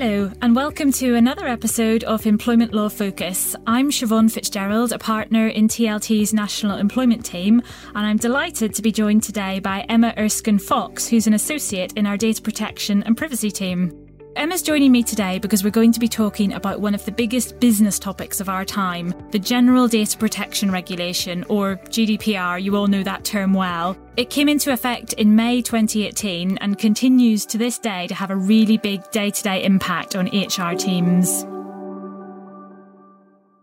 Hello, 0.00 0.30
and 0.40 0.54
welcome 0.54 0.92
to 0.92 1.16
another 1.16 1.48
episode 1.48 2.04
of 2.04 2.24
Employment 2.24 2.72
Law 2.72 2.88
Focus. 2.88 3.56
I'm 3.66 3.90
Siobhan 3.90 4.30
Fitzgerald, 4.30 4.92
a 4.92 4.98
partner 4.98 5.48
in 5.48 5.66
TLT's 5.66 6.32
National 6.32 6.78
Employment 6.78 7.24
Team, 7.24 7.60
and 7.96 8.06
I'm 8.06 8.16
delighted 8.16 8.74
to 8.74 8.82
be 8.82 8.92
joined 8.92 9.24
today 9.24 9.58
by 9.58 9.80
Emma 9.88 10.14
Erskine 10.16 10.60
Fox, 10.60 11.08
who's 11.08 11.26
an 11.26 11.34
associate 11.34 11.94
in 11.94 12.06
our 12.06 12.16
data 12.16 12.40
protection 12.40 13.02
and 13.02 13.16
privacy 13.16 13.50
team. 13.50 14.07
Emma's 14.38 14.62
joining 14.62 14.92
me 14.92 15.02
today 15.02 15.40
because 15.40 15.64
we're 15.64 15.70
going 15.70 15.90
to 15.90 15.98
be 15.98 16.06
talking 16.06 16.52
about 16.52 16.78
one 16.80 16.94
of 16.94 17.04
the 17.04 17.10
biggest 17.10 17.58
business 17.58 17.98
topics 17.98 18.38
of 18.38 18.48
our 18.48 18.64
time 18.64 19.12
the 19.32 19.38
General 19.38 19.88
Data 19.88 20.16
Protection 20.16 20.70
Regulation, 20.70 21.44
or 21.48 21.74
GDPR. 21.88 22.62
You 22.62 22.76
all 22.76 22.86
know 22.86 23.02
that 23.02 23.24
term 23.24 23.52
well. 23.52 23.96
It 24.16 24.30
came 24.30 24.48
into 24.48 24.72
effect 24.72 25.12
in 25.14 25.34
May 25.34 25.60
2018 25.60 26.56
and 26.58 26.78
continues 26.78 27.46
to 27.46 27.58
this 27.58 27.80
day 27.80 28.06
to 28.06 28.14
have 28.14 28.30
a 28.30 28.36
really 28.36 28.76
big 28.76 29.10
day 29.10 29.30
to 29.30 29.42
day 29.42 29.64
impact 29.64 30.14
on 30.14 30.26
HR 30.26 30.76
teams. 30.76 31.44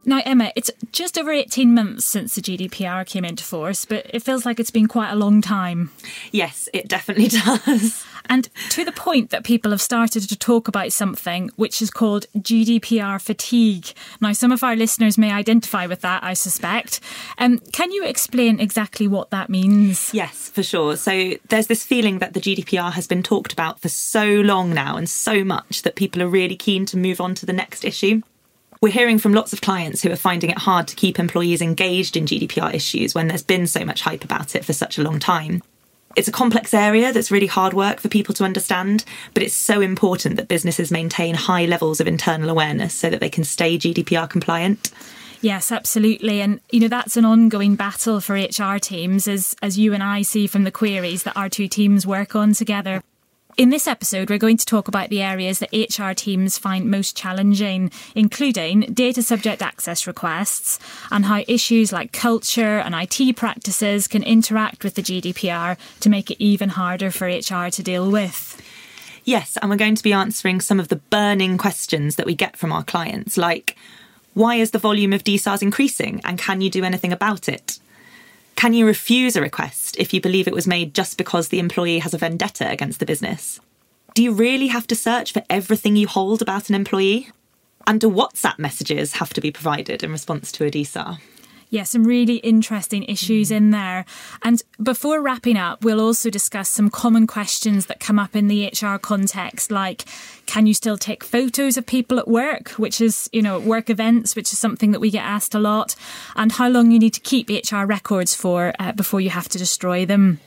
Now, 0.08 0.22
Emma, 0.24 0.52
it's 0.56 0.70
just 0.92 1.18
over 1.18 1.32
18 1.32 1.74
months 1.74 2.06
since 2.06 2.36
the 2.36 2.42
GDPR 2.42 3.06
came 3.08 3.26
into 3.26 3.44
force, 3.44 3.86
but 3.86 4.06
it 4.14 4.22
feels 4.22 4.46
like 4.46 4.60
it's 4.60 4.70
been 4.70 4.88
quite 4.88 5.12
a 5.12 5.16
long 5.16 5.42
time. 5.42 5.92
Yes, 6.32 6.70
it 6.74 6.88
definitely 6.88 7.28
does. 7.30 8.06
And 8.30 8.50
to 8.70 8.86
the 8.86 8.92
point 8.92 9.32
that 9.32 9.44
people 9.44 9.72
have 9.72 9.82
started 9.82 10.28
to 10.30 10.36
talk 10.36 10.68
about 10.68 10.92
something 10.92 11.50
which 11.56 11.82
is 11.82 11.90
called 11.90 12.28
GDPR 12.38 13.20
fatigue. 13.22 13.88
Now, 14.22 14.34
some 14.34 14.52
of 14.52 14.64
our 14.64 14.76
listeners 14.76 15.18
may 15.18 15.32
identify 15.32 15.88
with 15.88 16.02
that, 16.02 16.24
I 16.24 16.34
suspect. 16.34 17.00
Um, 17.38 17.60
can 17.72 17.92
you 17.92 18.06
explain 18.06 18.60
exactly 18.60 19.08
what 19.08 19.32
that 19.32 19.50
means? 19.50 20.14
Yes, 20.14 20.50
for 20.50 20.64
sure. 20.64 20.98
So 20.98 21.34
there's 21.50 21.68
this 21.68 21.84
feeling 21.84 22.20
that 22.20 22.34
the 22.34 22.42
GDPR 22.42 22.94
has 22.94 23.08
been 23.08 23.24
talked 23.24 23.54
about 23.54 23.80
for 23.80 23.90
so 23.90 24.26
long 24.26 24.74
now 24.74 24.98
and 24.98 25.10
so 25.10 25.44
much 25.44 25.82
that 25.82 25.96
people 25.96 26.22
are 26.22 26.28
really 26.28 26.56
keen 26.56 26.86
to 26.88 26.98
move 26.98 27.20
on 27.20 27.36
to 27.36 27.46
the 27.46 27.54
next 27.54 27.84
issue. 27.84 28.22
We're 28.82 28.92
hearing 28.92 29.20
from 29.20 29.34
lots 29.34 29.54
of 29.54 29.62
clients 29.62 30.02
who 30.02 30.12
are 30.12 30.18
finding 30.18 30.50
it 30.50 30.58
hard 30.60 30.88
to 30.90 30.96
keep 30.96 31.20
employees 31.20 31.62
engaged 31.62 32.18
in 32.18 32.26
GDPR 32.26 32.74
issues 32.74 33.16
when 33.16 33.28
there's 33.28 33.44
been 33.44 33.68
so 33.68 33.86
much 33.86 34.02
hype 34.02 34.24
about 34.24 34.56
it 34.56 34.66
for 34.66 34.74
such 34.74 34.98
a 34.98 35.04
long 35.04 35.20
time. 35.20 35.62
It's 36.16 36.28
a 36.30 36.32
complex 36.32 36.74
area 36.74 37.12
that's 37.12 37.32
really 37.32 37.48
hard 37.48 37.74
work 37.74 38.00
for 38.00 38.08
people 38.08 38.34
to 38.36 38.46
understand, 38.46 39.04
but 39.34 39.44
it's 39.44 39.54
so 39.54 39.82
important 39.82 40.38
that 40.38 40.48
businesses 40.48 40.92
maintain 40.92 41.36
high 41.36 41.66
levels 41.66 42.00
of 42.00 42.08
internal 42.08 42.50
awareness 42.50 42.94
so 42.94 43.10
that 43.10 43.20
they 43.20 43.30
can 43.30 43.44
stay 43.44 43.78
GDPR 43.78 44.30
compliant. 44.30 44.92
Yes, 45.42 45.72
absolutely. 45.72 46.42
And 46.42 46.62
you 46.72 46.80
know 46.80 46.88
that's 46.88 47.18
an 47.18 47.26
ongoing 47.26 47.76
battle 47.76 48.22
for 48.22 48.36
HR 48.36 48.80
teams 48.80 49.28
as 49.28 49.56
as 49.62 49.78
you 49.78 49.94
and 49.94 50.02
I 50.02 50.22
see 50.22 50.48
from 50.48 50.64
the 50.64 50.72
queries 50.72 51.24
that 51.24 51.38
our 51.38 51.50
two 51.50 51.68
teams 51.68 52.08
work 52.08 52.36
on 52.36 52.54
together. 52.54 53.04
In 53.58 53.70
this 53.70 53.88
episode, 53.88 54.30
we're 54.30 54.38
going 54.38 54.58
to 54.58 54.66
talk 54.66 54.90
about 54.90 55.08
the 55.08 55.22
areas 55.22 55.60
that 55.60 55.72
HR 55.72 56.12
teams 56.12 56.58
find 56.58 56.92
most 56.92 57.16
challenging, 57.16 57.90
including 58.14 58.82
data 58.82 59.24
subject 59.24 59.62
access 59.62 60.06
requests 60.06 60.78
and 61.10 61.24
how 61.24 61.42
issues 61.48 61.94
like 61.94 62.12
culture 62.12 62.80
and 62.80 62.94
IT 62.94 63.38
practices 63.38 64.10
can 64.10 64.24
interact 64.24 64.84
with 64.84 64.96
the 64.96 65.02
GDPR 65.02 65.78
to 66.02 66.10
make 66.10 66.30
it 66.30 66.44
even 66.44 66.68
harder 66.68 67.12
for 67.12 67.28
HR 67.28 67.70
to 67.70 67.82
deal 67.82 68.12
with. 68.12 68.62
Yes, 69.24 69.58
and 69.62 69.70
we're 69.70 69.78
going 69.78 69.96
to 69.96 70.04
be 70.04 70.12
answering 70.12 70.60
some 70.60 70.82
of 70.82 70.90
the 70.90 70.98
burning 70.98 71.58
questions 71.58 72.18
that 72.18 72.26
we 72.26 72.36
get 72.36 72.58
from 72.58 72.74
our 72.74 72.84
clients, 72.84 73.38
like 73.38 73.78
why 74.34 74.56
is 74.56 74.72
the 74.72 74.80
volume 74.80 75.14
of 75.14 75.24
DSARs 75.24 75.62
increasing 75.62 76.20
and 76.26 76.38
can 76.38 76.60
you 76.60 76.70
do 76.70 76.84
anything 76.84 77.14
about 77.14 77.48
it? 77.48 77.80
Can 78.56 78.74
you 78.74 78.86
refuse 78.86 79.36
a 79.36 79.42
request 79.42 79.98
if 80.00 80.14
you 80.14 80.22
believe 80.22 80.48
it 80.48 80.54
was 80.54 80.66
made 80.68 80.94
just 80.94 81.18
because 81.18 81.50
the 81.50 81.60
employee 81.60 82.00
has 82.00 82.14
a 82.14 82.18
vendetta 82.18 82.70
against 82.70 83.00
the 83.00 83.06
business? 83.06 83.60
Do 84.14 84.24
you 84.24 84.32
really 84.32 84.68
have 84.68 84.88
to 84.88 84.96
search 84.96 85.34
for 85.34 85.44
everything 85.50 85.98
you 85.98 86.08
hold 86.08 86.42
about 86.42 86.70
an 86.70 86.76
employee? 86.76 87.30
And 87.86 88.00
do 88.00 88.10
WhatsApp 88.10 88.58
messages 88.58 89.14
have 89.14 89.34
to 89.34 89.42
be 89.42 89.52
provided 89.52 90.04
in 90.04 90.12
response 90.12 90.52
to 90.54 90.66
a 90.66 90.72
DSAR? 90.72 91.20
Yeah, 91.76 91.84
some 91.84 92.06
really 92.06 92.38
interesting 92.38 93.04
issues 93.04 93.52
in 93.52 93.72
there. 93.72 94.06
And 94.42 94.64
before 94.82 95.22
wrapping 95.22 95.58
up, 95.58 95.84
we'll 95.84 96.00
also 96.00 96.30
discuss 96.30 96.70
some 96.70 96.90
common 96.90 97.28
questions 97.28 97.88
that 97.88 98.00
come 98.00 98.18
up 98.18 98.34
in 98.34 98.48
the 98.48 98.68
HR 98.68 98.98
context, 98.98 99.72
like 99.72 100.06
can 100.46 100.68
you 100.68 100.74
still 100.74 100.98
take 100.98 101.22
photos 101.22 101.76
of 101.76 101.86
people 101.86 102.18
at 102.18 102.30
work, 102.30 102.70
which 102.80 103.02
is, 103.02 103.30
you 103.34 103.42
know, 103.42 103.60
work 103.60 103.90
events, 103.90 104.38
which 104.38 104.54
is 104.54 104.58
something 104.58 104.92
that 104.92 105.02
we 105.02 105.12
get 105.12 105.26
asked 105.26 105.54
a 105.54 105.60
lot, 105.60 105.98
and 106.38 106.54
how 106.54 106.70
long 106.70 106.92
you 106.92 107.00
need 107.00 107.14
to 107.14 107.20
keep 107.20 107.50
HR 107.50 107.84
records 107.84 108.34
for 108.34 108.74
uh, 108.80 108.94
before 108.94 109.20
you 109.20 109.32
have 109.32 109.50
to 109.50 109.58
destroy 109.58 110.06
them. 110.06 110.40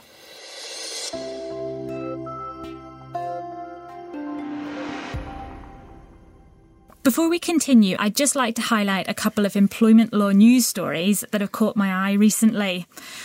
Before 7.09 7.31
we 7.31 7.39
continue, 7.39 7.97
I'd 7.99 8.15
just 8.15 8.37
like 8.37 8.55
to 8.57 8.61
highlight 8.61 9.09
a 9.09 9.15
couple 9.15 9.47
of 9.47 9.57
employment 9.57 10.13
law 10.13 10.31
news 10.31 10.67
stories 10.67 11.25
that 11.31 11.41
have 11.41 11.53
caught 11.53 11.75
my 11.75 11.91
eye 11.91 12.13
recently. 12.13 12.85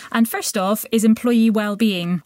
And 0.09 0.25
first 0.25 0.57
off 0.57 0.85
is 0.89 1.03
employee 1.03 1.49
well-being. 1.49 2.23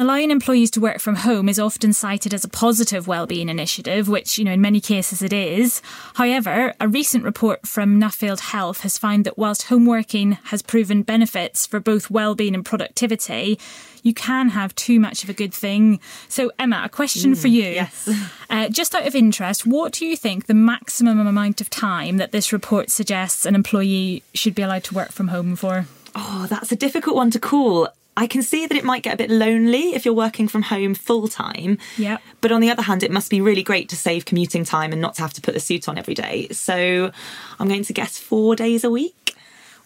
Allowing 0.00 0.30
employees 0.30 0.70
to 0.70 0.80
work 0.80 0.98
from 0.98 1.16
home 1.16 1.46
is 1.46 1.58
often 1.58 1.92
cited 1.92 2.32
as 2.32 2.42
a 2.42 2.48
positive 2.48 3.06
wellbeing 3.06 3.50
initiative, 3.50 4.08
which, 4.08 4.38
you 4.38 4.46
know, 4.46 4.52
in 4.52 4.60
many 4.62 4.80
cases 4.80 5.20
it 5.20 5.30
is. 5.30 5.82
However, 6.14 6.72
a 6.80 6.88
recent 6.88 7.22
report 7.22 7.68
from 7.68 8.00
Nuffield 8.00 8.40
Health 8.40 8.80
has 8.80 8.96
found 8.96 9.26
that 9.26 9.36
whilst 9.36 9.64
home 9.64 9.84
working 9.84 10.38
has 10.44 10.62
proven 10.62 11.02
benefits 11.02 11.66
for 11.66 11.80
both 11.80 12.10
wellbeing 12.10 12.54
and 12.54 12.64
productivity, 12.64 13.58
you 14.02 14.14
can 14.14 14.48
have 14.48 14.74
too 14.74 14.98
much 14.98 15.22
of 15.22 15.28
a 15.28 15.34
good 15.34 15.52
thing. 15.52 16.00
So, 16.28 16.50
Emma, 16.58 16.80
a 16.82 16.88
question 16.88 17.34
mm, 17.34 17.38
for 17.38 17.48
you. 17.48 17.68
Yes. 17.68 18.08
Uh, 18.50 18.68
just 18.68 18.96
out 18.96 19.06
of 19.06 19.14
interest, 19.14 19.64
what 19.64 19.92
do 19.92 20.04
you 20.04 20.16
think 20.16 20.46
the 20.46 20.54
maximum 20.54 21.24
amount 21.24 21.60
of 21.60 21.70
time 21.70 22.16
that 22.16 22.32
this 22.32 22.52
report 22.52 22.90
suggests 22.90 23.46
an 23.46 23.54
employee 23.54 24.24
should 24.34 24.56
be 24.56 24.62
allowed 24.62 24.82
to 24.82 24.92
work 24.92 25.12
from 25.12 25.28
home 25.28 25.54
for? 25.54 25.86
Oh, 26.16 26.48
that's 26.50 26.72
a 26.72 26.76
difficult 26.76 27.14
one 27.14 27.30
to 27.30 27.38
call. 27.38 27.88
I 28.16 28.26
can 28.26 28.42
see 28.42 28.66
that 28.66 28.76
it 28.76 28.84
might 28.84 29.02
get 29.02 29.14
a 29.14 29.16
bit 29.16 29.30
lonely 29.30 29.94
if 29.94 30.04
you're 30.04 30.14
working 30.14 30.48
from 30.48 30.62
home 30.62 30.94
full 30.94 31.28
time. 31.28 31.78
Yeah. 31.96 32.18
But 32.40 32.52
on 32.52 32.60
the 32.60 32.70
other 32.70 32.82
hand, 32.82 33.02
it 33.02 33.10
must 33.10 33.30
be 33.30 33.40
really 33.40 33.62
great 33.62 33.88
to 33.90 33.96
save 33.96 34.24
commuting 34.24 34.64
time 34.64 34.92
and 34.92 35.00
not 35.00 35.14
to 35.14 35.22
have 35.22 35.32
to 35.34 35.40
put 35.40 35.54
the 35.54 35.60
suit 35.60 35.88
on 35.88 35.96
every 35.96 36.14
day. 36.14 36.48
So 36.48 37.12
I'm 37.58 37.68
going 37.68 37.84
to 37.84 37.92
guess 37.92 38.18
four 38.18 38.56
days 38.56 38.84
a 38.84 38.90
week. 38.90 39.36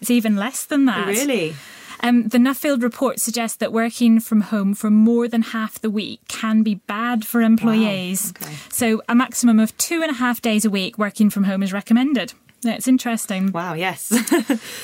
It's 0.01 0.11
even 0.11 0.37
less 0.37 0.65
than 0.65 0.87
that. 0.87 1.07
Really? 1.07 1.55
Um, 2.01 2.29
the 2.29 2.39
Nuffield 2.39 2.83
report 2.83 3.21
suggests 3.21 3.57
that 3.59 3.73
working 3.73 4.21
from 4.21 4.43
home 4.43 4.75
for 4.75 4.91
more 4.91 5.29
than 5.29 5.41
half 5.41 5.81
the 5.81 5.89
week 5.89 6.21
can 6.29 6.62
be 6.62 6.75
bad 6.75 7.25
for 7.25 7.41
employees. 7.41 8.35
Wow. 8.41 8.47
Okay. 8.47 8.56
So, 8.69 9.03
a 9.09 9.15
maximum 9.15 9.59
of 9.59 9.75
two 9.79 10.03
and 10.03 10.11
a 10.11 10.15
half 10.15 10.43
days 10.43 10.67
a 10.67 10.71
week 10.71 10.99
working 10.99 11.31
from 11.31 11.45
home 11.45 11.62
is 11.62 11.73
recommended. 11.73 12.35
It's 12.73 12.89
interesting. 12.89 13.53
Wow, 13.53 13.75
yes. 13.75 14.13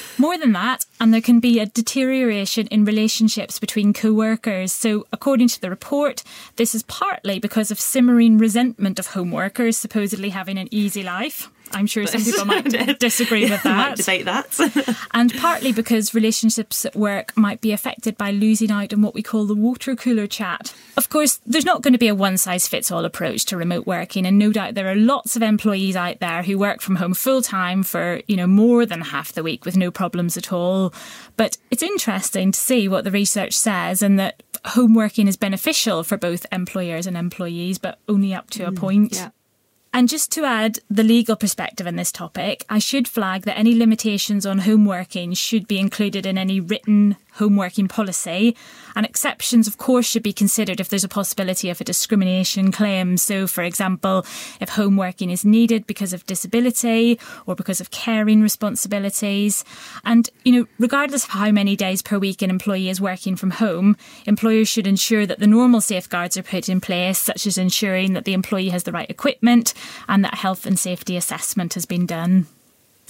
More 0.19 0.37
than 0.37 0.53
that, 0.53 0.87
and 1.01 1.13
there 1.13 1.21
can 1.21 1.41
be 1.41 1.59
a 1.59 1.67
deterioration 1.67 2.67
in 2.69 2.85
relationships 2.85 3.59
between 3.59 3.93
co 3.93 4.13
workers. 4.13 4.73
So, 4.73 5.07
according 5.13 5.49
to 5.49 5.61
the 5.61 5.71
report, 5.71 6.23
this 6.57 6.75
is 6.75 6.83
partly 6.85 7.39
because 7.39 7.71
of 7.71 7.81
simmering 7.81 8.39
resentment 8.39 8.99
of 8.99 9.09
home 9.09 9.31
workers 9.31 9.77
supposedly 9.77 10.31
having 10.31 10.59
an 10.59 10.69
easy 10.71 11.03
life. 11.03 11.51
I'm 11.73 11.87
sure 11.87 12.07
some 12.07 12.23
people 12.23 12.45
might 12.45 12.65
disagree 12.99 13.49
with 13.49 13.63
that. 13.63 13.77
might 13.77 13.97
debate 13.97 14.25
that. 14.25 15.07
and 15.15 15.33
partly 15.37 15.73
because 15.73 16.15
relationships 16.15 16.85
at 16.85 16.97
work 16.97 17.37
might 17.37 17.61
be 17.61 17.73
affected 17.73 18.17
by 18.17 18.31
losing 18.31 18.71
out 18.71 18.93
on 18.93 19.03
what 19.03 19.15
we 19.15 19.23
call 19.23 19.47
the 19.47 19.55
water 19.55 19.95
cooler 19.97 20.27
chat. 20.27 20.75
Of 20.97 21.09
course, 21.09 21.41
there's 21.47 21.65
not 21.65 21.83
going 21.83 21.93
to 21.93 21.99
be 21.99 22.09
a 22.09 22.15
one 22.15 22.37
size 22.37 22.67
fits 22.67 22.91
all 22.91 23.05
approach 23.05 23.45
to 23.47 23.57
remote 23.57 23.87
working, 23.87 24.27
and 24.27 24.39
no 24.39 24.53
doubt 24.53 24.75
there 24.75 24.89
are 24.89 24.97
lots 24.97 25.37
of 25.37 25.43
employees 25.43 25.97
out 25.97 26.21
there 26.21 26.43
who 26.43 26.59
work 26.59 26.81
from 26.81 26.97
home 26.97 27.15
full 27.15 27.43
time 27.43 27.83
for, 27.83 28.21
you 28.27 28.37
know, 28.37 28.47
more 28.47 28.87
than 28.87 29.01
half 29.01 29.33
the 29.33 29.43
week 29.43 29.65
with 29.65 29.77
no 29.77 29.91
problems 29.91 30.37
at 30.37 30.53
all. 30.53 30.93
But 31.37 31.57
it's 31.71 31.83
interesting 31.83 32.53
to 32.53 32.59
see 32.59 32.89
what 32.89 33.05
the 33.05 33.11
research 33.11 33.55
says 33.55 34.03
and 34.03 34.19
that 34.19 34.43
home 34.65 34.95
working 34.95 35.29
is 35.29 35.37
beneficial 35.37 36.03
for 36.03 36.17
both 36.17 36.47
employers 36.53 37.07
and 37.07 37.17
employees, 37.17 37.79
but 37.79 37.99
only 38.09 38.35
up 38.35 38.51
to 38.51 38.65
a 38.65 38.71
mm, 38.71 38.77
point. 38.77 39.15
Yeah. 39.15 39.31
And 39.93 40.09
just 40.09 40.31
to 40.33 40.45
add 40.45 40.79
the 40.89 41.03
legal 41.03 41.35
perspective 41.35 41.87
in 41.87 41.97
this 41.97 42.13
topic, 42.13 42.65
I 42.69 42.79
should 42.79 43.09
flag 43.09 43.43
that 43.43 43.59
any 43.59 43.75
limitations 43.75 44.47
on 44.47 44.61
home 44.61 44.87
working 44.87 45.35
should 45.35 45.67
be 45.67 45.79
included 45.79 46.27
in 46.27 46.39
any 46.39 46.61
written 46.61 47.17
home 47.41 47.57
working 47.57 47.89
policy. 47.89 48.55
And 48.95 49.07
exceptions, 49.07 49.67
of 49.67 49.79
course, 49.79 50.07
should 50.07 50.23
be 50.23 50.33
considered 50.33 50.79
if 50.79 50.89
there's 50.89 51.05
a 51.05 51.09
possibility 51.09 51.71
of 51.71 51.81
a 51.81 51.85
discrimination 51.85 52.71
claim. 52.71 53.17
So, 53.17 53.47
for 53.47 53.63
example, 53.63 54.27
if 54.61 54.69
home 54.69 54.97
working 54.97 55.31
is 55.31 55.45
needed 55.45 55.87
because 55.87 56.13
of 56.13 56.27
disability 56.27 57.19
or 57.47 57.55
because 57.55 57.81
of 57.81 57.91
caring 57.91 58.43
responsibilities. 58.43 59.65
And, 60.05 60.29
you 60.45 60.53
know, 60.53 60.67
regardless 60.79 61.25
of 61.25 61.31
how 61.31 61.51
many 61.51 61.77
days 61.77 62.03
per 62.03 62.19
week 62.19 62.43
an 62.43 62.51
employee 62.51 62.91
is 62.91 63.01
working 63.01 63.37
from 63.37 63.53
home, 63.53 63.97
employers 64.27 64.69
should 64.69 64.87
ensure 64.87 65.25
that 65.27 65.39
the 65.39 65.47
normal 65.47 65.81
safeguards 65.81 66.37
are 66.37 66.43
put 66.43 66.69
in 66.69 66.81
place, 66.81 67.19
such 67.19 67.47
as 67.47 67.57
ensuring 67.57 68.13
that 68.13 68.27
the 68.27 68.35
employee 68.35 68.69
has 68.69 68.85
the 68.85 68.93
right 68.93 69.11
equipment 69.11 69.73
and 70.09 70.23
that 70.25 70.35
health 70.35 70.67
and 70.67 70.79
safety 70.79 71.17
assessment 71.17 71.75
has 71.75 71.87
been 71.87 72.05
done. 72.07 72.47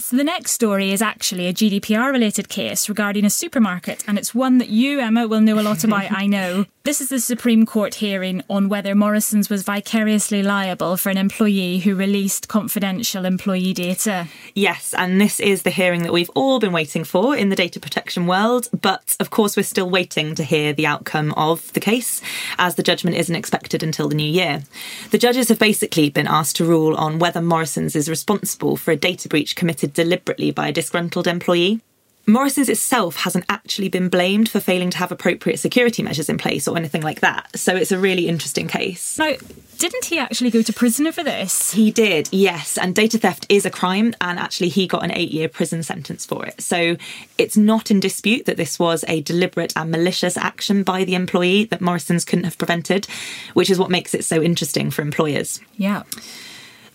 So 0.01 0.17
the 0.17 0.25
next 0.25 0.53
story 0.53 0.93
is 0.93 1.03
actually 1.03 1.47
a 1.47 1.53
GDPR 1.53 2.11
related 2.11 2.49
case 2.49 2.89
regarding 2.89 3.27
a 3.27 3.31
supermarket, 3.31 4.03
and 4.09 4.17
it's 4.17 4.35
one 4.35 4.57
that 4.57 4.71
you, 4.71 4.99
Emma, 4.99 5.29
will 5.29 5.43
know 5.43 5.61
a 5.61 5.63
lot 5.63 5.85
about, 5.85 6.11
I 6.11 6.27
know. 6.27 6.65
This 6.83 7.03
is 7.03 7.11
the 7.11 7.21
Supreme 7.21 7.67
Court 7.67 7.97
hearing 7.97 8.43
on 8.49 8.71
whether 8.71 8.95
Morrison's 8.95 9.51
was 9.51 9.63
vicariously 9.63 10.43
liable 10.43 10.97
for 10.97 11.11
an 11.11 11.19
employee 11.19 11.81
who 11.81 11.95
released 11.95 12.49
confidential 12.49 13.27
employee 13.27 13.75
data. 13.75 14.29
Yes, 14.55 14.95
and 14.95 15.21
this 15.21 15.39
is 15.41 15.63
the 15.63 15.71
hearing 15.71 16.05
that 16.05 16.13
we've 16.13 16.31
all 16.35 16.59
been 16.59 16.73
waiting 16.73 17.05
for 17.05 17.37
in 17.37 17.51
the 17.51 17.55
data 17.55 17.79
protection 17.79 18.27
world. 18.27 18.69
But 18.81 19.15
of 19.21 19.29
course, 19.29 19.59
we're 19.59 19.63
still 19.65 19.91
waiting 19.91 20.35
to 20.37 20.43
hear 20.43 20.73
the 20.73 20.87
outcome 20.87 21.33
of 21.33 21.71
the 21.75 21.81
case, 21.81 22.23
as 22.57 22.77
the 22.77 22.83
judgment 22.83 23.17
isn't 23.19 23.37
expected 23.37 23.83
until 23.83 24.09
the 24.09 24.15
new 24.15 24.31
year. 24.31 24.63
The 25.11 25.19
judges 25.19 25.51
have 25.51 25.59
basically 25.59 26.09
been 26.09 26.27
asked 26.27 26.57
to 26.57 26.65
rule 26.65 26.97
on 26.97 27.19
whether 27.19 27.43
Morrison's 27.43 27.95
is 27.95 28.09
responsible 28.09 28.79
for 28.79 28.91
a 28.91 28.97
data 28.97 29.29
breach 29.29 29.55
committed 29.55 29.90
deliberately 29.93 30.51
by 30.51 30.69
a 30.69 30.73
disgruntled 30.73 31.27
employee. 31.27 31.81
Morrison's 32.27 32.69
itself 32.69 33.17
hasn't 33.17 33.45
actually 33.49 33.89
been 33.89 34.09
blamed 34.09 34.49
for 34.49 34.61
failing 34.61 34.91
to 34.91 34.99
have 34.99 35.11
appropriate 35.11 35.59
security 35.59 36.03
measures 36.03 36.29
in 36.29 36.39
place 36.39 36.69
or 36.69 36.77
anything 36.77 37.03
like 37.03 37.21
that. 37.21 37.59
So 37.59 37.75
it's 37.75 37.93
a 37.93 37.99
really 37.99 38.29
interesting 38.29 38.69
case. 38.69 39.19
Now, 39.19 39.35
didn't 39.79 40.05
he 40.05 40.19
actually 40.19 40.51
go 40.51 40.63
to 40.63 40.73
prison 40.73 41.11
for 41.11 41.25
this? 41.25 41.73
He 41.73 41.91
did, 41.91 42.29
yes. 42.31 42.77
And 42.77 42.95
data 42.95 43.19
theft 43.19 43.47
is 43.49 43.65
a 43.65 43.71
crime, 43.71 44.15
and 44.21 44.39
actually, 44.39 44.69
he 44.69 44.87
got 44.87 45.03
an 45.03 45.13
eight 45.13 45.31
year 45.31 45.49
prison 45.49 45.83
sentence 45.83 46.27
for 46.27 46.45
it. 46.45 46.61
So 46.61 46.97
it's 47.39 47.57
not 47.57 47.91
in 47.91 47.99
dispute 47.99 48.45
that 48.45 48.59
this 48.59 48.79
was 48.79 49.05
a 49.09 49.23
deliberate 49.23 49.73
and 49.75 49.91
malicious 49.91 50.37
action 50.37 50.83
by 50.83 51.05
the 51.05 51.15
employee 51.15 51.65
that 51.65 51.81
Morrison's 51.81 52.27
couldn't 52.27 52.45
have 52.45 52.59
prevented, 52.59 53.07
which 53.55 53.71
is 53.71 53.79
what 53.79 53.91
makes 53.91 54.15
it 54.15 54.25
so 54.25 54.43
interesting 54.43 54.91
for 54.91 55.01
employers. 55.01 55.61
Yeah. 55.77 56.03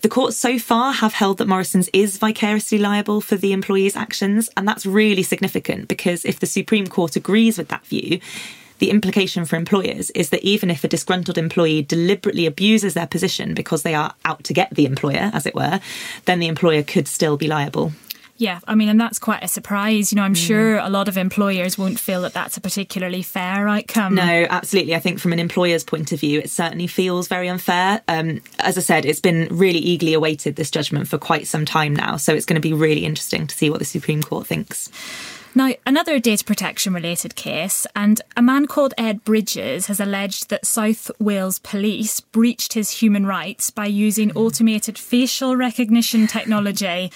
The 0.02 0.08
courts 0.08 0.36
so 0.36 0.58
far 0.58 0.92
have 0.92 1.14
held 1.14 1.38
that 1.38 1.48
Morrison's 1.48 1.88
is 1.92 2.18
vicariously 2.18 2.78
liable 2.78 3.20
for 3.20 3.36
the 3.36 3.52
employee's 3.52 3.96
actions, 3.96 4.48
and 4.56 4.68
that's 4.68 4.86
really 4.86 5.22
significant 5.22 5.88
because 5.88 6.24
if 6.24 6.38
the 6.38 6.46
Supreme 6.46 6.86
Court 6.86 7.16
agrees 7.16 7.58
with 7.58 7.68
that 7.68 7.86
view, 7.86 8.20
the 8.78 8.90
implication 8.90 9.46
for 9.46 9.56
employers 9.56 10.10
is 10.10 10.30
that 10.30 10.44
even 10.44 10.70
if 10.70 10.84
a 10.84 10.88
disgruntled 10.88 11.38
employee 11.38 11.82
deliberately 11.82 12.46
abuses 12.46 12.94
their 12.94 13.06
position 13.06 13.54
because 13.54 13.82
they 13.82 13.94
are 13.94 14.14
out 14.24 14.44
to 14.44 14.52
get 14.52 14.70
the 14.70 14.84
employer, 14.84 15.30
as 15.32 15.46
it 15.46 15.54
were, 15.54 15.80
then 16.26 16.40
the 16.40 16.46
employer 16.46 16.82
could 16.82 17.08
still 17.08 17.36
be 17.36 17.48
liable. 17.48 17.92
Yeah, 18.38 18.60
I 18.68 18.74
mean, 18.74 18.88
and 18.88 19.00
that's 19.00 19.18
quite 19.18 19.42
a 19.42 19.48
surprise. 19.48 20.12
You 20.12 20.16
know, 20.16 20.22
I'm 20.22 20.34
mm. 20.34 20.46
sure 20.46 20.76
a 20.76 20.90
lot 20.90 21.08
of 21.08 21.16
employers 21.16 21.78
won't 21.78 21.98
feel 21.98 22.22
that 22.22 22.34
that's 22.34 22.56
a 22.56 22.60
particularly 22.60 23.22
fair 23.22 23.66
outcome. 23.66 24.14
No, 24.14 24.46
absolutely. 24.50 24.94
I 24.94 24.98
think 24.98 25.20
from 25.20 25.32
an 25.32 25.38
employer's 25.38 25.84
point 25.84 26.12
of 26.12 26.20
view, 26.20 26.40
it 26.40 26.50
certainly 26.50 26.86
feels 26.86 27.28
very 27.28 27.48
unfair. 27.48 28.02
Um, 28.08 28.42
as 28.58 28.76
I 28.76 28.82
said, 28.82 29.06
it's 29.06 29.20
been 29.20 29.48
really 29.50 29.78
eagerly 29.78 30.12
awaited, 30.12 30.56
this 30.56 30.70
judgment, 30.70 31.08
for 31.08 31.16
quite 31.16 31.46
some 31.46 31.64
time 31.64 31.96
now. 31.96 32.18
So 32.18 32.34
it's 32.34 32.44
going 32.44 32.60
to 32.60 32.68
be 32.68 32.74
really 32.74 33.06
interesting 33.06 33.46
to 33.46 33.54
see 33.54 33.70
what 33.70 33.78
the 33.78 33.86
Supreme 33.86 34.22
Court 34.22 34.46
thinks. 34.46 34.90
Now, 35.54 35.72
another 35.86 36.18
data 36.18 36.44
protection 36.44 36.92
related 36.92 37.34
case, 37.34 37.86
and 37.96 38.20
a 38.36 38.42
man 38.42 38.66
called 38.66 38.92
Ed 38.98 39.24
Bridges 39.24 39.86
has 39.86 39.98
alleged 39.98 40.50
that 40.50 40.66
South 40.66 41.10
Wales 41.18 41.58
police 41.60 42.20
breached 42.20 42.74
his 42.74 42.90
human 42.90 43.24
rights 43.24 43.70
by 43.70 43.86
using 43.86 44.28
mm. 44.28 44.36
automated 44.36 44.98
facial 44.98 45.56
recognition 45.56 46.26
technology 46.26 47.10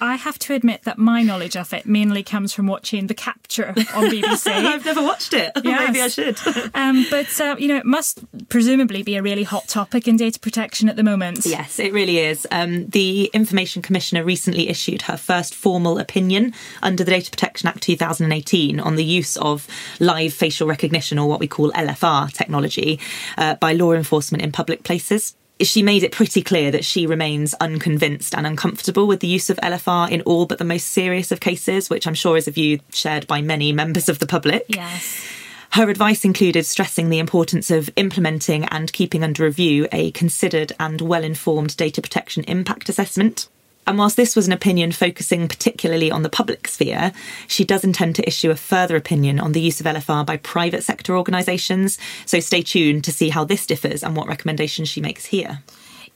I 0.00 0.16
have 0.16 0.38
to 0.40 0.54
admit 0.54 0.84
that 0.84 0.98
my 0.98 1.22
knowledge 1.22 1.56
of 1.56 1.72
it 1.72 1.86
mainly 1.86 2.22
comes 2.22 2.52
from 2.52 2.66
watching 2.66 3.06
The 3.06 3.14
Capture 3.14 3.68
on 3.68 3.74
BBC. 3.74 4.48
I've 4.48 4.84
never 4.84 5.02
watched 5.02 5.34
it. 5.34 5.52
Yes. 5.62 5.88
Maybe 5.92 6.00
I 6.00 6.08
should. 6.08 6.38
um, 6.74 7.06
but, 7.10 7.40
uh, 7.40 7.56
you 7.58 7.68
know, 7.68 7.76
it 7.76 7.84
must 7.84 8.20
presumably 8.48 9.02
be 9.02 9.16
a 9.16 9.22
really 9.22 9.42
hot 9.42 9.68
topic 9.68 10.08
in 10.08 10.16
data 10.16 10.40
protection 10.40 10.88
at 10.88 10.96
the 10.96 11.02
moment. 11.02 11.44
Yes, 11.44 11.78
it 11.78 11.92
really 11.92 12.18
is. 12.18 12.46
Um, 12.50 12.86
the 12.88 13.30
Information 13.34 13.82
Commissioner 13.82 14.24
recently 14.24 14.68
issued 14.68 15.02
her 15.02 15.16
first 15.16 15.54
formal 15.54 15.98
opinion 15.98 16.54
under 16.82 17.04
the 17.04 17.10
Data 17.10 17.30
Protection 17.30 17.68
Act 17.68 17.82
2018 17.82 18.80
on 18.80 18.96
the 18.96 19.04
use 19.04 19.36
of 19.36 19.66
live 19.98 20.32
facial 20.32 20.66
recognition, 20.66 21.18
or 21.18 21.28
what 21.28 21.40
we 21.40 21.48
call 21.48 21.70
LFR 21.72 22.32
technology, 22.32 22.98
uh, 23.36 23.54
by 23.56 23.72
law 23.72 23.92
enforcement 23.92 24.42
in 24.42 24.52
public 24.52 24.82
places 24.82 25.34
she 25.66 25.82
made 25.82 26.02
it 26.02 26.12
pretty 26.12 26.42
clear 26.42 26.70
that 26.70 26.84
she 26.84 27.06
remains 27.06 27.54
unconvinced 27.54 28.34
and 28.34 28.46
uncomfortable 28.46 29.06
with 29.06 29.20
the 29.20 29.26
use 29.26 29.50
of 29.50 29.56
LFR 29.58 30.10
in 30.10 30.22
all 30.22 30.46
but 30.46 30.58
the 30.58 30.64
most 30.64 30.88
serious 30.88 31.30
of 31.30 31.40
cases, 31.40 31.90
which 31.90 32.06
I'm 32.06 32.14
sure 32.14 32.36
is 32.36 32.48
a 32.48 32.50
view 32.50 32.80
shared 32.90 33.26
by 33.26 33.40
many 33.42 33.72
members 33.72 34.08
of 34.08 34.18
the 34.18 34.26
public. 34.26 34.64
Yes. 34.68 35.24
Her 35.72 35.88
advice 35.88 36.24
included 36.24 36.66
stressing 36.66 37.10
the 37.10 37.20
importance 37.20 37.70
of 37.70 37.90
implementing 37.94 38.64
and 38.64 38.92
keeping 38.92 39.22
under 39.22 39.44
review 39.44 39.86
a 39.92 40.10
considered 40.10 40.72
and 40.80 41.00
well 41.00 41.22
informed 41.22 41.76
data 41.76 42.02
protection 42.02 42.42
impact 42.44 42.88
assessment. 42.88 43.48
And 43.86 43.98
whilst 43.98 44.16
this 44.16 44.36
was 44.36 44.46
an 44.46 44.52
opinion 44.52 44.92
focusing 44.92 45.48
particularly 45.48 46.10
on 46.10 46.22
the 46.22 46.28
public 46.28 46.68
sphere, 46.68 47.12
she 47.48 47.64
does 47.64 47.82
intend 47.82 48.14
to 48.16 48.26
issue 48.26 48.50
a 48.50 48.56
further 48.56 48.96
opinion 48.96 49.40
on 49.40 49.52
the 49.52 49.60
use 49.60 49.80
of 49.80 49.86
LFR 49.86 50.24
by 50.24 50.36
private 50.36 50.84
sector 50.84 51.16
organisations. 51.16 51.98
So 52.26 52.40
stay 52.40 52.62
tuned 52.62 53.04
to 53.04 53.12
see 53.12 53.30
how 53.30 53.44
this 53.44 53.66
differs 53.66 54.02
and 54.04 54.16
what 54.16 54.28
recommendations 54.28 54.88
she 54.88 55.00
makes 55.00 55.26
here. 55.26 55.62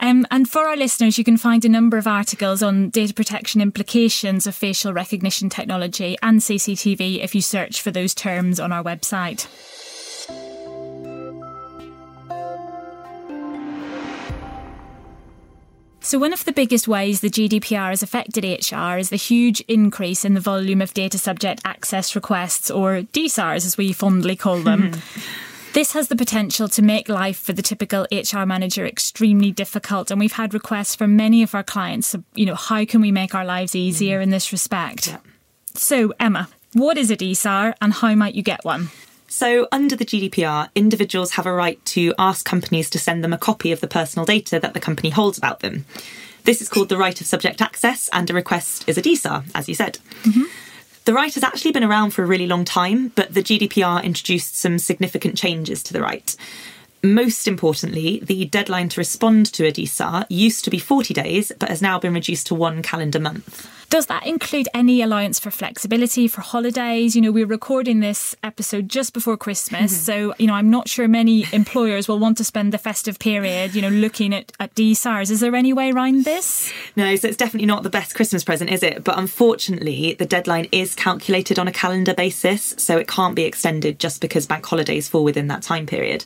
Um, 0.00 0.26
and 0.30 0.48
for 0.48 0.66
our 0.68 0.76
listeners, 0.76 1.18
you 1.18 1.24
can 1.24 1.36
find 1.36 1.64
a 1.64 1.68
number 1.68 1.96
of 1.96 2.06
articles 2.06 2.62
on 2.62 2.90
data 2.90 3.14
protection 3.14 3.60
implications 3.60 4.46
of 4.46 4.54
facial 4.54 4.92
recognition 4.92 5.48
technology 5.48 6.16
and 6.22 6.40
CCTV 6.40 7.22
if 7.22 7.34
you 7.34 7.40
search 7.40 7.80
for 7.80 7.90
those 7.90 8.14
terms 8.14 8.58
on 8.58 8.72
our 8.72 8.82
website. 8.82 9.46
So, 16.04 16.18
one 16.18 16.34
of 16.34 16.44
the 16.44 16.52
biggest 16.52 16.86
ways 16.86 17.22
the 17.22 17.30
GDPR 17.30 17.88
has 17.88 18.02
affected 18.02 18.44
HR 18.44 18.98
is 18.98 19.08
the 19.08 19.16
huge 19.16 19.60
increase 19.62 20.22
in 20.22 20.34
the 20.34 20.40
volume 20.40 20.82
of 20.82 20.92
data 20.92 21.16
subject 21.16 21.62
access 21.64 22.14
requests, 22.14 22.70
or 22.70 23.00
DSARs 23.14 23.64
as 23.64 23.78
we 23.78 23.94
fondly 23.94 24.36
call 24.36 24.60
them. 24.60 24.92
This 25.72 25.92
has 25.94 26.06
the 26.06 26.14
potential 26.14 26.68
to 26.68 26.82
make 26.82 27.08
life 27.08 27.36
for 27.36 27.52
the 27.52 27.60
typical 27.60 28.06
HR 28.12 28.44
manager 28.44 28.86
extremely 28.86 29.50
difficult. 29.50 30.12
And 30.12 30.20
we've 30.20 30.34
had 30.34 30.54
requests 30.54 30.94
from 30.94 31.16
many 31.16 31.42
of 31.42 31.52
our 31.52 31.64
clients, 31.64 32.14
you 32.36 32.46
know, 32.46 32.54
how 32.54 32.84
can 32.84 33.00
we 33.00 33.10
make 33.10 33.34
our 33.34 33.44
lives 33.44 33.74
easier 33.74 34.20
mm. 34.20 34.22
in 34.22 34.30
this 34.30 34.52
respect? 34.52 35.08
Yeah. 35.08 35.18
So, 35.74 36.12
Emma, 36.20 36.48
what 36.74 36.96
is 36.96 37.10
a 37.10 37.16
DSAR 37.16 37.74
and 37.82 37.92
how 37.92 38.14
might 38.14 38.36
you 38.36 38.44
get 38.44 38.64
one? 38.64 38.90
So, 39.26 39.66
under 39.72 39.96
the 39.96 40.04
GDPR, 40.04 40.68
individuals 40.74 41.32
have 41.32 41.46
a 41.46 41.52
right 41.52 41.84
to 41.86 42.14
ask 42.18 42.44
companies 42.44 42.88
to 42.90 42.98
send 42.98 43.24
them 43.24 43.32
a 43.32 43.38
copy 43.38 43.72
of 43.72 43.80
the 43.80 43.88
personal 43.88 44.26
data 44.26 44.60
that 44.60 44.74
the 44.74 44.80
company 44.80 45.10
holds 45.10 45.38
about 45.38 45.60
them. 45.60 45.86
This 46.44 46.60
is 46.60 46.68
called 46.68 46.90
the 46.90 46.98
right 46.98 47.18
of 47.20 47.26
subject 47.26 47.62
access, 47.62 48.08
and 48.12 48.28
a 48.28 48.34
request 48.34 48.88
is 48.88 48.98
a 48.98 49.02
DSAR, 49.02 49.44
as 49.54 49.68
you 49.68 49.74
said. 49.74 49.98
Mm-hmm. 50.22 50.44
The 51.06 51.14
right 51.14 51.34
has 51.34 51.42
actually 51.42 51.72
been 51.72 51.84
around 51.84 52.10
for 52.10 52.22
a 52.22 52.26
really 52.26 52.46
long 52.46 52.64
time, 52.64 53.08
but 53.14 53.34
the 53.34 53.42
GDPR 53.42 54.02
introduced 54.02 54.56
some 54.56 54.78
significant 54.78 55.36
changes 55.36 55.82
to 55.84 55.92
the 55.92 56.00
right. 56.00 56.36
Most 57.02 57.46
importantly, 57.46 58.20
the 58.22 58.46
deadline 58.46 58.88
to 58.90 59.00
respond 59.00 59.52
to 59.52 59.66
a 59.66 59.72
DSAR 59.72 60.24
used 60.30 60.64
to 60.64 60.70
be 60.70 60.78
40 60.78 61.12
days, 61.12 61.52
but 61.58 61.68
has 61.68 61.82
now 61.82 61.98
been 61.98 62.14
reduced 62.14 62.46
to 62.46 62.54
one 62.54 62.82
calendar 62.82 63.20
month. 63.20 63.68
Does 63.94 64.06
that 64.06 64.26
include 64.26 64.68
any 64.74 65.02
allowance 65.02 65.38
for 65.38 65.52
flexibility 65.52 66.26
for 66.26 66.40
holidays? 66.40 67.14
You 67.14 67.22
know, 67.22 67.30
we're 67.30 67.46
recording 67.46 68.00
this 68.00 68.34
episode 68.42 68.88
just 68.88 69.14
before 69.14 69.36
Christmas, 69.36 69.92
mm-hmm. 69.92 70.30
so 70.30 70.34
you 70.36 70.48
know, 70.48 70.54
I'm 70.54 70.68
not 70.68 70.88
sure 70.88 71.06
many 71.06 71.46
employers 71.52 72.08
will 72.08 72.18
want 72.18 72.36
to 72.38 72.44
spend 72.44 72.72
the 72.72 72.78
festive 72.78 73.20
period, 73.20 73.72
you 73.72 73.80
know, 73.80 73.88
looking 73.88 74.34
at 74.34 74.50
at 74.58 74.74
DSARs. 74.74 75.30
Is 75.30 75.38
there 75.38 75.54
any 75.54 75.72
way 75.72 75.92
around 75.92 76.24
this? 76.24 76.72
No, 76.96 77.14
so 77.14 77.28
it's 77.28 77.36
definitely 77.36 77.66
not 77.66 77.84
the 77.84 77.88
best 77.88 78.16
Christmas 78.16 78.42
present, 78.42 78.68
is 78.68 78.82
it? 78.82 79.04
But 79.04 79.16
unfortunately, 79.16 80.14
the 80.14 80.26
deadline 80.26 80.66
is 80.72 80.96
calculated 80.96 81.60
on 81.60 81.68
a 81.68 81.72
calendar 81.72 82.14
basis, 82.14 82.74
so 82.76 82.98
it 82.98 83.06
can't 83.06 83.36
be 83.36 83.44
extended 83.44 84.00
just 84.00 84.20
because 84.20 84.44
bank 84.44 84.66
holidays 84.66 85.08
fall 85.08 85.22
within 85.22 85.46
that 85.46 85.62
time 85.62 85.86
period. 85.86 86.24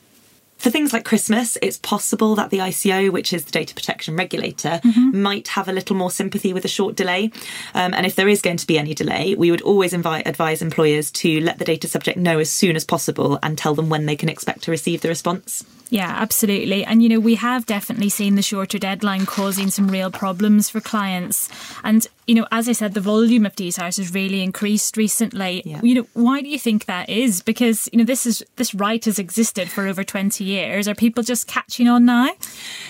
For 0.59 0.69
things 0.69 0.91
like 0.91 1.05
Christmas, 1.05 1.57
it's 1.61 1.77
possible 1.77 2.35
that 2.35 2.49
the 2.49 2.57
ICO, 2.57 3.11
which 3.11 3.31
is 3.31 3.45
the 3.45 3.51
data 3.51 3.73
protection 3.73 4.17
regulator, 4.17 4.81
mm-hmm. 4.83 5.21
might 5.21 5.47
have 5.47 5.69
a 5.69 5.71
little 5.71 5.95
more 5.95 6.11
sympathy 6.11 6.51
with 6.51 6.65
a 6.65 6.67
short 6.67 6.95
delay. 6.95 7.31
Um, 7.73 7.93
and 7.93 8.05
if 8.05 8.15
there 8.15 8.27
is 8.27 8.41
going 8.41 8.57
to 8.57 8.67
be 8.67 8.77
any 8.77 8.93
delay, 8.93 9.35
we 9.35 9.51
would 9.51 9.61
always 9.61 9.93
invite, 9.93 10.27
advise 10.27 10.61
employers 10.61 11.11
to 11.11 11.39
let 11.39 11.59
the 11.59 11.65
data 11.65 11.87
subject 11.87 12.17
know 12.17 12.39
as 12.39 12.49
soon 12.51 12.75
as 12.75 12.83
possible 12.83 13.39
and 13.41 13.57
tell 13.57 13.73
them 13.73 13.87
when 13.87 14.05
they 14.05 14.17
can 14.17 14.27
expect 14.27 14.63
to 14.63 14.71
receive 14.71 14.99
the 14.99 15.07
response. 15.07 15.63
Yeah, 15.89 16.13
absolutely. 16.15 16.85
And, 16.85 17.01
you 17.01 17.09
know, 17.09 17.19
we 17.19 17.35
have 17.35 17.65
definitely 17.65 18.09
seen 18.09 18.35
the 18.35 18.41
shorter 18.41 18.77
deadline 18.77 19.25
causing 19.25 19.69
some 19.69 19.87
real 19.87 20.11
problems 20.11 20.69
for 20.69 20.79
clients. 20.79 21.49
And, 21.83 22.07
you 22.27 22.35
know, 22.35 22.47
as 22.51 22.69
I 22.69 22.73
said, 22.73 22.93
the 22.93 23.01
volume 23.01 23.43
of 23.43 23.55
DSARs 23.55 23.97
has 23.97 24.13
really 24.13 24.43
increased 24.43 24.97
recently. 24.97 25.63
Yeah. 25.65 25.79
You 25.81 25.95
know, 25.95 26.07
why 26.13 26.41
do 26.41 26.47
you 26.47 26.59
think 26.59 26.85
that 26.85 27.09
is? 27.09 27.41
Because, 27.41 27.89
you 27.91 27.97
know, 27.97 28.05
this 28.05 28.27
is 28.27 28.45
this 28.57 28.75
right 28.75 29.03
has 29.05 29.17
existed 29.17 29.67
for 29.67 29.87
over 29.87 30.03
20 30.03 30.43
years. 30.43 30.87
Are 30.87 30.93
people 30.93 31.23
just 31.23 31.47
catching 31.47 31.87
on 31.87 32.05
now? 32.05 32.29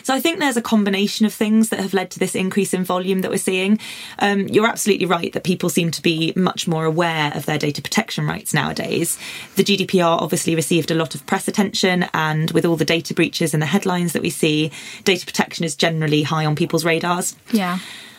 So 0.03 0.13
I 0.13 0.20
think 0.20 0.39
there's 0.39 0.58
a 0.58 0.62
combination 0.62 1.25
of 1.25 1.34
things 1.34 1.70
that 1.70 1.79
have 1.79 1.94
led 1.94 2.12
to 2.12 2.20
this 2.20 2.36
increase 2.36 2.74
in 2.74 2.84
volume 2.84 3.22
that 3.22 3.32
we're 3.32 3.38
seeing. 3.38 3.79
Um, 4.20 4.48
you're 4.50 4.68
absolutely 4.68 5.06
right 5.06 5.32
that 5.32 5.46
people 5.46 5.70
seem 5.70 5.91
to 5.91 6.01
be 6.01 6.34
much 6.36 6.68
more 6.68 6.84
aware 6.84 7.32
of 7.34 7.46
their 7.46 7.58
data 7.58 7.82
protection 7.82 8.27
rights 8.27 8.53
nowadays. 8.53 9.18
The 9.56 9.63
GDPR 9.63 10.22
obviously 10.22 10.53
received 10.53 10.91
a 10.91 10.96
lot 10.96 11.15
of 11.15 11.25
press 11.25 11.48
attention, 11.48 12.08
and 12.13 12.51
with 12.51 12.65
all 12.65 12.75
the 12.75 12.88
data 12.89 13.13
breaches 13.13 13.53
and 13.53 13.62
the 13.62 13.67
headlines 13.67 14.13
that 14.13 14.24
we 14.24 14.31
see, 14.31 14.72
data 15.03 15.24
protection 15.25 15.63
is 15.63 15.75
generally 15.75 16.24
high 16.24 16.46
on 16.46 16.55
people's 16.55 16.84
radars. 16.84 17.36
Yeah. 17.53 17.77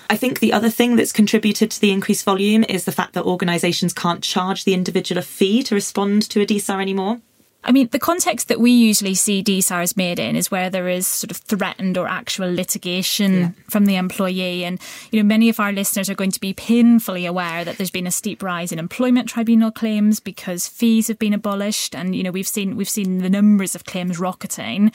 I 0.08 0.16
think 0.16 0.38
the 0.38 0.52
other 0.52 0.70
thing 0.70 0.94
that's 0.94 1.12
contributed 1.12 1.72
to 1.72 1.80
the 1.80 1.90
increased 1.90 2.24
volume 2.24 2.64
is 2.68 2.84
the 2.84 2.92
fact 2.92 3.14
that 3.14 3.24
organisations 3.24 3.92
can't 3.92 4.22
charge 4.22 4.64
the 4.64 4.74
individual 4.74 5.18
a 5.18 5.22
fee 5.22 5.64
to 5.64 5.74
respond 5.74 6.22
to 6.30 6.40
a 6.40 6.46
DSAR 6.46 6.80
anymore. 6.80 7.20
I 7.62 7.72
mean, 7.72 7.88
the 7.92 7.98
context 7.98 8.48
that 8.48 8.58
we 8.58 8.70
usually 8.70 9.14
see 9.14 9.42
DSARs 9.42 9.96
made 9.96 10.18
in 10.18 10.34
is 10.34 10.50
where 10.50 10.70
there 10.70 10.88
is 10.88 11.06
sort 11.06 11.30
of 11.30 11.36
threatened 11.36 11.98
or 11.98 12.08
actual 12.08 12.52
litigation 12.52 13.32
yeah. 13.32 13.50
from 13.68 13.84
the 13.84 13.96
employee. 13.96 14.64
And, 14.64 14.80
you 15.10 15.22
know, 15.22 15.26
many 15.26 15.50
of 15.50 15.60
our 15.60 15.70
listeners 15.70 16.08
are 16.08 16.14
going 16.14 16.30
to 16.30 16.40
be 16.40 16.54
painfully 16.54 17.26
aware 17.26 17.64
that 17.64 17.76
there's 17.76 17.90
been 17.90 18.06
a 18.06 18.10
steep 18.10 18.42
rise 18.42 18.72
in 18.72 18.78
employment 18.78 19.28
tribunal 19.28 19.70
claims 19.70 20.20
because 20.20 20.66
fees 20.66 21.08
have 21.08 21.18
been 21.18 21.34
abolished. 21.34 21.94
And, 21.94 22.16
you 22.16 22.22
know, 22.22 22.30
we've 22.30 22.48
seen, 22.48 22.76
we've 22.76 22.88
seen 22.88 23.18
the 23.18 23.28
numbers 23.28 23.74
of 23.74 23.84
claims 23.84 24.18
rocketing. 24.18 24.90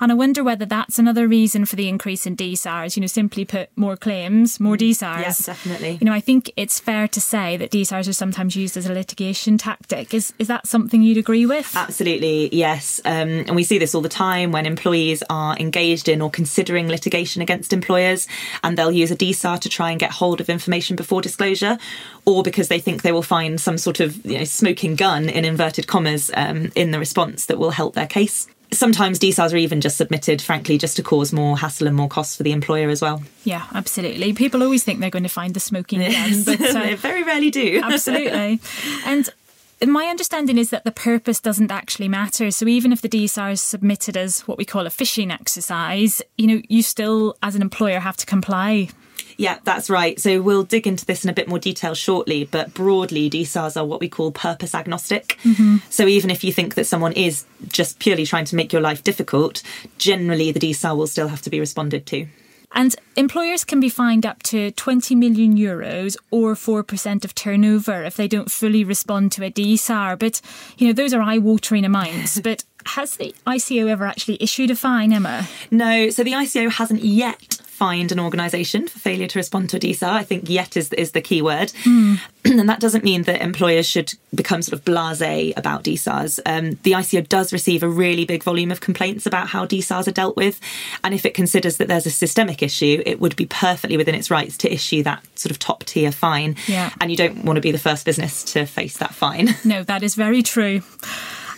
And 0.00 0.12
I 0.12 0.14
wonder 0.14 0.44
whether 0.44 0.66
that's 0.66 1.00
another 1.00 1.26
reason 1.26 1.64
for 1.64 1.74
the 1.74 1.88
increase 1.88 2.26
in 2.26 2.36
DSARs, 2.36 2.96
you 2.96 3.00
know, 3.00 3.08
simply 3.08 3.44
put 3.44 3.70
more 3.76 3.96
claims, 3.96 4.60
more 4.60 4.76
mm. 4.76 4.90
DSARs. 4.90 5.20
Yes, 5.20 5.46
definitely. 5.46 5.98
You 6.00 6.04
know, 6.04 6.12
I 6.12 6.20
think 6.20 6.52
it's 6.56 6.78
fair 6.78 7.08
to 7.08 7.20
say 7.20 7.56
that 7.56 7.72
DSARs 7.72 8.08
are 8.08 8.12
sometimes 8.12 8.54
used 8.54 8.76
as 8.76 8.86
a 8.86 8.92
litigation 8.92 9.58
tactic. 9.58 10.14
Is, 10.14 10.32
is 10.38 10.46
that 10.46 10.68
something 10.68 11.02
you'd 11.02 11.18
agree 11.18 11.44
with? 11.44 11.74
Absolutely 11.74 12.03
Absolutely, 12.04 12.54
yes. 12.54 13.00
Um, 13.06 13.30
and 13.30 13.56
we 13.56 13.64
see 13.64 13.78
this 13.78 13.94
all 13.94 14.02
the 14.02 14.10
time 14.10 14.52
when 14.52 14.66
employees 14.66 15.22
are 15.30 15.56
engaged 15.56 16.06
in 16.06 16.20
or 16.20 16.28
considering 16.28 16.86
litigation 16.86 17.40
against 17.40 17.72
employers, 17.72 18.28
and 18.62 18.76
they'll 18.76 18.92
use 18.92 19.10
a 19.10 19.16
DSAR 19.16 19.58
to 19.60 19.70
try 19.70 19.90
and 19.90 19.98
get 19.98 20.10
hold 20.10 20.38
of 20.42 20.50
information 20.50 20.96
before 20.96 21.22
disclosure, 21.22 21.78
or 22.26 22.42
because 22.42 22.68
they 22.68 22.78
think 22.78 23.00
they 23.00 23.12
will 23.12 23.22
find 23.22 23.58
some 23.58 23.78
sort 23.78 24.00
of 24.00 24.22
you 24.26 24.36
know, 24.36 24.44
smoking 24.44 24.96
gun, 24.96 25.30
in 25.30 25.46
inverted 25.46 25.86
commas, 25.86 26.30
um, 26.36 26.70
in 26.74 26.90
the 26.90 26.98
response 26.98 27.46
that 27.46 27.58
will 27.58 27.70
help 27.70 27.94
their 27.94 28.06
case 28.06 28.48
sometimes 28.72 29.20
DSARs 29.20 29.52
are 29.52 29.56
even 29.56 29.80
just 29.80 29.96
submitted, 29.96 30.42
frankly, 30.42 30.78
just 30.78 30.96
to 30.96 31.02
cause 31.02 31.32
more 31.32 31.56
hassle 31.56 31.86
and 31.86 31.94
more 31.94 32.08
costs 32.08 32.36
for 32.36 32.42
the 32.42 32.50
employer 32.50 32.88
as 32.88 33.00
well. 33.00 33.22
Yeah, 33.44 33.66
absolutely. 33.72 34.32
People 34.32 34.64
always 34.64 34.82
think 34.82 34.98
they're 34.98 35.10
going 35.10 35.22
to 35.22 35.28
find 35.28 35.54
the 35.54 35.60
smoking 35.60 36.00
gun, 36.10 36.42
but 36.44 36.60
uh, 36.60 36.72
they 36.72 36.94
very 36.94 37.22
rarely 37.22 37.50
do. 37.50 37.80
absolutely. 37.84 38.60
And 39.06 39.28
my 39.84 40.06
understanding 40.06 40.58
is 40.58 40.70
that 40.70 40.84
the 40.84 40.92
purpose 40.92 41.40
doesn't 41.40 41.70
actually 41.70 42.08
matter. 42.08 42.50
So 42.50 42.66
even 42.66 42.92
if 42.92 43.02
the 43.02 43.08
DSAR 43.08 43.52
is 43.52 43.62
submitted 43.62 44.16
as 44.16 44.40
what 44.42 44.58
we 44.58 44.64
call 44.64 44.86
a 44.86 44.90
fishing 44.90 45.30
exercise, 45.30 46.22
you 46.38 46.46
know, 46.46 46.62
you 46.68 46.82
still, 46.82 47.36
as 47.42 47.54
an 47.54 47.62
employer, 47.62 48.00
have 48.00 48.16
to 48.18 48.26
comply. 48.26 48.88
Yeah, 49.36 49.58
that's 49.64 49.90
right. 49.90 50.18
So 50.20 50.40
we'll 50.40 50.62
dig 50.62 50.86
into 50.86 51.04
this 51.04 51.24
in 51.24 51.30
a 51.30 51.32
bit 51.32 51.48
more 51.48 51.58
detail 51.58 51.94
shortly, 51.94 52.44
but 52.44 52.72
broadly, 52.72 53.28
DSARs 53.28 53.76
are 53.76 53.84
what 53.84 54.00
we 54.00 54.08
call 54.08 54.30
purpose 54.30 54.74
agnostic. 54.74 55.38
Mm-hmm. 55.42 55.78
So 55.90 56.06
even 56.06 56.30
if 56.30 56.44
you 56.44 56.52
think 56.52 56.74
that 56.74 56.86
someone 56.86 57.12
is 57.12 57.44
just 57.68 57.98
purely 57.98 58.26
trying 58.26 58.44
to 58.46 58.56
make 58.56 58.72
your 58.72 58.82
life 58.82 59.02
difficult, 59.02 59.62
generally 59.98 60.52
the 60.52 60.60
DSAR 60.60 60.96
will 60.96 61.06
still 61.06 61.28
have 61.28 61.42
to 61.42 61.50
be 61.50 61.60
responded 61.60 62.06
to. 62.06 62.26
And 62.74 62.94
employers 63.16 63.64
can 63.64 63.80
be 63.80 63.88
fined 63.88 64.26
up 64.26 64.42
to 64.44 64.72
20 64.72 65.14
million 65.14 65.56
euros 65.56 66.16
or 66.30 66.54
4% 66.54 67.24
of 67.24 67.34
turnover 67.34 68.02
if 68.02 68.16
they 68.16 68.28
don't 68.28 68.50
fully 68.50 68.84
respond 68.84 69.32
to 69.32 69.44
a 69.44 69.50
DSAR. 69.50 70.18
But, 70.18 70.40
you 70.76 70.88
know, 70.88 70.92
those 70.92 71.14
are 71.14 71.22
eye 71.22 71.38
watering 71.38 71.84
amounts. 71.84 72.40
but 72.42 72.64
has 72.86 73.16
the 73.16 73.34
ICO 73.46 73.88
ever 73.88 74.04
actually 74.04 74.38
issued 74.40 74.70
a 74.70 74.76
fine, 74.76 75.12
Emma? 75.12 75.48
No, 75.70 76.10
so 76.10 76.22
the 76.22 76.32
ICO 76.32 76.70
hasn't 76.70 77.02
yet 77.02 77.60
fined 77.74 78.12
an 78.12 78.20
organisation 78.20 78.86
for 78.86 79.00
failure 79.00 79.26
to 79.26 79.38
respond 79.38 79.68
to 79.68 79.76
a 79.76 79.80
DSAR. 79.80 80.08
I 80.08 80.22
think 80.22 80.48
yet 80.48 80.76
is, 80.76 80.92
is 80.92 81.10
the 81.10 81.20
key 81.20 81.42
word. 81.42 81.72
Mm. 81.84 82.20
and 82.44 82.68
that 82.68 82.78
doesn't 82.78 83.02
mean 83.02 83.22
that 83.22 83.42
employers 83.42 83.86
should 83.86 84.14
become 84.32 84.62
sort 84.62 84.78
of 84.78 84.84
blase 84.84 85.54
about 85.56 85.82
DSARs. 85.82 86.38
Um, 86.46 86.78
the 86.84 86.92
ICO 86.92 87.28
does 87.28 87.52
receive 87.52 87.82
a 87.82 87.88
really 87.88 88.24
big 88.24 88.44
volume 88.44 88.70
of 88.70 88.80
complaints 88.80 89.26
about 89.26 89.48
how 89.48 89.66
DSARs 89.66 90.06
are 90.06 90.12
dealt 90.12 90.36
with. 90.36 90.60
And 91.02 91.14
if 91.14 91.26
it 91.26 91.34
considers 91.34 91.78
that 91.78 91.88
there's 91.88 92.06
a 92.06 92.10
systemic 92.10 92.62
issue, 92.62 93.02
it 93.04 93.20
would 93.20 93.34
be 93.34 93.46
perfectly 93.46 93.96
within 93.96 94.14
its 94.14 94.30
rights 94.30 94.56
to 94.58 94.72
issue 94.72 95.02
that 95.02 95.26
sort 95.36 95.50
of 95.50 95.58
top 95.58 95.82
tier 95.84 96.12
fine. 96.12 96.56
Yeah. 96.68 96.90
And 97.00 97.10
you 97.10 97.16
don't 97.16 97.44
want 97.44 97.56
to 97.56 97.60
be 97.60 97.72
the 97.72 97.78
first 97.78 98.04
business 98.04 98.44
to 98.52 98.66
face 98.66 98.98
that 98.98 99.14
fine. 99.14 99.48
No, 99.64 99.82
that 99.82 100.02
is 100.02 100.14
very 100.14 100.42
true. 100.42 100.82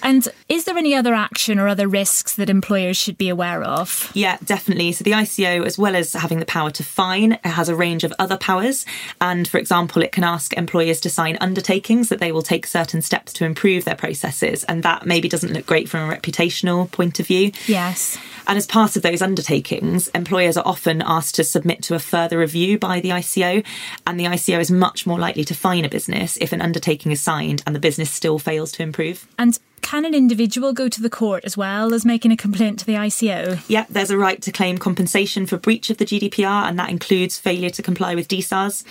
And 0.02 0.28
is 0.48 0.64
there 0.64 0.76
any 0.76 0.94
other 0.94 1.14
action 1.14 1.58
or 1.58 1.68
other 1.68 1.88
risks 1.88 2.36
that 2.36 2.50
employers 2.50 2.96
should 2.96 3.18
be 3.18 3.28
aware 3.28 3.62
of? 3.62 4.10
Yeah, 4.14 4.38
definitely. 4.44 4.92
So 4.92 5.04
the 5.04 5.12
ICO, 5.12 5.64
as 5.64 5.78
well 5.78 5.96
as 5.96 6.12
having 6.12 6.38
the 6.38 6.46
power 6.46 6.70
to 6.70 6.84
fine, 6.84 7.32
it 7.32 7.46
has 7.46 7.68
a 7.68 7.76
range 7.76 8.04
of 8.04 8.12
other 8.18 8.36
powers. 8.36 8.86
And 9.20 9.48
for 9.48 9.58
example, 9.58 10.02
it 10.02 10.12
can 10.12 10.24
ask 10.24 10.52
employers 10.54 11.00
to 11.00 11.10
sign 11.10 11.38
undertakings 11.40 12.08
that 12.08 12.20
they 12.20 12.32
will 12.32 12.42
take 12.42 12.66
certain 12.66 13.02
steps 13.02 13.32
to 13.34 13.44
improve 13.44 13.84
their 13.84 13.96
processes. 13.96 14.64
And 14.64 14.82
that 14.82 15.06
maybe 15.06 15.28
doesn't 15.28 15.52
look 15.52 15.66
great 15.66 15.88
from 15.88 16.08
a 16.08 16.14
reputational 16.14 16.90
point 16.90 17.20
of 17.20 17.26
view. 17.26 17.52
Yes. 17.66 18.18
And 18.46 18.56
as 18.56 18.66
part 18.66 18.96
of 18.96 19.02
those 19.02 19.22
undertakings, 19.22 20.08
employers 20.08 20.56
are 20.56 20.66
often 20.66 21.02
asked 21.02 21.34
to 21.36 21.44
submit 21.44 21.82
to 21.84 21.94
a 21.94 21.98
further 21.98 22.38
review 22.38 22.78
by 22.78 23.00
the 23.00 23.10
ICO. 23.10 23.64
And 24.06 24.18
the 24.18 24.24
ICO 24.24 24.60
is 24.60 24.70
much 24.70 25.06
more 25.06 25.18
likely 25.18 25.44
to 25.44 25.54
fine 25.54 25.84
a 25.84 25.88
business 25.88 26.36
if 26.40 26.52
an 26.52 26.60
undertaking 26.60 27.12
is 27.12 27.20
signed 27.20 27.62
and 27.66 27.74
the 27.74 27.80
business 27.80 28.10
still 28.10 28.38
fails 28.38 28.72
to 28.72 28.82
improve. 28.82 29.26
And 29.38 29.58
can 29.82 30.04
an 30.04 30.14
individual 30.14 30.72
go 30.72 30.88
to 30.88 31.00
the 31.00 31.08
court 31.08 31.44
as 31.44 31.56
well 31.56 31.94
as 31.94 32.04
making 32.04 32.32
a 32.32 32.36
complaint 32.36 32.80
to 32.80 32.86
the 32.86 32.94
ICO? 32.94 33.62
Yeah, 33.68 33.86
there's 33.88 34.10
a 34.10 34.18
right 34.18 34.42
to 34.42 34.50
claim 34.50 34.78
compensation 34.78 35.46
for 35.46 35.58
breach 35.58 35.90
of 35.90 35.98
the 35.98 36.04
GDPR, 36.04 36.68
and 36.68 36.76
that 36.76 36.90
includes 36.90 37.38
failure 37.38 37.70
to 37.70 37.82
comply 37.84 38.16
with 38.16 38.26
DSARs. 38.26 38.82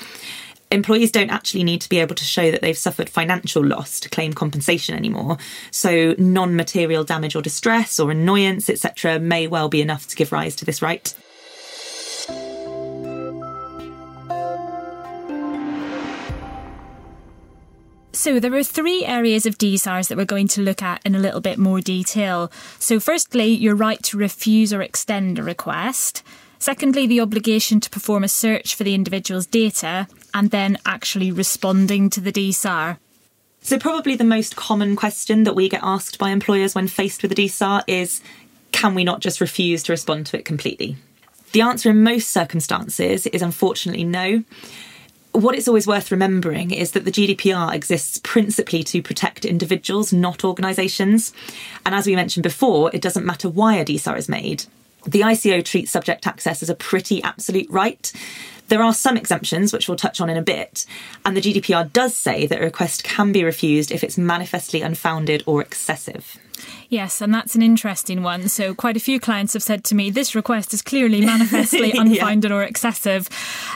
Employees 0.76 1.10
don't 1.10 1.30
actually 1.30 1.64
need 1.64 1.80
to 1.80 1.90
be 1.90 2.00
able 2.00 2.16
to 2.16 2.26
show 2.26 2.52
that 2.52 2.60
they've 2.62 2.78
suffered 2.78 3.10
financial 3.10 3.66
loss 3.66 3.98
to 4.02 4.10
claim 4.10 4.34
compensation 4.34 4.94
anymore. 4.94 5.38
So, 5.72 6.16
non 6.18 6.58
material 6.58 7.06
damage 7.06 7.34
or 7.34 7.42
distress 7.42 7.98
or 7.98 8.12
annoyance, 8.12 8.70
etc., 8.70 9.18
may 9.20 9.48
well 9.48 9.70
be 9.70 9.82
enough 9.82 10.06
to 10.08 10.18
give 10.18 10.34
rise 10.34 10.54
to 10.58 10.66
this 10.66 10.82
right. 10.82 11.16
So, 18.12 18.40
there 18.42 18.54
are 18.54 18.64
three 18.64 19.06
areas 19.06 19.46
of 19.46 19.58
DSARs 19.58 20.10
that 20.10 20.18
we're 20.18 20.26
going 20.26 20.50
to 20.50 20.62
look 20.62 20.82
at 20.82 21.02
in 21.06 21.16
a 21.16 21.20
little 21.20 21.42
bit 21.42 21.58
more 21.58 21.80
detail. 21.80 22.52
So, 22.80 23.00
firstly, 23.00 23.46
your 23.46 23.76
right 23.76 24.04
to 24.04 24.18
refuse 24.18 24.74
or 24.74 24.82
extend 24.82 25.40
a 25.40 25.44
request. 25.44 26.22
Secondly, 26.60 27.08
the 27.08 27.22
obligation 27.22 27.80
to 27.80 27.90
perform 27.90 28.26
a 28.26 28.28
search 28.28 28.76
for 28.76 28.84
the 28.84 28.96
individual's 28.96 29.46
data 29.46 30.08
and 30.36 30.52
then 30.52 30.78
actually 30.86 31.32
responding 31.32 32.12
to 32.12 32.22
the 32.22 32.32
DSAR. 32.32 32.98
So, 33.62 33.80
probably 33.80 34.16
the 34.16 34.24
most 34.24 34.56
common 34.56 34.96
question 34.96 35.46
that 35.46 35.56
we 35.56 35.70
get 35.70 35.80
asked 35.82 36.20
by 36.20 36.30
employers 36.30 36.76
when 36.76 36.88
faced 36.88 37.24
with 37.24 37.32
a 37.32 37.36
DSAR 37.36 37.84
is 37.88 38.22
can 38.72 38.94
we 38.94 39.04
not 39.04 39.22
just 39.22 39.42
refuse 39.42 39.82
to 39.84 39.94
respond 39.94 40.28
to 40.28 40.38
it 40.38 40.46
completely? 40.46 40.98
The 41.54 41.62
answer 41.62 41.90
in 41.90 42.04
most 42.04 42.30
circumstances 42.30 43.26
is 43.26 43.42
unfortunately 43.42 44.04
no 44.04 44.44
what 45.36 45.56
it's 45.56 45.68
always 45.68 45.86
worth 45.86 46.12
remembering 46.12 46.72
is 46.72 46.92
that 46.92 47.04
the 47.04 47.12
GDPR 47.12 47.74
exists 47.74 48.20
principally 48.24 48.84
to 48.86 49.02
protect 49.02 49.44
individuals, 49.44 50.14
not 50.14 50.46
organisations. 50.46 51.34
And 51.86 51.94
as 51.94 52.08
we 52.08 52.16
mentioned 52.16 52.44
before, 52.44 52.90
it 52.94 53.02
doesn't 53.02 53.26
matter 53.26 53.50
why 53.50 53.76
a 53.76 53.86
DSAR 53.86 54.18
is 54.18 54.30
made. 54.30 54.64
The 55.06 55.22
ICO 55.22 55.64
treats 55.64 55.92
subject 55.92 56.26
access 56.26 56.64
as 56.64 56.70
a 56.70 56.76
pretty 56.76 57.22
absolute 57.22 57.70
right. 57.70 58.12
There 58.68 58.82
are 58.82 58.94
some 58.94 59.18
exemptions, 59.18 59.72
which 59.72 59.88
we'll 59.88 59.98
touch 59.98 60.20
on 60.20 60.30
in 60.30 60.38
a 60.38 60.42
bit, 60.42 60.86
and 61.24 61.36
the 61.36 61.42
GDPR 61.42 61.92
does 61.92 62.16
say 62.16 62.48
that 62.48 62.60
a 62.60 62.64
request 62.64 63.04
can 63.04 63.32
be 63.32 63.44
refused 63.44 63.92
if 63.92 64.04
it's 64.04 64.18
manifestly 64.18 64.82
unfounded 64.82 65.44
or 65.46 65.62
excessive. 65.62 66.38
Yes, 66.90 67.22
and 67.22 67.34
that's 67.34 67.56
an 67.56 67.62
interesting 67.62 68.24
one. 68.24 68.48
So, 68.48 68.74
quite 68.74 68.98
a 68.98 69.00
few 69.00 69.20
clients 69.20 69.54
have 69.54 69.64
said 69.64 69.84
to 69.86 69.96
me, 69.96 70.10
this 70.10 70.36
request 70.36 70.74
is 70.74 70.82
clearly 70.82 71.22
manifestly 71.22 71.92
unfounded 71.96 72.52
yeah. 72.52 72.58
or 72.58 72.64
excessive. 72.64 73.30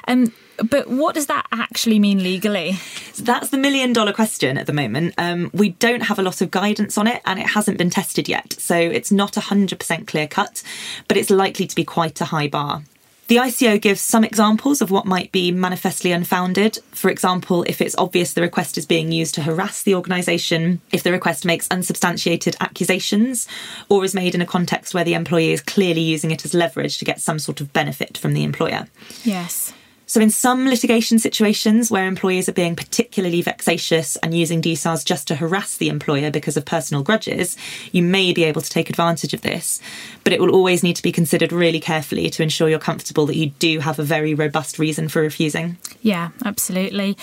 Um, 0.08 0.32
but 0.70 0.88
what 0.88 1.16
does 1.16 1.28
that 1.28 1.48
actually 1.52 2.00
mean 2.00 2.22
legally? 2.22 2.74
So 3.14 3.24
that's 3.24 3.50
the 3.50 3.58
million 3.58 3.94
dollar 3.94 4.14
question 4.14 4.58
at 4.58 4.68
the 4.68 4.74
moment. 4.74 5.14
Um, 5.18 5.50
we 5.54 5.70
don't 5.70 6.02
have 6.02 6.20
a 6.20 6.22
lot 6.22 6.42
of 6.42 6.52
guidance 6.52 6.98
on 6.98 7.08
it 7.08 7.22
and 7.26 7.40
it 7.40 7.48
hasn't 7.48 7.78
been 7.78 7.90
tested 7.90 8.28
yet. 8.28 8.54
So 8.60 8.76
it's 8.76 9.12
not 9.12 9.34
100% 9.34 10.08
clear 10.08 10.28
cut, 10.28 10.64
but 11.08 11.18
it's 11.18 11.30
likely 11.30 11.68
to 11.68 11.76
be 11.76 11.86
quite 11.86 12.20
a 12.22 12.26
high 12.26 12.48
bar. 12.48 12.84
The 13.30 13.36
ICO 13.36 13.80
gives 13.80 14.02
some 14.02 14.24
examples 14.24 14.82
of 14.82 14.90
what 14.90 15.06
might 15.06 15.32
be 15.32 15.52
manifestly 15.52 16.12
unfounded. 16.12 16.80
For 16.90 17.12
example, 17.12 17.62
if 17.68 17.80
it's 17.80 17.94
obvious 17.96 18.34
the 18.34 18.42
request 18.42 18.76
is 18.76 18.88
being 18.88 19.12
used 19.12 19.36
to 19.36 19.44
harass 19.44 19.84
the 19.84 19.94
organisation, 19.94 20.82
if 20.92 21.04
the 21.04 21.12
request 21.12 21.46
makes 21.46 21.68
unsubstantiated 21.70 22.56
accusations, 22.60 23.48
or 23.88 24.04
is 24.04 24.16
made 24.16 24.34
in 24.34 24.42
a 24.42 24.48
context 24.48 24.96
where 24.96 25.04
the 25.04 25.14
employee 25.14 25.52
is 25.52 25.62
clearly 25.62 26.02
using 26.02 26.32
it 26.32 26.44
as 26.44 26.56
leverage 26.56 26.98
to 26.98 27.06
get 27.06 27.22
some 27.22 27.38
sort 27.38 27.62
of 27.62 27.72
benefit 27.72 28.18
from 28.18 28.34
the 28.34 28.44
employer. 28.44 28.88
Yes. 29.24 29.74
So, 30.10 30.20
in 30.20 30.32
some 30.32 30.68
litigation 30.68 31.20
situations 31.20 31.92
where 31.92 32.08
employees 32.08 32.50
are 32.50 32.54
being 32.54 32.76
particularly 32.76 33.44
vexatious 33.44 34.16
and 34.16 34.34
using 34.34 34.60
DSARs 34.60 35.06
just 35.06 35.28
to 35.28 35.36
harass 35.36 35.78
the 35.78 35.88
employer 35.88 36.32
because 36.32 36.58
of 36.58 36.66
personal 36.66 37.04
grudges, 37.04 37.56
you 37.92 38.02
may 38.02 38.34
be 38.34 38.44
able 38.44 38.64
to 38.64 38.70
take 38.72 38.90
advantage 38.90 39.36
of 39.36 39.42
this. 39.42 39.80
But 40.24 40.34
it 40.34 40.42
will 40.42 40.50
always 40.50 40.82
need 40.82 40.96
to 40.96 41.04
be 41.04 41.12
considered 41.12 41.52
really 41.52 41.80
carefully 41.80 42.32
to 42.32 42.42
ensure 42.42 42.70
you're 42.70 42.80
comfortable 42.80 43.28
that 43.28 43.36
you 43.36 43.52
do 43.60 43.82
have 43.82 44.00
a 44.00 44.04
very 44.04 44.34
robust 44.34 44.80
reason 44.80 45.10
for 45.10 45.22
refusing. 45.22 45.78
Yeah, 46.02 46.30
absolutely. 46.44 47.16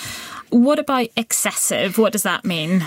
What 0.50 0.78
about 0.78 1.08
excessive? 1.16 1.98
What 1.98 2.12
does 2.12 2.22
that 2.22 2.44
mean? 2.44 2.84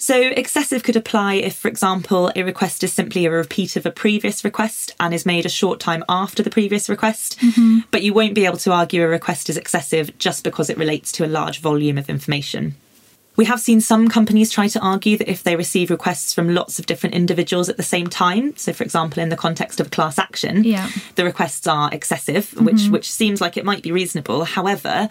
So, 0.00 0.14
excessive 0.16 0.84
could 0.84 0.94
apply 0.94 1.34
if, 1.34 1.56
for 1.56 1.66
example, 1.66 2.30
a 2.36 2.44
request 2.44 2.84
is 2.84 2.92
simply 2.92 3.26
a 3.26 3.30
repeat 3.32 3.74
of 3.74 3.84
a 3.84 3.90
previous 3.90 4.44
request 4.44 4.94
and 5.00 5.12
is 5.12 5.26
made 5.26 5.44
a 5.44 5.48
short 5.50 5.80
time 5.80 6.04
after 6.08 6.40
the 6.40 6.50
previous 6.50 6.88
request. 6.88 7.38
Mm-hmm. 7.40 7.80
But 7.90 8.02
you 8.04 8.14
won't 8.14 8.34
be 8.36 8.46
able 8.46 8.58
to 8.58 8.72
argue 8.72 9.02
a 9.02 9.08
request 9.08 9.50
is 9.50 9.56
excessive 9.56 10.16
just 10.18 10.44
because 10.44 10.70
it 10.70 10.78
relates 10.78 11.10
to 11.12 11.24
a 11.24 11.26
large 11.26 11.58
volume 11.60 11.98
of 11.98 12.08
information. 12.08 12.76
We 13.34 13.44
have 13.46 13.60
seen 13.60 13.80
some 13.80 14.08
companies 14.08 14.50
try 14.50 14.66
to 14.68 14.80
argue 14.80 15.16
that 15.16 15.30
if 15.30 15.42
they 15.44 15.54
receive 15.56 15.90
requests 15.90 16.32
from 16.32 16.54
lots 16.54 16.78
of 16.78 16.86
different 16.86 17.14
individuals 17.14 17.68
at 17.68 17.76
the 17.76 17.84
same 17.84 18.06
time, 18.08 18.56
so 18.56 18.72
for 18.72 18.82
example 18.84 19.22
in 19.22 19.28
the 19.28 19.36
context 19.36 19.78
of 19.80 19.86
a 19.88 19.90
class 19.90 20.18
action, 20.18 20.64
Yeah. 20.64 20.88
the 21.14 21.24
requests 21.24 21.66
are 21.68 21.88
excessive, 21.92 22.52
which 22.60 22.88
which 22.88 23.10
seems 23.10 23.40
like 23.40 23.56
it 23.56 23.64
might 23.64 23.82
be 23.84 23.92
reasonable. 23.92 24.44
However, 24.44 25.08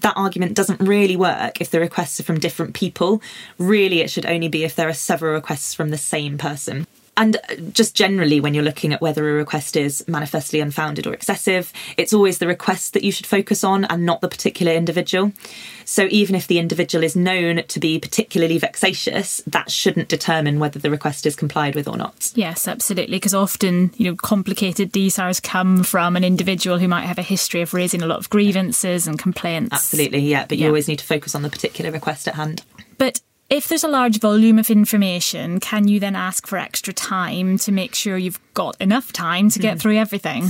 that 0.00 0.16
argument 0.16 0.54
doesn't 0.54 0.80
really 0.80 1.16
work 1.16 1.60
if 1.60 1.70
the 1.70 1.80
requests 1.80 2.20
are 2.20 2.24
from 2.24 2.40
different 2.40 2.74
people. 2.74 3.22
Really, 3.58 4.00
it 4.00 4.10
should 4.10 4.26
only 4.26 4.48
be 4.48 4.64
if 4.64 4.74
there 4.74 4.88
are 4.88 4.94
several 4.94 5.34
requests 5.34 5.74
from 5.74 5.90
the 5.90 5.98
same 5.98 6.38
person. 6.38 6.86
And 7.18 7.36
uh, 7.36 7.56
just 7.72 7.94
generally, 7.96 8.40
when 8.40 8.54
you're 8.54 8.62
looking 8.64 8.92
at 8.94 9.00
whether 9.02 9.28
a 9.28 9.32
request 9.32 9.76
is 9.76 10.06
manifestly 10.08 10.60
unfounded 10.60 11.06
or 11.06 11.12
excessive, 11.12 11.72
it's 11.96 12.12
always 12.12 12.38
the 12.38 12.46
request 12.46 12.92
that 12.94 13.02
you 13.02 13.10
should 13.12 13.26
focus 13.26 13.64
on 13.64 13.84
and 13.86 14.06
not 14.06 14.20
the 14.20 14.28
particular 14.28 14.72
individual. 14.72 15.32
So 15.84 16.06
even 16.10 16.36
if 16.36 16.46
the 16.46 16.58
individual 16.60 17.02
is 17.02 17.16
known 17.16 17.64
to 17.66 17.80
be 17.80 17.98
particularly 17.98 18.56
vexatious, 18.58 19.42
that 19.48 19.70
shouldn't 19.70 20.08
determine 20.08 20.60
whether 20.60 20.78
the 20.78 20.90
request 20.90 21.26
is 21.26 21.34
complied 21.34 21.74
with 21.74 21.88
or 21.88 21.96
not. 21.96 22.30
Yes, 22.36 22.68
absolutely. 22.68 23.16
Because 23.16 23.34
often, 23.34 23.90
you 23.96 24.10
know, 24.10 24.14
complicated 24.16 24.92
DSARs 24.92 25.42
come 25.42 25.82
from 25.82 26.14
an 26.14 26.22
individual 26.24 26.78
who 26.78 26.86
might 26.88 27.06
have 27.06 27.18
a 27.18 27.22
history 27.22 27.62
of 27.62 27.74
raising 27.74 28.00
a 28.02 28.06
lot 28.06 28.18
of 28.18 28.30
grievances 28.30 29.06
and 29.08 29.18
complaints. 29.18 29.72
Absolutely, 29.72 30.20
yeah, 30.20 30.46
but 30.48 30.56
you 30.56 30.64
Yeah. 30.64 30.68
always 30.68 30.86
need 30.86 31.00
to 31.00 31.04
focus 31.04 31.34
on 31.34 31.42
the 31.42 31.50
particular 31.50 31.90
request 31.90 32.28
at 32.28 32.34
hand. 32.36 32.62
But 32.96 33.20
if 33.50 33.66
there's 33.68 33.84
a 33.84 33.88
large 33.88 34.20
volume 34.20 34.58
of 34.58 34.70
information, 34.70 35.58
can 35.58 35.88
you 35.88 35.98
then 35.98 36.14
ask 36.14 36.46
for 36.46 36.58
extra 36.58 36.92
time 36.92 37.56
to 37.58 37.72
make 37.72 37.94
sure 37.94 38.18
you've 38.18 38.40
got 38.54 38.78
enough 38.80 39.12
time 39.12 39.48
to 39.50 39.58
get 39.58 39.78
mm. 39.78 39.80
through 39.80 39.96
everything? 39.96 40.44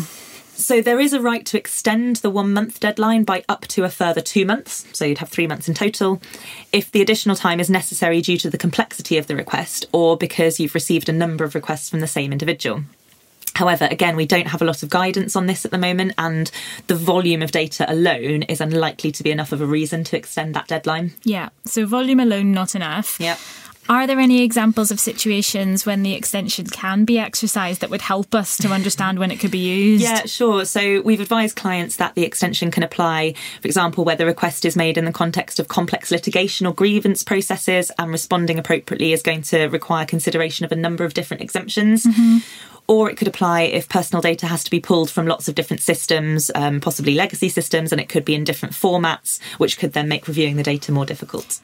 So 0.59 0.83
there 0.83 0.99
is 0.99 1.13
a 1.13 1.21
right 1.21 1.47
to 1.47 1.57
extend 1.57 2.17
the 2.17 2.31
one 2.31 2.53
month 2.53 2.81
deadline 2.81 3.23
by 3.23 3.45
up 3.49 3.69
to 3.69 3.85
a 3.85 3.89
further 3.89 4.21
two 4.21 4.45
months. 4.45 4.85
So 4.93 5.05
you'd 5.05 5.19
have 5.19 5.29
three 5.29 5.47
months 5.47 5.69
in 5.69 5.75
total. 5.75 6.21
If 6.73 6.91
the 6.91 7.01
additional 7.01 7.37
time 7.37 7.61
is 7.61 7.71
necessary 7.71 8.21
due 8.21 8.39
to 8.39 8.51
the 8.51 8.59
complexity 8.59 9.17
of 9.17 9.29
the 9.29 9.37
request 9.37 9.87
or 9.93 10.17
because 10.17 10.59
you've 10.59 10.75
received 10.75 11.09
a 11.09 11.13
number 11.13 11.45
of 11.45 11.55
requests 11.55 11.89
from 11.89 12.01
the 12.01 12.09
same 12.09 12.33
individual. 12.33 12.83
However, 13.59 13.89
again, 13.91 14.15
we 14.15 14.25
don't 14.25 14.47
have 14.47 14.63
a 14.63 14.65
lot 14.65 14.85
of 14.85 14.89
guidance 14.89 15.35
on 15.35 15.47
this 15.47 15.65
at 15.65 15.73
the 15.73 15.79
moment, 15.79 16.13
and 16.17 16.49
the 16.87 16.95
volume 16.95 17.43
of 17.43 17.51
data 17.51 17.91
alone 17.93 18.45
is 18.45 18.61
unlikely 18.61 19.11
to 19.11 19.25
be 19.25 19.33
enough 19.33 19.51
of 19.51 19.61
a 19.61 19.67
reason 19.67 20.05
to 20.05 20.17
extend 20.17 20.55
that 20.55 20.69
deadline. 20.69 21.15
Yeah, 21.25 21.49
so 21.65 21.85
volume 21.85 22.21
alone 22.21 22.53
not 22.53 22.77
enough. 22.77 23.19
Yep. 23.19 23.37
Are 23.89 24.07
there 24.07 24.21
any 24.21 24.43
examples 24.43 24.91
of 24.91 25.01
situations 25.01 25.87
when 25.87 26.03
the 26.03 26.13
extension 26.13 26.67
can 26.67 27.07
be 27.07 27.19
exercised 27.19 27.81
that 27.81 27.89
would 27.89 28.03
help 28.03 28.35
us 28.35 28.59
to 28.59 28.69
understand 28.69 29.19
when 29.19 29.31
it 29.31 29.41
could 29.41 29.51
be 29.51 29.59
used? 29.59 30.03
Yeah, 30.03 30.27
sure. 30.27 30.67
So 30.67 31.01
we've 31.01 31.23
advised 31.23 31.57
clients 31.57 31.97
that 31.97 32.15
the 32.15 32.25
extension 32.25 32.71
can 32.71 32.83
apply, 32.83 33.33
for 33.63 33.67
example, 33.67 34.05
where 34.05 34.17
the 34.17 34.27
request 34.27 34.67
is 34.67 34.77
made 34.77 34.99
in 34.99 35.07
the 35.07 35.13
context 35.13 35.59
of 35.59 35.69
complex 35.69 36.11
litigation 36.11 36.67
or 36.67 36.75
grievance 36.75 37.23
processes 37.23 37.91
and 37.99 38.11
responding 38.11 38.59
appropriately 38.59 39.15
is 39.15 39.23
going 39.23 39.41
to 39.43 39.69
require 39.69 40.05
consideration 40.05 40.67
of 40.67 40.73
a 40.73 40.77
number 40.77 41.05
of 41.05 41.15
different 41.15 41.43
exemptions. 41.43 42.07
Or 42.89 43.11
it 43.11 43.17
could 43.17 43.29
apply 43.29 43.63
if 43.63 43.89
personal 43.89 44.23
data 44.23 44.47
has 44.47 44.65
to 44.65 44.71
be 44.71 44.81
pulled 44.81 45.11
from 45.11 45.27
lots 45.27 45.47
of 45.49 45.55
different 45.55 45.83
systems, 45.83 46.51
um, 46.55 46.81
possibly 46.81 47.15
legacy 47.15 47.51
systems, 47.51 47.93
and 47.93 48.01
it 48.01 48.09
could 48.09 48.25
be 48.25 48.35
in 48.35 48.45
different 48.45 48.75
formats, 48.75 49.41
which 49.59 49.79
could 49.79 49.93
then 49.93 50.09
make 50.09 50.27
reviewing 50.27 50.57
the 50.57 50.63
data 50.63 50.91
more 50.91 51.05
difficult. 51.05 51.61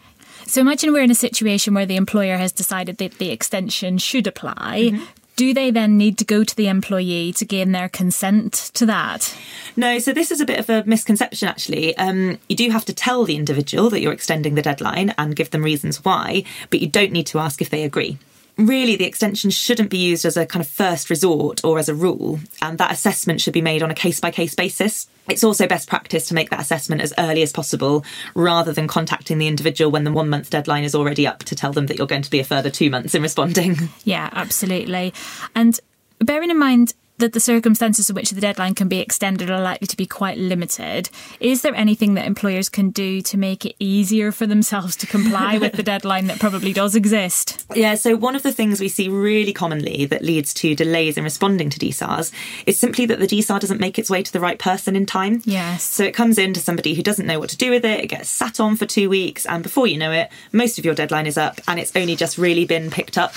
So 0.46 0.60
imagine 0.60 0.92
we're 0.92 1.02
in 1.02 1.10
a 1.10 1.14
situation 1.14 1.74
where 1.74 1.86
the 1.86 1.96
employer 1.96 2.36
has 2.36 2.52
decided 2.52 2.98
that 2.98 3.18
the 3.18 3.30
extension 3.30 3.98
should 3.98 4.26
apply. 4.26 4.98
Do 5.36 5.52
they 5.52 5.72
then 5.72 5.98
need 5.98 6.16
to 6.18 6.24
go 6.24 6.44
to 6.44 6.54
the 6.54 6.68
employee 6.68 7.32
to 7.32 7.44
gain 7.44 7.72
their 7.72 7.88
consent 7.88 8.70
to 8.74 8.86
that? 8.86 9.36
No, 9.76 9.98
so 9.98 10.12
this 10.12 10.30
is 10.30 10.40
a 10.40 10.46
bit 10.46 10.60
of 10.60 10.70
a 10.70 10.84
misconception 10.84 11.48
actually. 11.48 11.96
Um, 11.96 12.38
you 12.48 12.54
do 12.54 12.70
have 12.70 12.84
to 12.84 12.94
tell 12.94 13.24
the 13.24 13.34
individual 13.34 13.90
that 13.90 14.00
you're 14.00 14.12
extending 14.12 14.54
the 14.54 14.62
deadline 14.62 15.12
and 15.18 15.34
give 15.34 15.50
them 15.50 15.64
reasons 15.64 16.04
why, 16.04 16.44
but 16.70 16.80
you 16.80 16.86
don't 16.86 17.10
need 17.10 17.26
to 17.28 17.40
ask 17.40 17.60
if 17.60 17.70
they 17.70 17.82
agree. 17.82 18.18
Really, 18.56 18.94
the 18.94 19.04
extension 19.04 19.50
shouldn't 19.50 19.90
be 19.90 19.98
used 19.98 20.24
as 20.24 20.36
a 20.36 20.46
kind 20.46 20.64
of 20.64 20.68
first 20.68 21.10
resort 21.10 21.64
or 21.64 21.78
as 21.78 21.88
a 21.88 21.94
rule, 21.94 22.38
and 22.62 22.78
that 22.78 22.92
assessment 22.92 23.40
should 23.40 23.52
be 23.52 23.62
made 23.62 23.82
on 23.82 23.90
a 23.90 23.94
case 23.94 24.20
by 24.20 24.30
case 24.30 24.54
basis. 24.54 25.08
It's 25.28 25.42
also 25.42 25.66
best 25.66 25.88
practice 25.88 26.28
to 26.28 26.34
make 26.34 26.50
that 26.50 26.60
assessment 26.60 27.00
as 27.00 27.14
early 27.18 27.42
as 27.42 27.52
possible 27.52 28.04
rather 28.34 28.72
than 28.72 28.86
contacting 28.86 29.38
the 29.38 29.48
individual 29.48 29.90
when 29.90 30.04
the 30.04 30.12
one 30.12 30.28
month 30.28 30.50
deadline 30.50 30.84
is 30.84 30.94
already 30.94 31.26
up 31.26 31.40
to 31.44 31.56
tell 31.56 31.72
them 31.72 31.86
that 31.86 31.96
you're 31.96 32.06
going 32.06 32.22
to 32.22 32.30
be 32.30 32.40
a 32.40 32.44
further 32.44 32.70
two 32.70 32.90
months 32.90 33.14
in 33.14 33.22
responding. 33.22 33.76
Yeah, 34.04 34.28
absolutely. 34.32 35.14
And 35.54 35.78
bearing 36.18 36.50
in 36.50 36.58
mind 36.58 36.94
that 37.18 37.32
the 37.32 37.40
circumstances 37.40 38.10
in 38.10 38.14
which 38.14 38.30
the 38.30 38.40
deadline 38.40 38.74
can 38.74 38.88
be 38.88 38.98
extended 38.98 39.50
are 39.50 39.60
likely 39.60 39.86
to 39.86 39.96
be 39.96 40.06
quite 40.06 40.36
limited, 40.36 41.08
is 41.38 41.62
there 41.62 41.74
anything 41.74 42.14
that 42.14 42.26
employers 42.26 42.68
can 42.68 42.90
do 42.90 43.20
to 43.22 43.38
make 43.38 43.64
it 43.64 43.76
easier 43.78 44.32
for 44.32 44.46
themselves 44.46 44.96
to 44.96 45.06
comply 45.06 45.58
with 45.58 45.72
the 45.74 45.82
deadline 45.94 46.26
that 46.26 46.40
probably 46.40 46.72
does 46.72 46.94
exist? 46.94 47.64
Yeah, 47.74 47.94
so 47.94 48.16
one 48.16 48.34
of 48.34 48.42
the 48.42 48.52
things 48.52 48.80
we 48.80 48.88
see 48.88 49.08
really 49.08 49.52
commonly 49.52 50.06
that 50.06 50.22
leads 50.22 50.52
to 50.54 50.74
delays 50.74 51.16
in 51.16 51.24
responding 51.24 51.70
to 51.70 51.78
DSARs 51.78 52.32
is 52.66 52.78
simply 52.78 53.06
that 53.06 53.20
the 53.20 53.26
DSAR 53.26 53.60
doesn't 53.60 53.80
make 53.80 53.98
its 53.98 54.10
way 54.10 54.22
to 54.22 54.32
the 54.32 54.40
right 54.40 54.58
person 54.58 54.96
in 54.96 55.06
time. 55.06 55.42
Yes. 55.44 55.84
So 55.84 56.04
it 56.04 56.14
comes 56.14 56.38
in 56.38 56.52
to 56.54 56.60
somebody 56.60 56.94
who 56.94 57.02
doesn't 57.02 57.26
know 57.26 57.38
what 57.38 57.50
to 57.50 57.56
do 57.56 57.70
with 57.70 57.84
it, 57.84 58.00
it 58.00 58.08
gets 58.08 58.28
sat 58.28 58.58
on 58.58 58.76
for 58.76 58.86
two 58.86 59.08
weeks, 59.08 59.46
and 59.46 59.62
before 59.62 59.86
you 59.86 59.98
know 59.98 60.10
it, 60.10 60.30
most 60.52 60.78
of 60.78 60.84
your 60.84 60.94
deadline 60.94 61.26
is 61.26 61.38
up 61.38 61.60
and 61.68 61.78
it's 61.78 61.94
only 61.94 62.16
just 62.16 62.38
really 62.38 62.64
been 62.64 62.90
picked 62.90 63.16
up. 63.18 63.34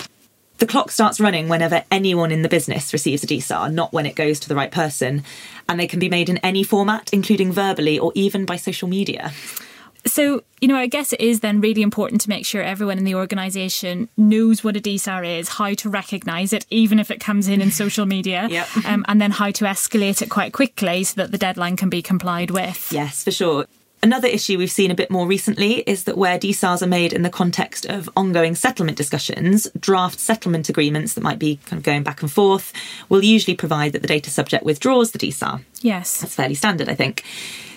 The 0.57 0.65
clock 0.67 0.89
starts 0.91 1.19
running 1.19 1.49
whenever 1.49 1.83
anyone 1.91 2.31
in 2.31 2.41
the 2.41 2.49
business 2.49 2.91
receives 2.91 3.23
a 3.23 3.27
DSAR, 3.27 3.71
not 3.71 3.93
when 3.93 4.05
it 4.07 4.15
goes 4.15 4.39
to 4.39 4.49
the 4.49 4.55
right 4.55 4.71
person. 4.71 5.23
And 5.69 5.79
they 5.79 5.87
can 5.87 5.99
be 5.99 6.09
made 6.09 6.29
in 6.29 6.37
any 6.39 6.63
format, 6.63 7.13
including 7.13 7.51
verbally 7.51 7.99
or 7.99 8.11
even 8.15 8.45
by 8.45 8.55
social 8.55 8.87
media. 8.87 9.31
So, 10.05 10.43
you 10.61 10.67
know, 10.69 10.77
I 10.77 10.87
guess 10.87 11.11
it 11.11 11.19
is 11.19 11.41
then 11.41 11.59
really 11.59 11.81
important 11.81 12.21
to 12.21 12.29
make 12.29 12.45
sure 12.45 12.61
everyone 12.63 12.97
in 12.97 13.03
the 13.03 13.15
organisation 13.15 14.07
knows 14.15 14.63
what 14.63 14.77
a 14.77 14.79
DSAR 14.79 15.39
is, 15.39 15.49
how 15.49 15.73
to 15.73 15.89
recognise 15.89 16.53
it, 16.53 16.65
even 16.69 16.97
if 16.97 17.11
it 17.11 17.19
comes 17.19 17.47
in 17.49 17.61
in 17.61 17.71
social 17.83 18.05
media, 18.05 18.47
Yep. 18.49 18.67
um, 18.85 19.05
and 19.09 19.19
then 19.21 19.31
how 19.31 19.51
to 19.51 19.65
escalate 19.65 20.21
it 20.21 20.29
quite 20.29 20.53
quickly 20.53 21.03
so 21.03 21.21
that 21.21 21.31
the 21.31 21.37
deadline 21.37 21.75
can 21.75 21.89
be 21.89 22.01
complied 22.01 22.51
with. 22.51 22.89
Yes, 22.91 23.23
for 23.23 23.31
sure. 23.31 23.65
Another 24.03 24.27
issue 24.27 24.57
we've 24.57 24.71
seen 24.71 24.91
a 24.91 24.95
bit 24.95 25.09
more 25.09 25.25
recently 25.25 25.79
is 25.81 26.03
that 26.03 26.17
where 26.17 26.37
DSARs 26.37 26.83
are 26.83 26.87
made 26.87 27.13
in 27.13 27.23
the 27.23 27.29
context 27.29 27.85
of 27.85 28.07
ongoing 28.15 28.53
settlement 28.53 28.95
discussions, 28.95 29.67
draft 29.79 30.19
settlement 30.19 30.69
agreements 30.69 31.15
that 31.15 31.23
might 31.23 31.39
be 31.39 31.59
kind 31.65 31.79
of 31.79 31.83
going 31.83 32.03
back 32.03 32.21
and 32.21 32.31
forth 32.31 32.71
will 33.09 33.23
usually 33.23 33.55
provide 33.55 33.93
that 33.93 34.03
the 34.03 34.07
data 34.07 34.29
subject 34.29 34.63
withdraws 34.63 35.11
the 35.11 35.19
DSAR. 35.19 35.63
Yes. 35.81 36.21
That's 36.21 36.35
fairly 36.35 36.53
standard, 36.53 36.89
I 36.89 36.95
think. 36.95 37.23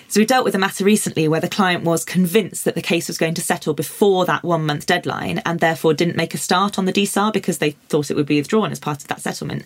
So 0.09 0.21
we 0.21 0.27
dealt 0.27 0.45
with 0.45 0.57
a 0.57 0.59
matter 0.59 0.85
recently 0.85 1.29
where 1.29 1.41
the 1.41 1.49
client 1.49 1.85
was 1.85 2.05
convinced 2.05 2.65
that 2.65 2.75
the 2.75 2.83
case 2.83 3.07
was 3.07 3.17
going 3.17 3.35
to 3.35 3.41
settle 3.41 3.75
before 3.75 4.27
that 4.27 4.43
one 4.43 4.67
month 4.67 4.85
deadline 4.85 5.41
and 5.47 5.61
therefore 5.61 5.95
didn't 5.95 6.17
make 6.17 6.35
a 6.35 6.39
start 6.39 6.79
on 6.79 6.85
the 6.85 6.93
DSAR 6.93 7.33
because 7.33 7.59
they 7.59 7.71
thought 7.89 8.11
it 8.11 8.17
would 8.17 8.27
be 8.27 8.41
withdrawn 8.41 8.73
as 8.73 8.81
part 8.81 9.03
of 9.03 9.09
that 9.09 9.21
settlement. 9.21 9.65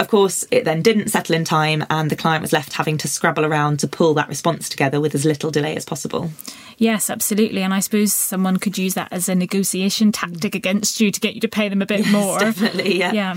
Of 0.00 0.08
course, 0.08 0.46
it 0.50 0.64
then 0.64 0.80
didn't 0.80 1.10
settle 1.10 1.34
in 1.34 1.44
time, 1.44 1.84
and 1.90 2.10
the 2.10 2.16
client 2.16 2.40
was 2.40 2.54
left 2.54 2.72
having 2.72 2.96
to 2.98 3.06
scrabble 3.06 3.44
around 3.44 3.80
to 3.80 3.86
pull 3.86 4.14
that 4.14 4.30
response 4.30 4.70
together 4.70 4.98
with 4.98 5.14
as 5.14 5.26
little 5.26 5.50
delay 5.50 5.76
as 5.76 5.84
possible. 5.84 6.30
Yes, 6.78 7.10
absolutely. 7.10 7.62
And 7.62 7.74
I 7.74 7.80
suppose 7.80 8.14
someone 8.14 8.56
could 8.56 8.78
use 8.78 8.94
that 8.94 9.12
as 9.12 9.28
a 9.28 9.34
negotiation 9.34 10.10
tactic 10.10 10.54
against 10.54 11.02
you 11.02 11.10
to 11.10 11.20
get 11.20 11.34
you 11.34 11.40
to 11.42 11.48
pay 11.48 11.68
them 11.68 11.82
a 11.82 11.86
bit 11.86 12.08
more. 12.08 12.38
Definitely, 12.40 12.98
yeah. 12.98 13.12
Yeah. 13.12 13.34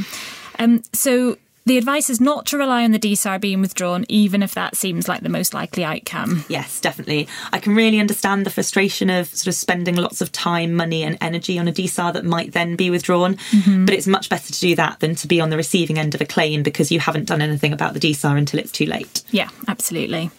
Um, 0.57 0.83
so 0.93 1.37
the 1.65 1.77
advice 1.77 2.09
is 2.09 2.19
not 2.19 2.45
to 2.47 2.57
rely 2.57 2.83
on 2.83 2.91
the 2.91 2.99
DSAR 2.99 3.39
being 3.39 3.61
withdrawn, 3.61 4.05
even 4.09 4.43
if 4.43 4.53
that 4.53 4.75
seems 4.75 5.07
like 5.07 5.21
the 5.21 5.29
most 5.29 5.53
likely 5.53 5.83
outcome. 5.83 6.43
Yes, 6.49 6.81
definitely. 6.81 7.27
I 7.51 7.59
can 7.59 7.75
really 7.75 7.99
understand 7.99 8.45
the 8.45 8.49
frustration 8.49 9.09
of 9.09 9.27
sort 9.27 9.47
of 9.47 9.55
spending 9.55 9.95
lots 9.95 10.21
of 10.21 10.31
time, 10.31 10.73
money, 10.73 11.03
and 11.03 11.17
energy 11.21 11.57
on 11.57 11.67
a 11.67 11.71
DSAR 11.71 12.13
that 12.13 12.25
might 12.25 12.51
then 12.51 12.75
be 12.75 12.89
withdrawn. 12.89 13.35
Mm-hmm. 13.35 13.85
But 13.85 13.95
it's 13.95 14.07
much 14.07 14.29
better 14.29 14.51
to 14.51 14.59
do 14.59 14.75
that 14.75 14.99
than 14.99 15.15
to 15.15 15.27
be 15.27 15.39
on 15.39 15.49
the 15.49 15.57
receiving 15.57 15.97
end 15.97 16.15
of 16.15 16.21
a 16.21 16.25
claim 16.25 16.63
because 16.63 16.91
you 16.91 16.99
haven't 16.99 17.25
done 17.25 17.41
anything 17.41 17.73
about 17.73 17.93
the 17.93 17.99
DSAR 17.99 18.37
until 18.37 18.59
it's 18.59 18.71
too 18.71 18.85
late. 18.85 19.23
Yeah, 19.31 19.49
absolutely. 19.67 20.31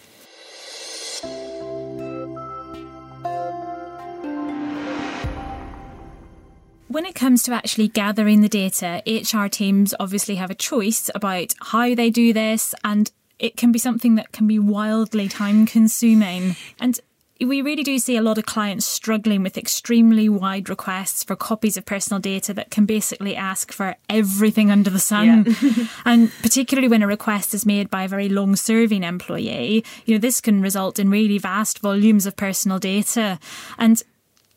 When 6.95 7.05
it 7.05 7.13
comes 7.13 7.43
to 7.43 7.51
actually 7.51 7.89
gathering 7.89 8.39
the 8.39 8.47
data, 8.47 9.03
HR 9.05 9.47
teams 9.47 9.93
obviously 9.99 10.35
have 10.35 10.49
a 10.49 10.55
choice 10.55 11.11
about 11.13 11.53
how 11.59 11.93
they 11.93 12.09
do 12.09 12.31
this, 12.31 12.73
and 12.85 13.11
it 13.37 13.57
can 13.57 13.73
be 13.73 13.79
something 13.79 14.15
that 14.15 14.31
can 14.31 14.47
be 14.47 14.59
wildly 14.59 15.27
time 15.27 15.65
consuming. 15.65 16.55
And 16.79 16.97
we 17.41 17.61
really 17.61 17.83
do 17.83 17.99
see 17.99 18.15
a 18.15 18.21
lot 18.21 18.37
of 18.37 18.45
clients 18.45 18.85
struggling 18.85 19.43
with 19.43 19.57
extremely 19.57 20.29
wide 20.29 20.69
requests 20.69 21.21
for 21.21 21.35
copies 21.35 21.75
of 21.75 21.85
personal 21.85 22.21
data 22.21 22.53
that 22.53 22.71
can 22.71 22.85
basically 22.85 23.35
ask 23.35 23.73
for 23.73 23.97
everything 24.09 24.71
under 24.71 24.89
the 24.89 24.97
sun. 24.97 25.53
and 26.05 26.31
particularly 26.41 26.87
when 26.87 27.03
a 27.03 27.07
request 27.07 27.53
is 27.53 27.65
made 27.65 27.89
by 27.89 28.03
a 28.03 28.07
very 28.07 28.29
long 28.29 28.55
serving 28.55 29.03
employee, 29.03 29.83
you 30.05 30.15
know, 30.15 30.19
this 30.19 30.39
can 30.39 30.61
result 30.61 30.97
in 30.97 31.09
really 31.09 31.39
vast 31.39 31.79
volumes 31.79 32.25
of 32.25 32.37
personal 32.37 32.79
data. 32.79 33.37
And 33.77 34.01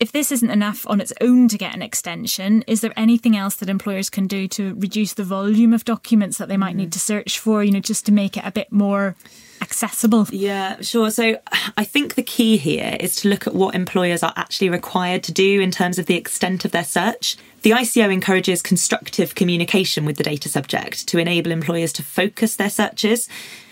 if 0.00 0.12
this 0.12 0.30
isn't 0.30 0.50
enough 0.50 0.86
on 0.86 1.00
its 1.00 1.12
own 1.20 1.48
to 1.48 1.58
get 1.58 1.74
an 1.74 1.82
extension, 1.82 2.62
is 2.66 2.80
there 2.80 2.92
anything 2.96 3.36
else 3.36 3.56
that 3.56 3.68
employers 3.68 4.08
can 4.08 4.26
do 4.26 4.46
to 4.48 4.74
reduce 4.74 5.14
the 5.14 5.24
volume 5.24 5.72
of 5.72 5.84
documents 5.84 6.38
that 6.38 6.48
they 6.48 6.56
might 6.56 6.76
need 6.76 6.90
mm. 6.90 6.92
to 6.92 7.00
search 7.00 7.38
for, 7.38 7.64
you 7.64 7.72
know, 7.72 7.80
just 7.80 8.06
to 8.06 8.12
make 8.12 8.36
it 8.36 8.44
a 8.46 8.52
bit 8.52 8.70
more 8.70 9.16
accessible? 9.60 10.26
Yeah, 10.30 10.80
sure. 10.82 11.10
So 11.10 11.38
I 11.76 11.84
think 11.84 12.14
the 12.14 12.22
key 12.22 12.58
here 12.58 12.96
is 13.00 13.16
to 13.16 13.28
look 13.28 13.46
at 13.46 13.54
what 13.54 13.74
employers 13.74 14.22
are 14.22 14.32
actually 14.36 14.70
required 14.70 15.24
to 15.24 15.32
do 15.32 15.60
in 15.60 15.72
terms 15.72 15.98
of 15.98 16.06
the 16.06 16.16
extent 16.16 16.64
of 16.64 16.70
their 16.70 16.84
search. 16.84 17.36
The 17.62 17.70
ICO 17.70 18.12
encourages 18.12 18.62
constructive 18.62 19.34
communication 19.34 20.04
with 20.04 20.16
the 20.16 20.22
data 20.22 20.48
subject 20.48 21.08
to 21.08 21.18
enable 21.18 21.50
employers 21.50 21.92
to 21.94 22.04
focus 22.04 22.54
their 22.54 22.70
searches. 22.70 23.28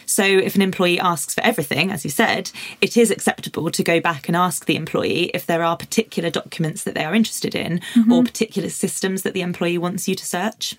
So, 0.06 0.24
if 0.24 0.54
an 0.54 0.62
employee 0.62 1.00
asks 1.00 1.34
for 1.34 1.42
everything, 1.42 1.90
as 1.90 2.04
you 2.04 2.10
said, 2.10 2.50
it 2.80 2.96
is 2.96 3.10
acceptable 3.10 3.70
to 3.70 3.82
go 3.82 4.00
back 4.00 4.28
and 4.28 4.36
ask 4.36 4.64
the 4.64 4.76
employee 4.76 5.30
if 5.34 5.46
there 5.46 5.62
are 5.62 5.76
particular 5.76 6.30
documents 6.30 6.84
that 6.84 6.94
they 6.94 7.04
are 7.04 7.14
interested 7.14 7.54
in 7.54 7.80
mm-hmm. 7.94 8.12
or 8.12 8.22
particular 8.22 8.68
systems 8.68 9.22
that 9.22 9.34
the 9.34 9.42
employee 9.42 9.78
wants 9.78 10.08
you 10.08 10.14
to 10.14 10.24
search. 10.24 10.76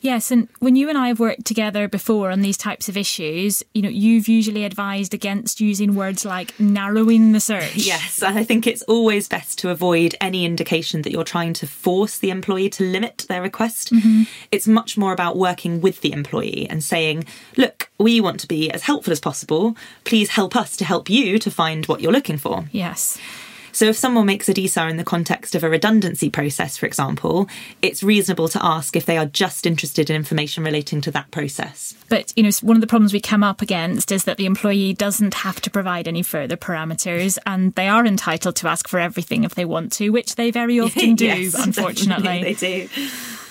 Yes, 0.00 0.30
and 0.30 0.48
when 0.60 0.76
you 0.76 0.88
and 0.88 0.96
I 0.96 1.08
have 1.08 1.20
worked 1.20 1.44
together 1.44 1.88
before 1.88 2.30
on 2.30 2.42
these 2.42 2.56
types 2.56 2.88
of 2.88 2.96
issues, 2.96 3.62
you 3.74 3.82
know, 3.82 3.88
you've 3.88 4.28
usually 4.28 4.64
advised 4.64 5.14
against 5.14 5.60
using 5.60 5.94
words 5.94 6.24
like 6.24 6.58
narrowing 6.58 7.32
the 7.32 7.40
search. 7.40 7.76
Yes, 7.88 8.22
and 8.22 8.38
I 8.38 8.44
think 8.44 8.66
it's 8.66 8.82
always 8.82 9.28
best 9.28 9.58
to 9.60 9.70
avoid 9.70 10.14
any 10.20 10.44
indication 10.44 11.02
that 11.02 11.12
you're 11.12 11.24
trying 11.24 11.54
to 11.54 11.66
force 11.66 12.18
the 12.18 12.28
employee 12.28 12.68
to 12.70 12.84
limit 12.84 13.24
their 13.28 13.40
request. 13.40 13.92
Mm-hmm. 13.92 14.24
It's 14.52 14.68
much 14.68 14.98
more 14.98 15.14
about 15.14 15.38
working 15.38 15.80
with 15.80 16.02
the 16.02 16.12
employee 16.12 16.66
and 16.68 16.84
saying, 16.84 17.24
look, 17.56 17.88
we 17.98 18.20
want 18.20 18.40
to 18.40 18.48
be 18.48 18.70
as 18.70 18.82
helpful 18.82 19.12
as 19.12 19.20
possible. 19.20 19.74
Please 20.04 20.30
help 20.30 20.54
us 20.54 20.76
to 20.76 20.84
help 20.84 21.08
you 21.08 21.38
to 21.38 21.50
find 21.50 21.86
what 21.86 22.02
you're 22.02 22.12
looking 22.12 22.36
for. 22.36 22.66
Yes. 22.72 23.18
So 23.72 23.86
if 23.86 23.96
someone 23.96 24.26
makes 24.26 24.48
a 24.48 24.54
DSAR 24.54 24.90
in 24.90 24.96
the 24.96 25.04
context 25.04 25.54
of 25.54 25.64
a 25.64 25.68
redundancy 25.68 26.30
process, 26.30 26.76
for 26.76 26.86
example, 26.86 27.48
it's 27.82 28.02
reasonable 28.02 28.48
to 28.48 28.64
ask 28.64 28.96
if 28.96 29.06
they 29.06 29.18
are 29.18 29.26
just 29.26 29.66
interested 29.66 30.10
in 30.10 30.16
information 30.16 30.64
relating 30.64 31.00
to 31.02 31.10
that 31.12 31.30
process. 31.30 31.94
But, 32.08 32.32
you 32.36 32.42
know, 32.42 32.50
one 32.62 32.76
of 32.76 32.80
the 32.80 32.86
problems 32.86 33.12
we 33.12 33.20
come 33.20 33.44
up 33.44 33.62
against 33.62 34.10
is 34.12 34.24
that 34.24 34.36
the 34.36 34.46
employee 34.46 34.94
doesn't 34.94 35.34
have 35.34 35.60
to 35.62 35.70
provide 35.70 36.08
any 36.08 36.22
further 36.22 36.56
parameters 36.56 37.38
and 37.46 37.74
they 37.74 37.88
are 37.88 38.04
entitled 38.06 38.56
to 38.56 38.68
ask 38.68 38.88
for 38.88 38.98
everything 38.98 39.44
if 39.44 39.54
they 39.54 39.64
want 39.64 39.92
to, 39.92 40.10
which 40.10 40.36
they 40.36 40.50
very 40.50 40.80
often 40.80 41.14
do, 41.14 41.26
yes, 41.26 41.54
unfortunately. 41.66 42.42
They 42.42 42.54
do. 42.54 42.88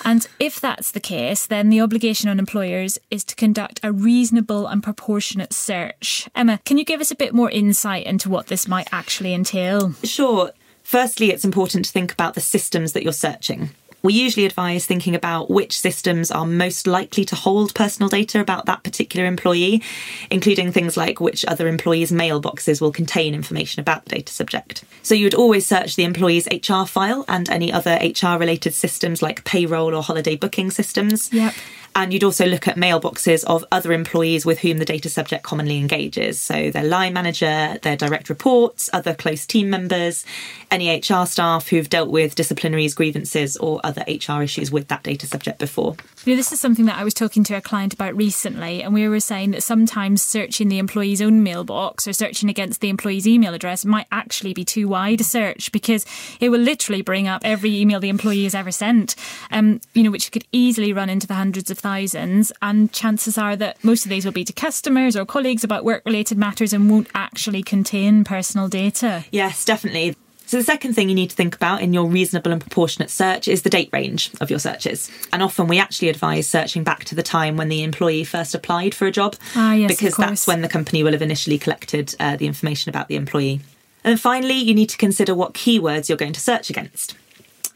And 0.08 0.26
if 0.40 0.62
that's 0.62 0.92
the 0.92 1.02
case, 1.02 1.46
then 1.46 1.70
the 1.70 1.82
obligation 1.82 2.30
on 2.30 2.40
employers 2.40 2.98
is 3.12 3.26
to 3.26 3.36
conduct 3.36 3.82
a 3.84 3.92
reasonable 3.92 4.66
and 4.66 4.82
proportionate 4.82 5.52
search. 5.52 6.30
Emma, 6.34 6.62
can 6.64 6.78
you 6.78 6.86
give 6.86 7.02
us 7.02 7.12
a 7.12 7.16
bit 7.16 7.34
more 7.34 7.52
insight 7.52 8.06
into 8.06 8.30
what 8.30 8.48
this 8.48 8.70
might 8.70 8.88
actually 8.94 9.34
entail? 9.34 9.92
Sure. 10.06 10.52
Firstly, 10.82 11.32
it's 11.32 11.44
important 11.44 11.84
to 11.84 11.92
think 11.92 12.14
about 12.14 12.36
the 12.36 12.40
systems 12.40 12.94
that 12.94 13.04
you're 13.04 13.12
searching. 13.12 13.72
We 14.04 14.14
usually 14.14 14.46
advise 14.46 14.86
thinking 14.86 15.16
about 15.16 15.50
which 15.50 15.80
systems 15.80 16.32
are 16.32 16.46
most 16.46 16.88
likely 16.88 17.26
to 17.26 17.36
hold 17.36 17.74
personal 17.74 18.10
data 18.10 18.40
about 18.40 18.66
that 18.66 18.84
particular 18.84 19.26
employee, 19.26 19.82
including 20.30 20.72
things 20.72 20.96
like 20.96 21.20
which 21.20 21.44
other 21.46 21.68
employees' 21.68 22.12
mailboxes 22.12 22.80
will 22.80 22.92
contain 22.92 23.34
information 23.34 23.80
about 23.80 24.06
the 24.06 24.16
data 24.16 24.32
subject. 24.32 24.84
So 25.04 25.16
you 25.16 25.26
would 25.26 25.34
always 25.34 25.66
search 25.66 25.96
the 25.96 26.04
employee's 26.04 26.48
HR 26.48 26.86
file 26.86 27.26
and 27.28 27.50
any 27.50 27.72
other 27.72 28.00
HR 28.02 28.38
related 28.38 28.74
systems 28.74 29.22
like 29.22 29.44
payroll 29.46 29.96
or 29.96 30.04
holiday 30.04 30.36
booking 30.36 30.72
systems. 30.72 31.32
Yep. 31.34 31.54
And 31.98 32.14
you'd 32.14 32.24
also 32.24 32.46
look 32.46 32.68
at 32.68 32.76
mailboxes 32.76 33.44
of 33.46 33.66
other 33.72 33.92
employees 33.92 34.46
with 34.46 34.60
whom 34.60 34.78
the 34.78 34.86
data 34.86 35.10
subject 35.10 35.42
commonly 35.42 35.78
engages. 35.78 36.40
So 36.40 36.70
their 36.70 36.84
line 36.84 37.12
manager, 37.12 37.80
their 37.82 37.98
direct 37.98 38.30
reports, 38.30 38.88
other 38.94 39.16
close 39.16 39.48
team 39.48 39.72
members, 39.72 40.24
any 40.70 40.96
HR 40.96 41.26
staff 41.26 41.70
who've 41.70 41.90
dealt 41.90 42.10
with 42.10 42.36
disciplinaries, 42.36 42.96
grievances, 42.96 43.58
or 43.58 43.82
other 43.84 44.04
HR 44.08 44.44
issues 44.44 44.72
with 44.72 44.90
that 44.90 45.02
data 45.02 45.26
subject 45.26 45.58
before. 45.58 45.96
You 46.24 46.34
know, 46.34 46.38
this 46.38 46.52
is 46.52 46.60
something 46.60 46.86
that 46.86 47.00
I 47.00 47.04
was 47.04 47.16
talking 47.16 47.44
to 47.46 47.56
a 47.56 47.62
client 47.62 47.96
about 47.96 48.16
recently, 48.16 48.84
and 48.84 48.94
we 48.94 49.10
were 49.10 49.20
saying 49.20 49.52
that 49.52 49.64
sometimes 49.64 50.22
searching 50.22 50.70
the 50.70 50.78
employee's 50.78 51.22
own 51.22 51.42
mailbox 51.42 52.08
or 52.08 52.14
searching 52.14 52.48
against 52.48 52.80
the 52.80 52.90
employee's 52.90 53.28
email 53.28 53.56
address 53.56 53.86
might 53.86 54.06
actually 54.12 54.54
be 54.54 54.64
too 54.64 54.88
wide 54.88 55.22
a 55.22 55.24
search 55.24 55.72
because 55.72 56.06
it 56.40 56.50
will 56.50 56.60
literally 56.60 57.02
bring 57.02 57.28
up 57.28 57.42
every 57.44 57.76
email 57.76 58.00
the 58.00 58.10
employee 58.10 58.44
has 58.44 58.54
ever 58.54 58.72
sent, 58.72 59.16
um, 59.50 59.82
you 59.96 60.04
know, 60.04 60.12
which 60.12 60.32
could 60.32 60.46
easily 60.52 60.94
run 60.94 61.10
into 61.10 61.26
the 61.26 61.34
hundreds 61.34 61.72
of 61.72 61.80
thousands. 61.88 62.52
And 62.62 62.92
chances 62.92 63.38
are 63.38 63.56
that 63.56 63.82
most 63.84 64.06
of 64.06 64.10
these 64.10 64.26
will 64.26 64.34
be 64.34 64.44
to 64.44 64.54
customers 64.54 65.16
or 65.16 65.26
colleagues 65.26 65.64
about 65.64 65.86
work 65.86 66.04
related 66.06 66.38
matters 66.38 66.74
and 66.74 66.90
won't 66.90 67.08
actually 67.16 67.64
contain 67.64 68.24
personal 68.24 68.68
data. 68.68 69.24
Yes, 69.32 69.64
definitely. 69.64 70.16
So, 70.48 70.58
the 70.58 70.64
second 70.64 70.94
thing 70.94 71.10
you 71.10 71.16
need 71.16 71.30
to 71.30 71.36
think 71.36 71.56
about 71.56 71.82
in 71.82 71.94
your 71.94 72.06
reasonable 72.06 72.54
and 72.54 72.62
proportionate 72.62 73.10
search 73.10 73.50
is 73.50 73.64
the 73.64 73.70
date 73.70 73.90
range 73.92 74.32
of 74.40 74.50
your 74.50 74.60
searches. 74.60 75.12
And 75.34 75.44
often 75.44 75.68
we 75.68 75.78
actually 75.78 76.08
advise 76.08 76.48
searching 76.48 76.86
back 76.86 77.04
to 77.06 77.16
the 77.16 77.24
time 77.24 77.58
when 77.58 77.68
the 77.68 77.84
employee 77.84 78.24
first 78.24 78.56
applied 78.56 78.96
for 78.96 79.08
a 79.08 79.12
job, 79.12 79.36
ah, 79.56 79.74
yes, 79.74 79.92
because 79.92 80.16
that's 80.16 80.48
when 80.48 80.62
the 80.62 80.70
company 80.70 81.04
will 81.04 81.12
have 81.12 81.22
initially 81.22 81.58
collected 81.58 82.16
uh, 82.20 82.38
the 82.38 82.48
information 82.48 82.90
about 82.90 83.10
the 83.10 83.18
employee. 83.18 83.60
And 84.06 84.20
finally, 84.20 84.56
you 84.56 84.74
need 84.74 84.90
to 84.90 84.98
consider 84.98 85.36
what 85.36 85.54
keywords 85.54 86.08
you're 86.08 86.18
going 86.18 86.34
to 86.34 86.40
search 86.40 86.70
against. 86.70 87.16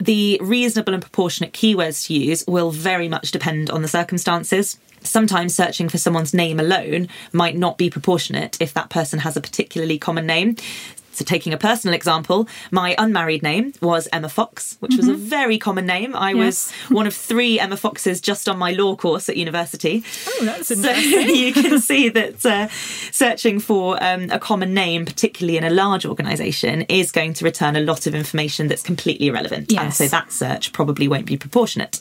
The 0.02 0.36
reasonable 0.42 0.94
and 0.94 1.00
proportionate 1.00 1.52
keywords 1.52 2.06
to 2.06 2.14
use 2.14 2.44
will 2.48 2.72
very 2.72 3.08
much 3.08 3.30
depend 3.30 3.70
on 3.70 3.82
the 3.82 3.88
circumstances 3.88 4.76
sometimes 5.04 5.54
searching 5.54 5.88
for 5.88 5.98
someone's 5.98 6.34
name 6.34 6.58
alone 6.58 7.08
might 7.32 7.56
not 7.56 7.78
be 7.78 7.88
proportionate 7.88 8.56
if 8.60 8.74
that 8.74 8.90
person 8.90 9.20
has 9.20 9.36
a 9.36 9.40
particularly 9.40 9.98
common 9.98 10.26
name. 10.26 10.56
So, 11.12 11.24
taking 11.24 11.52
a 11.52 11.58
personal 11.58 11.94
example, 11.94 12.48
my 12.70 12.94
unmarried 12.98 13.42
name 13.42 13.72
was 13.80 14.08
Emma 14.12 14.28
Fox, 14.28 14.76
which 14.80 14.92
mm-hmm. 14.92 14.98
was 14.98 15.08
a 15.08 15.12
mm-hmm. 15.12 15.22
very 15.28 15.58
common 15.58 15.86
name. 15.86 16.14
I 16.16 16.32
yes. 16.32 16.36
was 16.36 16.72
one 16.96 17.06
of 17.06 17.14
three 17.14 17.60
Emma 17.60 17.76
Foxes 17.76 18.20
just 18.20 18.48
on 18.48 18.58
my 18.58 18.72
law 18.72 18.96
course 18.96 19.28
at 19.28 19.36
university. 19.36 20.04
Oh, 20.26 20.44
that's 20.44 20.70
interesting. 20.70 21.12
So 21.12 21.18
you 21.20 21.52
can 21.52 21.80
see 21.80 22.08
that 22.08 22.46
uh, 22.46 22.68
searching 23.10 23.60
for 23.60 24.02
um, 24.02 24.30
a 24.30 24.38
common 24.38 24.74
name, 24.74 25.04
particularly 25.04 25.58
in 25.58 25.64
a 25.64 25.70
large 25.70 26.06
organisation, 26.06 26.82
is 26.82 27.12
going 27.12 27.34
to 27.34 27.44
return 27.44 27.76
a 27.76 27.80
lot 27.80 28.06
of 28.06 28.14
information 28.14 28.68
that's 28.68 28.82
completely 28.82 29.28
irrelevant. 29.28 29.70
Yes. 29.70 29.82
And 29.82 29.94
so 29.94 30.08
that 30.08 30.32
search 30.32 30.72
probably 30.72 31.08
won't 31.08 31.26
be 31.26 31.36
proportionate. 31.36 32.00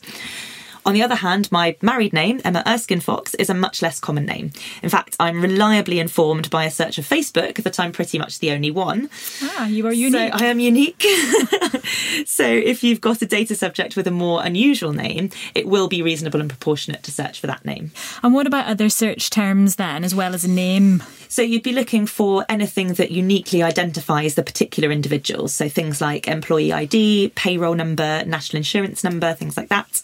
On 0.86 0.94
the 0.94 1.04
other 1.04 1.15
hand, 1.15 1.52
my 1.52 1.76
married 1.82 2.13
name, 2.13 2.41
Emma 2.44 2.63
Erskine 2.65 3.02
Fox, 3.02 3.36
is 3.36 3.50
a 3.50 3.54
much 3.54 3.82
less 3.82 4.00
common 4.00 4.26
name. 4.26 4.52
In 4.82 4.89
fact, 4.89 5.15
I'm 5.20 5.41
reliably 5.41 6.00
informed 6.00 6.50
by 6.50 6.65
a 6.65 6.72
search 6.72 6.98
of 6.98 7.08
Facebook 7.08 7.62
that 7.63 7.80
I'm 7.80 7.91
pretty 7.91 8.17
much 8.17 8.39
the 8.39 8.52
only 8.52 8.72
one. 8.72 9.10
Ah, 9.44 9.67
you 9.67 9.86
are 9.86 9.94
unique. 9.94 10.34
So 10.34 10.44
I 10.44 10.48
am 10.48 10.60
unique. 10.60 11.02
so 12.26 12.46
if 12.46 12.84
you've 12.84 13.02
got 13.02 13.22
a 13.22 13.28
data 13.28 13.56
subject 13.56 13.96
with 13.96 14.08
a 14.08 14.12
more 14.12 14.44
unusual 14.44 14.91
name, 14.91 15.30
it 15.54 15.67
will 15.67 15.88
be 15.88 16.02
reasonable 16.02 16.39
and 16.39 16.50
proportionate 16.50 17.04
to 17.04 17.12
search 17.12 17.39
for 17.39 17.48
that 17.48 17.63
name. 17.63 17.91
And 18.24 18.34
what 18.34 18.48
about 18.48 18.65
other 18.65 18.89
search 18.89 19.30
terms 19.30 19.76
then, 19.76 20.04
as 20.04 20.15
well 20.15 20.34
as 20.34 20.44
a 20.44 20.50
name? 20.50 21.04
So 21.28 21.41
you'd 21.41 21.63
be 21.63 21.74
looking 21.74 22.08
for 22.08 22.46
anything 22.50 22.94
that 22.96 23.12
uniquely 23.12 23.63
identifies 23.63 24.36
the 24.36 24.44
particular 24.44 24.91
individual. 24.91 25.48
So 25.48 25.70
things 25.70 26.02
like 26.02 26.28
employee 26.28 26.74
ID, 26.74 27.34
payroll 27.36 27.76
number, 27.76 28.26
national 28.26 28.58
insurance 28.58 29.04
number, 29.04 29.34
things 29.34 29.56
like 29.56 29.70
that. 29.70 30.02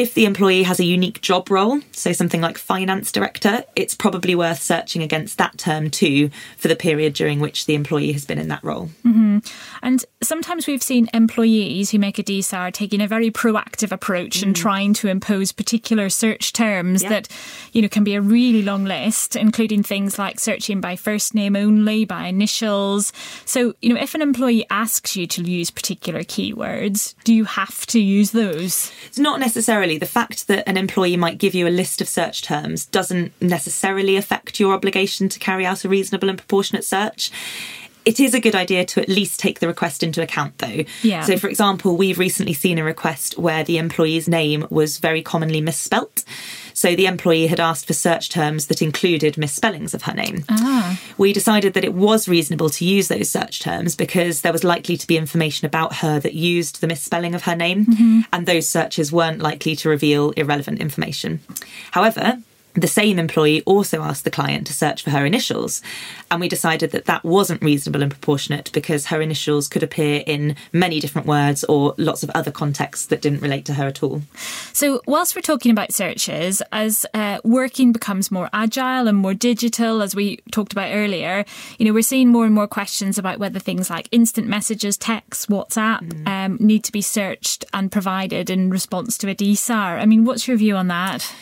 If 0.00 0.14
the 0.14 0.24
employee 0.24 0.62
has 0.62 0.80
a 0.80 0.84
unique 0.84 1.20
job 1.20 1.50
role, 1.50 1.82
so 1.92 2.12
something 2.12 2.40
like 2.40 2.56
finance 2.56 3.12
director, 3.12 3.64
it's 3.76 3.94
probably 3.94 4.34
worth 4.34 4.62
searching 4.62 5.02
against 5.02 5.36
that 5.36 5.58
term 5.58 5.90
too 5.90 6.30
for 6.56 6.68
the 6.68 6.74
period 6.74 7.12
during 7.12 7.38
which 7.38 7.66
the 7.66 7.74
employee 7.74 8.12
has 8.12 8.24
been 8.24 8.38
in 8.38 8.48
that 8.48 8.64
role. 8.64 8.88
Mm-hmm. 9.04 9.40
And 9.82 10.02
sometimes 10.22 10.66
we've 10.66 10.82
seen 10.82 11.10
employees 11.12 11.90
who 11.90 11.98
make 11.98 12.18
a 12.18 12.22
DSAR 12.22 12.72
taking 12.72 13.02
a 13.02 13.06
very 13.06 13.30
proactive 13.30 13.92
approach 13.92 14.38
mm. 14.38 14.44
and 14.44 14.56
trying 14.56 14.94
to 14.94 15.08
impose 15.08 15.52
particular 15.52 16.08
search 16.08 16.54
terms 16.54 17.02
that, 17.02 17.28
you 17.72 17.82
know, 17.82 17.88
can 17.88 18.02
be 18.02 18.14
a 18.14 18.22
really 18.22 18.62
long 18.62 18.86
list, 18.86 19.36
including 19.36 19.82
things 19.82 20.18
like 20.18 20.40
searching 20.40 20.80
by 20.80 20.96
first 20.96 21.34
name 21.34 21.54
only, 21.54 22.06
by 22.06 22.26
initials. 22.26 23.12
So, 23.44 23.74
you 23.82 23.92
know, 23.92 24.00
if 24.00 24.14
an 24.14 24.22
employee 24.22 24.64
asks 24.70 25.14
you 25.14 25.26
to 25.26 25.42
use 25.42 25.70
particular 25.70 26.20
keywords, 26.20 27.14
do 27.24 27.34
you 27.34 27.44
have 27.44 27.84
to 27.88 28.00
use 28.00 28.30
those? 28.30 28.90
It's 29.06 29.18
not 29.18 29.40
necessarily 29.40 29.89
the 29.98 30.06
fact 30.06 30.46
that 30.48 30.68
an 30.68 30.76
employee 30.76 31.16
might 31.16 31.38
give 31.38 31.54
you 31.54 31.66
a 31.66 31.70
list 31.70 32.00
of 32.00 32.08
search 32.08 32.42
terms 32.42 32.86
doesn't 32.86 33.32
necessarily 33.40 34.16
affect 34.16 34.60
your 34.60 34.74
obligation 34.74 35.28
to 35.28 35.38
carry 35.38 35.64
out 35.66 35.84
a 35.84 35.88
reasonable 35.88 36.28
and 36.28 36.38
proportionate 36.38 36.84
search. 36.84 37.30
It 38.04 38.18
is 38.20 38.34
a 38.34 38.40
good 38.40 38.54
idea 38.54 38.84
to 38.84 39.00
at 39.00 39.08
least 39.08 39.40
take 39.40 39.60
the 39.60 39.66
request 39.66 40.02
into 40.02 40.22
account, 40.22 40.58
though. 40.58 40.84
Yeah. 41.02 41.22
So, 41.24 41.36
for 41.36 41.48
example, 41.48 41.96
we've 41.96 42.18
recently 42.18 42.54
seen 42.54 42.78
a 42.78 42.84
request 42.84 43.38
where 43.38 43.64
the 43.64 43.78
employee's 43.78 44.28
name 44.28 44.66
was 44.70 44.98
very 44.98 45.22
commonly 45.22 45.60
misspelt. 45.60 46.24
So 46.72 46.96
the 46.96 47.04
employee 47.06 47.48
had 47.48 47.60
asked 47.60 47.86
for 47.86 47.92
search 47.92 48.30
terms 48.30 48.68
that 48.68 48.80
included 48.80 49.36
misspellings 49.36 49.92
of 49.92 50.02
her 50.02 50.14
name. 50.14 50.44
Ah. 50.48 50.98
We 51.18 51.34
decided 51.34 51.74
that 51.74 51.84
it 51.84 51.92
was 51.92 52.26
reasonable 52.26 52.70
to 52.70 52.86
use 52.86 53.08
those 53.08 53.30
search 53.30 53.60
terms 53.60 53.94
because 53.94 54.40
there 54.40 54.52
was 54.52 54.64
likely 54.64 54.96
to 54.96 55.06
be 55.06 55.18
information 55.18 55.66
about 55.66 55.96
her 55.96 56.18
that 56.20 56.32
used 56.32 56.80
the 56.80 56.86
misspelling 56.86 57.34
of 57.34 57.42
her 57.42 57.54
name, 57.54 57.84
mm-hmm. 57.84 58.20
and 58.32 58.46
those 58.46 58.66
searches 58.66 59.12
weren't 59.12 59.40
likely 59.40 59.76
to 59.76 59.90
reveal 59.90 60.30
irrelevant 60.30 60.80
information. 60.80 61.40
However, 61.90 62.38
the 62.74 62.86
same 62.86 63.18
employee 63.18 63.62
also 63.62 64.02
asked 64.02 64.24
the 64.24 64.30
client 64.30 64.66
to 64.66 64.72
search 64.72 65.02
for 65.02 65.10
her 65.10 65.26
initials. 65.26 65.82
And 66.30 66.40
we 66.40 66.48
decided 66.48 66.92
that 66.92 67.06
that 67.06 67.24
wasn't 67.24 67.62
reasonable 67.62 68.02
and 68.02 68.10
proportionate 68.10 68.70
because 68.72 69.06
her 69.06 69.20
initials 69.20 69.68
could 69.68 69.82
appear 69.82 70.22
in 70.26 70.56
many 70.72 71.00
different 71.00 71.26
words 71.26 71.64
or 71.64 71.94
lots 71.98 72.22
of 72.22 72.30
other 72.30 72.50
contexts 72.50 73.06
that 73.06 73.20
didn't 73.20 73.40
relate 73.40 73.64
to 73.66 73.74
her 73.74 73.86
at 73.86 74.02
all. 74.02 74.22
So, 74.72 75.00
whilst 75.06 75.34
we're 75.34 75.42
talking 75.42 75.72
about 75.72 75.92
searches, 75.92 76.62
as 76.72 77.04
uh, 77.14 77.40
working 77.44 77.92
becomes 77.92 78.30
more 78.30 78.48
agile 78.52 79.08
and 79.08 79.18
more 79.18 79.34
digital, 79.34 80.02
as 80.02 80.14
we 80.14 80.38
talked 80.52 80.72
about 80.72 80.90
earlier, 80.92 81.44
you 81.78 81.86
know, 81.86 81.92
we're 81.92 82.02
seeing 82.02 82.28
more 82.28 82.44
and 82.44 82.54
more 82.54 82.68
questions 82.68 83.18
about 83.18 83.38
whether 83.38 83.58
things 83.58 83.90
like 83.90 84.08
instant 84.12 84.46
messages, 84.46 84.96
texts, 84.96 85.46
WhatsApp 85.46 86.00
mm. 86.00 86.28
um, 86.28 86.56
need 86.60 86.84
to 86.84 86.92
be 86.92 87.02
searched 87.02 87.64
and 87.72 87.90
provided 87.90 88.50
in 88.50 88.70
response 88.70 89.18
to 89.18 89.28
a 89.28 89.34
DSAR. 89.34 90.00
I 90.00 90.06
mean, 90.06 90.24
what's 90.24 90.46
your 90.46 90.56
view 90.56 90.76
on 90.76 90.88
that? 90.88 91.32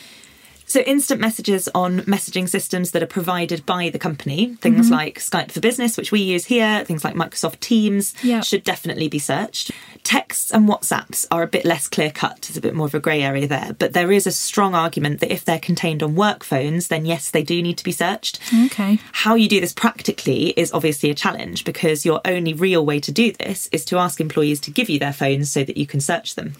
So, 0.69 0.81
instant 0.81 1.19
messages 1.19 1.67
on 1.73 2.01
messaging 2.01 2.47
systems 2.47 2.91
that 2.91 3.01
are 3.01 3.07
provided 3.07 3.65
by 3.65 3.89
the 3.89 3.97
company, 3.97 4.53
things 4.61 4.85
mm-hmm. 4.85 4.93
like 4.93 5.19
Skype 5.19 5.51
for 5.51 5.59
Business, 5.59 5.97
which 5.97 6.11
we 6.11 6.19
use 6.19 6.45
here, 6.45 6.85
things 6.85 7.03
like 7.03 7.15
Microsoft 7.15 7.59
Teams, 7.59 8.13
yep. 8.23 8.43
should 8.43 8.63
definitely 8.63 9.07
be 9.07 9.17
searched. 9.17 9.71
Texts 10.03 10.51
and 10.51 10.69
WhatsApps 10.69 11.25
are 11.31 11.41
a 11.41 11.47
bit 11.47 11.65
less 11.65 11.87
clear 11.87 12.11
cut, 12.11 12.43
there's 12.43 12.55
a 12.55 12.61
bit 12.61 12.75
more 12.75 12.85
of 12.85 12.93
a 12.93 12.99
grey 12.99 13.23
area 13.23 13.47
there. 13.47 13.75
But 13.79 13.93
there 13.93 14.11
is 14.11 14.27
a 14.27 14.31
strong 14.31 14.75
argument 14.75 15.21
that 15.21 15.33
if 15.33 15.43
they're 15.43 15.59
contained 15.59 16.03
on 16.03 16.13
work 16.13 16.43
phones, 16.43 16.89
then 16.89 17.03
yes, 17.03 17.31
they 17.31 17.41
do 17.41 17.63
need 17.63 17.79
to 17.79 17.83
be 17.83 17.91
searched. 17.91 18.39
Okay. 18.65 18.99
How 19.11 19.33
you 19.33 19.49
do 19.49 19.59
this 19.59 19.73
practically 19.73 20.49
is 20.49 20.71
obviously 20.71 21.09
a 21.09 21.15
challenge 21.15 21.65
because 21.65 22.05
your 22.05 22.21
only 22.25 22.53
real 22.53 22.85
way 22.85 22.99
to 22.99 23.11
do 23.11 23.31
this 23.31 23.69
is 23.71 23.85
to 23.85 23.97
ask 23.97 24.21
employees 24.21 24.59
to 24.61 24.71
give 24.71 24.87
you 24.87 24.99
their 24.99 25.13
phones 25.13 25.51
so 25.51 25.63
that 25.63 25.77
you 25.77 25.87
can 25.87 25.99
search 25.99 26.35
them. 26.35 26.53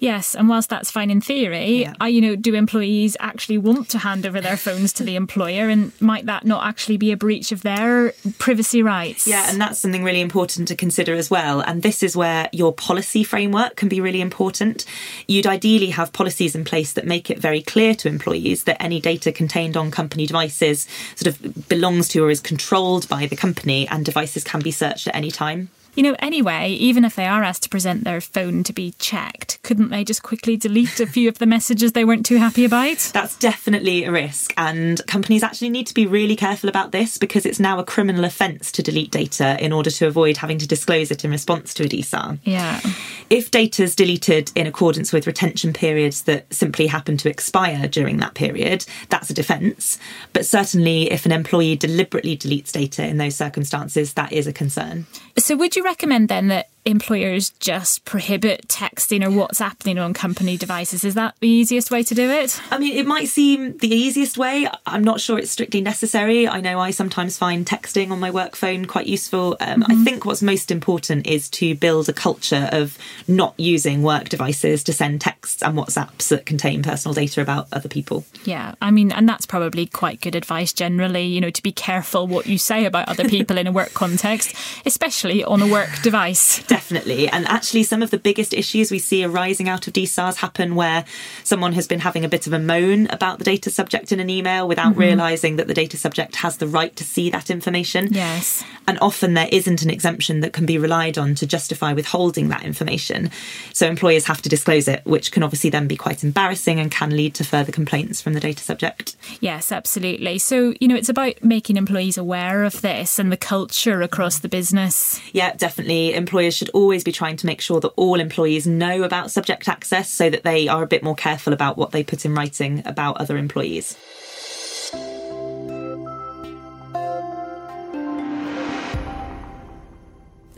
Yes, 0.00 0.36
and 0.36 0.48
whilst 0.48 0.70
that's 0.70 0.90
fine 0.90 1.10
in 1.10 1.20
theory, 1.20 1.80
yeah. 1.80 2.06
you 2.06 2.20
know, 2.20 2.36
do 2.36 2.54
employees 2.54 3.16
actually 3.18 3.58
want 3.58 3.88
to 3.90 3.98
hand 3.98 4.24
over 4.26 4.40
their 4.40 4.56
phones 4.56 4.92
to 4.94 5.02
the 5.02 5.16
employer, 5.16 5.68
and 5.68 5.92
might 6.00 6.26
that 6.26 6.44
not 6.44 6.64
actually 6.64 6.96
be 6.96 7.10
a 7.10 7.16
breach 7.16 7.50
of 7.50 7.62
their 7.62 8.12
privacy 8.38 8.80
rights? 8.80 9.26
Yeah, 9.26 9.50
and 9.50 9.60
that's 9.60 9.80
something 9.80 10.04
really 10.04 10.20
important 10.20 10.68
to 10.68 10.76
consider 10.76 11.14
as 11.14 11.30
well. 11.30 11.60
And 11.60 11.82
this 11.82 12.04
is 12.04 12.16
where 12.16 12.48
your 12.52 12.72
policy 12.72 13.24
framework 13.24 13.74
can 13.74 13.88
be 13.88 14.00
really 14.00 14.20
important. 14.20 14.84
You'd 15.26 15.48
ideally 15.48 15.90
have 15.90 16.12
policies 16.12 16.54
in 16.54 16.64
place 16.64 16.92
that 16.92 17.04
make 17.06 17.28
it 17.28 17.40
very 17.40 17.62
clear 17.62 17.94
to 17.96 18.08
employees 18.08 18.64
that 18.64 18.80
any 18.80 19.00
data 19.00 19.32
contained 19.32 19.76
on 19.76 19.90
company 19.90 20.26
devices 20.26 20.86
sort 21.16 21.34
of 21.34 21.68
belongs 21.68 22.08
to 22.08 22.22
or 22.24 22.30
is 22.30 22.40
controlled 22.40 23.08
by 23.08 23.26
the 23.26 23.36
company, 23.36 23.88
and 23.88 24.04
devices 24.04 24.44
can 24.44 24.60
be 24.60 24.70
searched 24.70 25.08
at 25.08 25.16
any 25.16 25.32
time. 25.32 25.70
You 25.98 26.04
know, 26.04 26.16
anyway, 26.20 26.70
even 26.74 27.04
if 27.04 27.16
they 27.16 27.26
are 27.26 27.42
asked 27.42 27.64
to 27.64 27.68
present 27.68 28.04
their 28.04 28.20
phone 28.20 28.62
to 28.62 28.72
be 28.72 28.94
checked, 29.00 29.58
couldn't 29.64 29.88
they 29.88 30.04
just 30.04 30.22
quickly 30.22 30.56
delete 30.56 31.00
a 31.00 31.08
few 31.08 31.28
of 31.28 31.38
the 31.38 31.44
messages 31.44 31.90
they 31.90 32.04
weren't 32.04 32.24
too 32.24 32.36
happy 32.36 32.64
about? 32.64 33.10
That's 33.12 33.36
definitely 33.36 34.04
a 34.04 34.12
risk, 34.12 34.54
and 34.56 35.04
companies 35.08 35.42
actually 35.42 35.70
need 35.70 35.88
to 35.88 35.94
be 35.94 36.06
really 36.06 36.36
careful 36.36 36.68
about 36.68 36.92
this 36.92 37.18
because 37.18 37.44
it's 37.44 37.58
now 37.58 37.80
a 37.80 37.84
criminal 37.84 38.24
offence 38.24 38.70
to 38.72 38.82
delete 38.84 39.10
data 39.10 39.56
in 39.58 39.72
order 39.72 39.90
to 39.90 40.06
avoid 40.06 40.36
having 40.36 40.58
to 40.58 40.68
disclose 40.68 41.10
it 41.10 41.24
in 41.24 41.32
response 41.32 41.74
to 41.74 41.82
a 41.82 41.88
DSAR. 41.88 42.38
Yeah. 42.44 42.80
If 43.28 43.50
data 43.50 43.82
is 43.82 43.96
deleted 43.96 44.52
in 44.54 44.68
accordance 44.68 45.12
with 45.12 45.26
retention 45.26 45.72
periods 45.72 46.22
that 46.22 46.54
simply 46.54 46.86
happen 46.86 47.16
to 47.16 47.28
expire 47.28 47.88
during 47.88 48.18
that 48.18 48.34
period, 48.34 48.86
that's 49.08 49.30
a 49.30 49.34
defence. 49.34 49.98
But 50.32 50.46
certainly, 50.46 51.10
if 51.10 51.26
an 51.26 51.32
employee 51.32 51.74
deliberately 51.74 52.36
deletes 52.36 52.70
data 52.70 53.04
in 53.04 53.16
those 53.16 53.34
circumstances, 53.34 54.12
that 54.12 54.32
is 54.32 54.46
a 54.46 54.52
concern. 54.52 55.06
So, 55.36 55.56
would 55.56 55.74
you 55.74 55.87
recommend 55.88 56.28
then 56.28 56.48
that 56.48 56.68
employers 56.84 57.50
just 57.60 58.04
prohibit 58.04 58.68
texting 58.68 59.24
or 59.24 59.30
WhatsApping 59.30 60.02
on 60.02 60.14
company 60.14 60.56
devices? 60.56 61.04
Is 61.04 61.14
that 61.14 61.34
the 61.40 61.48
easiest 61.48 61.90
way 61.90 62.02
to 62.02 62.14
do 62.14 62.30
it? 62.30 62.60
I 62.70 62.78
mean, 62.78 62.96
it 62.96 63.06
might 63.06 63.28
seem 63.28 63.76
the 63.78 63.94
easiest 63.94 64.38
way. 64.38 64.68
I'm 64.86 65.04
not 65.04 65.20
sure 65.20 65.38
it's 65.38 65.50
strictly 65.50 65.80
necessary. 65.80 66.48
I 66.48 66.60
know 66.60 66.80
I 66.80 66.90
sometimes 66.90 67.38
find 67.38 67.66
texting 67.66 68.10
on 68.10 68.20
my 68.20 68.30
work 68.30 68.56
phone 68.56 68.86
quite 68.86 69.06
useful. 69.06 69.56
Um, 69.60 69.82
mm-hmm. 69.82 69.92
I 69.92 70.04
think 70.04 70.24
what's 70.24 70.42
most 70.42 70.70
important 70.70 71.26
is 71.26 71.48
to 71.50 71.74
build 71.74 72.08
a 72.08 72.12
culture 72.12 72.68
of 72.72 72.98
not 73.26 73.54
using 73.58 74.02
work 74.02 74.28
devices 74.28 74.82
to 74.84 74.92
send 74.92 75.20
texts 75.20 75.62
and 75.62 75.76
WhatsApps 75.76 76.28
that 76.28 76.46
contain 76.46 76.82
personal 76.82 77.14
data 77.14 77.40
about 77.40 77.68
other 77.72 77.88
people. 77.88 78.24
Yeah, 78.44 78.74
I 78.80 78.90
mean, 78.90 79.12
and 79.12 79.28
that's 79.28 79.46
probably 79.46 79.86
quite 79.86 80.20
good 80.20 80.34
advice 80.34 80.72
generally, 80.72 81.24
you 81.24 81.40
know, 81.40 81.50
to 81.50 81.62
be 81.62 81.72
careful 81.72 82.26
what 82.26 82.46
you 82.46 82.58
say 82.58 82.84
about 82.84 83.08
other 83.08 83.28
people 83.28 83.58
in 83.58 83.66
a 83.66 83.72
work 83.72 83.94
context, 83.94 84.54
especially 84.86 85.44
on 85.44 85.62
a 85.62 85.66
work 85.66 85.90
device. 86.02 86.62
Definitely. 86.68 87.28
And 87.28 87.46
actually, 87.46 87.82
some 87.82 88.02
of 88.02 88.10
the 88.10 88.18
biggest 88.18 88.52
issues 88.52 88.90
we 88.90 88.98
see 88.98 89.24
arising 89.24 89.68
out 89.68 89.86
of 89.86 89.94
DSARs 89.94 90.36
happen 90.36 90.74
where 90.74 91.04
someone 91.42 91.72
has 91.72 91.86
been 91.86 92.00
having 92.00 92.24
a 92.24 92.28
bit 92.28 92.46
of 92.46 92.52
a 92.52 92.58
moan 92.58 93.08
about 93.08 93.38
the 93.38 93.44
data 93.44 93.70
subject 93.70 94.12
in 94.12 94.20
an 94.20 94.28
email 94.28 94.68
without 94.68 94.92
mm-hmm. 94.92 95.00
realizing 95.00 95.56
that 95.56 95.66
the 95.66 95.74
data 95.74 95.96
subject 95.96 96.36
has 96.36 96.58
the 96.58 96.66
right 96.66 96.94
to 96.96 97.04
see 97.04 97.30
that 97.30 97.50
information. 97.50 98.08
Yes. 98.12 98.62
And 98.86 98.98
often 99.00 99.34
there 99.34 99.48
isn't 99.50 99.82
an 99.82 99.90
exemption 99.90 100.40
that 100.40 100.52
can 100.52 100.66
be 100.66 100.78
relied 100.78 101.16
on 101.18 101.34
to 101.36 101.46
justify 101.46 101.94
withholding 101.94 102.48
that 102.48 102.62
information. 102.62 103.30
So 103.72 103.86
employers 103.86 104.26
have 104.26 104.42
to 104.42 104.48
disclose 104.48 104.88
it, 104.88 105.04
which 105.04 105.32
can 105.32 105.42
obviously 105.42 105.70
then 105.70 105.88
be 105.88 105.96
quite 105.96 106.22
embarrassing 106.22 106.78
and 106.78 106.90
can 106.90 107.16
lead 107.16 107.34
to 107.36 107.44
further 107.44 107.72
complaints 107.72 108.20
from 108.20 108.34
the 108.34 108.40
data 108.40 108.62
subject. 108.62 109.16
Yes, 109.40 109.72
absolutely. 109.72 110.38
So, 110.38 110.74
you 110.80 110.88
know, 110.88 110.96
it's 110.96 111.08
about 111.08 111.42
making 111.42 111.76
employees 111.76 112.18
aware 112.18 112.64
of 112.64 112.82
this 112.82 113.18
and 113.18 113.32
the 113.32 113.36
culture 113.36 114.02
across 114.02 114.38
the 114.38 114.48
business. 114.48 115.20
Yeah, 115.32 115.54
definitely. 115.54 116.14
Employers 116.14 116.57
should 116.58 116.68
always 116.70 117.04
be 117.04 117.12
trying 117.12 117.36
to 117.36 117.46
make 117.46 117.60
sure 117.60 117.80
that 117.80 117.92
all 117.96 118.20
employees 118.20 118.66
know 118.66 119.04
about 119.04 119.30
subject 119.30 119.68
access 119.68 120.10
so 120.10 120.28
that 120.28 120.42
they 120.42 120.68
are 120.68 120.82
a 120.82 120.86
bit 120.86 121.02
more 121.02 121.14
careful 121.14 121.52
about 121.52 121.78
what 121.78 121.92
they 121.92 122.02
put 122.02 122.24
in 122.24 122.34
writing 122.34 122.82
about 122.84 123.16
other 123.18 123.38
employees. 123.38 123.96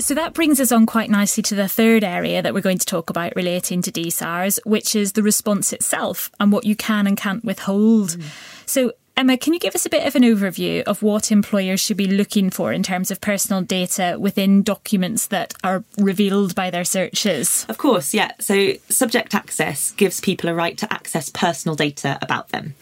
So 0.01 0.15
that 0.15 0.33
brings 0.33 0.59
us 0.59 0.73
on 0.73 0.87
quite 0.87 1.11
nicely 1.11 1.43
to 1.45 1.55
the 1.55 1.69
third 1.69 2.03
area 2.03 2.41
that 2.41 2.55
we're 2.55 2.63
going 2.63 2.79
to 2.79 2.87
talk 2.87 3.11
about 3.11 3.37
relating 3.37 3.83
to 3.83 3.93
DSARs, 3.93 4.59
which 4.65 4.97
is 4.97 5.13
the 5.13 5.23
response 5.23 5.73
itself 5.73 6.31
and 6.41 6.51
what 6.51 6.65
you 6.65 6.75
can 6.75 7.07
and 7.07 7.17
can't 7.17 7.45
withhold. 7.45 8.11
Mm. 8.11 8.23
So 8.67 8.93
Emma, 9.21 9.37
can 9.37 9.53
you 9.53 9.59
give 9.59 9.75
us 9.75 9.85
a 9.85 9.91
bit 9.91 10.07
of 10.07 10.17
an 10.17 10.23
overview 10.23 10.83
of 10.85 11.03
what 11.03 11.31
employers 11.31 11.79
should 11.79 11.99
be 11.99 12.07
looking 12.07 12.49
for 12.49 12.73
in 12.73 12.83
terms 12.83 13.11
of 13.11 13.21
personal 13.21 13.61
data 13.61 14.17
within 14.19 14.63
documents 14.63 15.27
that 15.27 15.53
are 15.63 15.85
revealed 15.99 16.55
by 16.55 16.71
their 16.71 16.87
searches? 16.87 17.67
Of 17.69 17.77
course, 17.77 18.15
yeah. 18.15 18.31
So, 18.39 18.73
subject 18.89 19.35
access 19.35 19.91
gives 19.91 20.23
people 20.23 20.49
a 20.49 20.55
right 20.55 20.79
to 20.79 20.91
access 20.91 21.29
personal 21.29 21.77
data 21.77 22.19
about 22.23 22.49
them. 22.49 22.75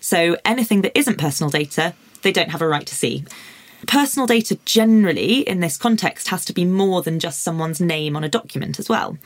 So, 0.00 0.36
anything 0.44 0.82
that 0.82 0.98
isn't 0.98 1.16
personal 1.16 1.48
data, 1.48 1.94
they 2.20 2.30
don't 2.30 2.50
have 2.50 2.60
a 2.60 2.68
right 2.68 2.86
to 2.86 2.94
see. 2.94 3.24
Personal 3.86 4.26
data 4.26 4.58
generally 4.64 5.40
in 5.40 5.60
this 5.60 5.76
context 5.76 6.28
has 6.28 6.44
to 6.46 6.52
be 6.52 6.64
more 6.64 7.02
than 7.02 7.20
just 7.20 7.42
someone's 7.42 7.80
name 7.80 8.16
on 8.16 8.24
a 8.24 8.28
document 8.28 8.78
as 8.78 8.88
well. 8.88 9.16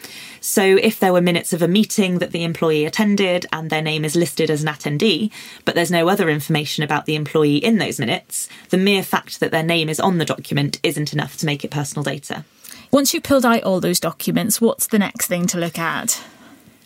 So 0.40 0.62
if 0.62 1.01
there 1.01 1.12
were 1.12 1.20
minutes 1.20 1.53
of 1.53 1.62
a 1.62 1.68
meeting 1.68 2.18
that 2.18 2.33
the 2.33 2.44
employee 2.44 2.85
attended 2.85 3.46
and 3.53 3.70
their 3.70 3.83
name 3.83 4.05
is 4.05 4.16
listed 4.16 4.51
as 4.51 4.62
an 4.62 4.68
attendee, 4.68 5.31
but 5.64 5.75
there's 5.75 5.90
no 5.90 6.09
other 6.09 6.29
information 6.29 6.85
about 6.85 7.07
the 7.07 7.14
employee 7.14 7.57
in 7.57 7.79
those 7.79 7.99
minutes, 7.99 8.49
the 8.68 8.77
mere 8.77 9.03
fact 9.03 9.40
that 9.40 9.51
their 9.51 9.62
name 9.62 9.88
is 9.88 10.01
on 10.01 10.18
the 10.18 10.25
document 10.25 10.79
isn't 10.83 11.12
enough 11.12 11.37
to 11.38 11.46
make 11.46 11.64
it 11.64 11.70
personal 11.70 12.03
data. 12.03 12.44
Once 12.90 13.14
you've 13.14 13.23
pulled 13.23 13.46
out 13.46 13.62
all 13.62 13.81
those 13.81 14.01
documents, 14.01 14.61
what's 14.61 14.88
the 14.88 14.99
next 14.99 15.27
thing 15.27 15.46
to 15.46 15.59
look 15.59 15.79
at? 15.79 16.23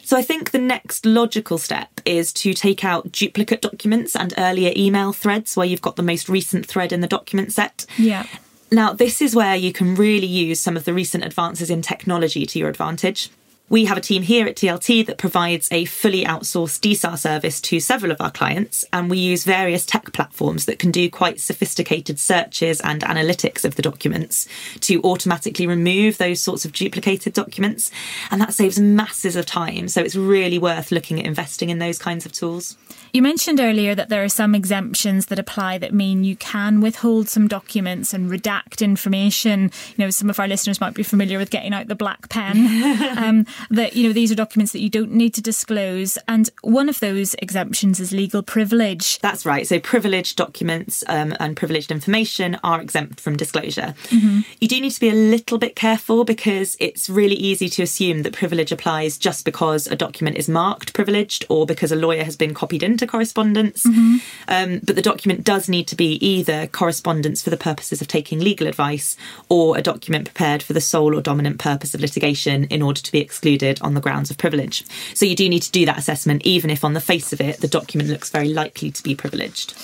So 0.05 0.17
I 0.17 0.23
think 0.23 0.51
the 0.51 0.59
next 0.59 1.07
logical 1.07 1.59
step 1.59 2.01
is 2.05 2.33
to 2.35 2.53
take 2.53 2.85
out 2.85 3.11
duplicate 3.11 3.63
documents 3.63 4.15
and 4.15 4.35
earlier 4.37 4.73
email 4.77 5.13
threads 5.13 5.57
where 5.57 5.67
you've 5.67 5.81
got 5.81 5.97
the 5.97 6.03
most 6.03 6.29
recent 6.29 6.67
thread 6.67 6.93
in 6.93 7.01
the 7.01 7.07
document 7.07 7.53
set. 7.53 7.87
Yeah. 7.97 8.27
Now, 8.71 8.93
this 8.93 9.23
is 9.23 9.35
where 9.35 9.57
you 9.57 9.73
can 9.73 9.95
really 9.95 10.27
use 10.27 10.61
some 10.61 10.77
of 10.77 10.85
the 10.85 10.93
recent 10.93 11.25
advances 11.25 11.71
in 11.71 11.81
technology 11.81 12.45
to 12.45 12.59
your 12.59 12.69
advantage. 12.69 13.31
We 13.71 13.87
have 13.87 13.97
a 13.97 14.03
team 14.03 14.23
here 14.23 14.47
at 14.47 14.57
TLT 14.57 15.07
that 15.07 15.17
provides 15.17 15.69
a 15.73 15.87
fully 15.87 16.25
outsourced 16.25 16.81
DSAR 16.81 17.17
service 17.17 17.63
to 17.63 17.81
several 17.81 18.13
of 18.13 18.21
our 18.21 18.31
clients, 18.31 18.85
and 18.93 19.09
we 19.09 19.17
use 19.17 19.45
various 19.45 19.87
tech 19.87 20.13
platforms 20.13 20.67
that 20.67 20.79
can 20.79 20.91
do 20.91 21.09
quite 21.09 21.41
sophisticated 21.41 22.21
searches 22.21 22.79
and 22.83 23.01
analytics 23.01 23.65
of 23.65 23.77
the 23.77 23.83
documents 23.83 24.47
to 24.81 25.01
automatically 25.01 25.67
remove 25.67 26.19
those 26.19 26.43
sorts 26.43 26.67
of 26.67 26.73
duplicated 26.73 27.33
documents. 27.33 27.91
And 28.31 28.39
that 28.43 28.53
saves 28.53 28.79
masses 28.79 29.35
of 29.35 29.47
time. 29.47 29.89
So 29.89 30.03
it's 30.03 30.15
really 30.15 30.59
worth 30.59 30.93
looking 30.93 31.19
at 31.19 31.25
investing 31.25 31.71
in 31.71 31.79
those 31.79 31.99
kinds 31.99 32.27
of 32.27 32.33
tools. 32.33 32.77
You 33.15 33.23
mentioned 33.23 33.61
earlier 33.61 33.95
that 33.95 34.09
there 34.09 34.25
are 34.25 34.29
some 34.29 34.57
exemptions 34.57 35.27
that 35.27 35.39
apply 35.39 35.79
that 35.79 35.95
mean 35.95 36.25
you 36.25 36.35
can 36.35 36.81
withhold 36.81 37.29
some 37.29 37.47
documents 37.47 38.13
and 38.13 38.29
redact 38.29 38.83
information. 38.83 39.71
You 39.97 40.05
know, 40.05 40.11
some 40.11 40.29
of 40.29 40.41
our 40.41 40.49
listeners 40.49 40.81
might 40.81 40.95
be 40.95 41.05
familiar 41.05 41.39
with 41.39 41.51
getting 41.51 41.73
out 41.73 41.87
the 41.87 41.95
black 41.95 42.29
pen. 42.29 42.57
um, 43.17 43.47
that, 43.71 43.95
you 43.95 44.09
know, 44.09 44.13
these 44.13 44.33
are 44.33 44.35
documents 44.35 44.73
that 44.73 44.81
you 44.81 44.91
don't 44.91 45.13
need 45.13 45.33
to 45.35 45.41
disclose. 45.41 46.19
And 46.27 46.51
one 46.63 46.89
of 46.89 46.99
those 46.99 47.35
exemptions 47.35 48.01
is 48.01 48.11
legal 48.11 48.43
privilege. 48.43 49.21
That's 49.21 49.47
right. 49.47 49.65
So 49.65 49.79
privileged 49.79 50.37
documents 50.37 51.05
um, 51.07 51.37
and 51.39 51.57
privileged 51.57 51.93
information 51.93 52.59
are 52.65 52.81
exempt 52.81 53.21
from 53.21 53.37
disclosure. 53.37 53.95
Mm-hmm. 54.09 54.41
You 54.61 54.67
do 54.67 54.81
need 54.81 54.91
to 54.91 54.99
be 54.99 55.11
a 55.11 55.15
little 55.15 55.59
bit 55.59 55.77
careful 55.77 56.25
because 56.25 56.77
it's 56.81 57.09
really 57.09 57.37
easy 57.37 57.69
to 57.69 57.85
assume 57.85 58.25
that 58.25 58.33
privilege 58.33 58.73
applies 58.73 59.19
just 59.19 59.45
because 59.45 59.87
a 59.87 59.95
document 59.95 60.37
is 60.37 60.49
marked 60.49 60.95
privileged 60.95 61.47
or 61.49 61.65
because 61.65 61.93
a 61.93 61.97
lawyer 61.97 62.25
has 62.25 62.35
been 62.35 62.55
copied 62.55 62.83
into 62.83 63.04
data 63.05 63.11
correspondence. 63.11 63.85
Mm-hmm. 63.85 64.17
Um, 64.49 64.81
but 64.83 64.97
the 64.97 65.03
document 65.03 65.45
does 65.45 65.69
need 65.69 65.87
to 65.89 65.97
be 65.97 66.15
either 66.25 66.67
correspondence 66.67 67.43
for 67.43 67.51
the 67.51 67.57
purposes 67.57 68.01
of 68.01 68.09
taking 68.09 68.41
legal 68.41 68.67
advice 68.67 69.17
or 69.49 69.77
a 69.77 69.83
document 69.83 70.27
prepared 70.27 70.63
for 70.63 70.73
the 70.73 70.81
sole 70.81 71.15
or 71.15 71.21
dominant 71.21 71.59
purpose 71.59 71.95
of 71.95 72.01
litigation 72.01 72.65
in 72.65 72.83
order 72.83 73.01
to 73.01 73.13
be 73.13 73.21
excluded 73.21 73.81
on 73.83 73.95
the 73.95 74.01
grounds 74.01 74.31
of 74.31 74.39
privilege. 74.39 74.85
So 75.15 75.27
you 75.27 75.37
do 75.37 75.49
need 75.49 75.63
to 75.63 75.73
do 75.73 75.87
that 75.87 75.99
assessment, 75.99 76.43
even 76.45 76.71
if 76.71 76.85
on 76.85 76.95
the 76.95 77.01
face 77.01 77.33
of 77.33 77.41
it, 77.41 77.61
the 77.61 77.69
document 77.69 78.11
looks 78.11 78.31
very 78.31 78.49
likely 78.49 78.91
to 78.91 79.03
be 79.03 79.15
privileged. 79.15 79.75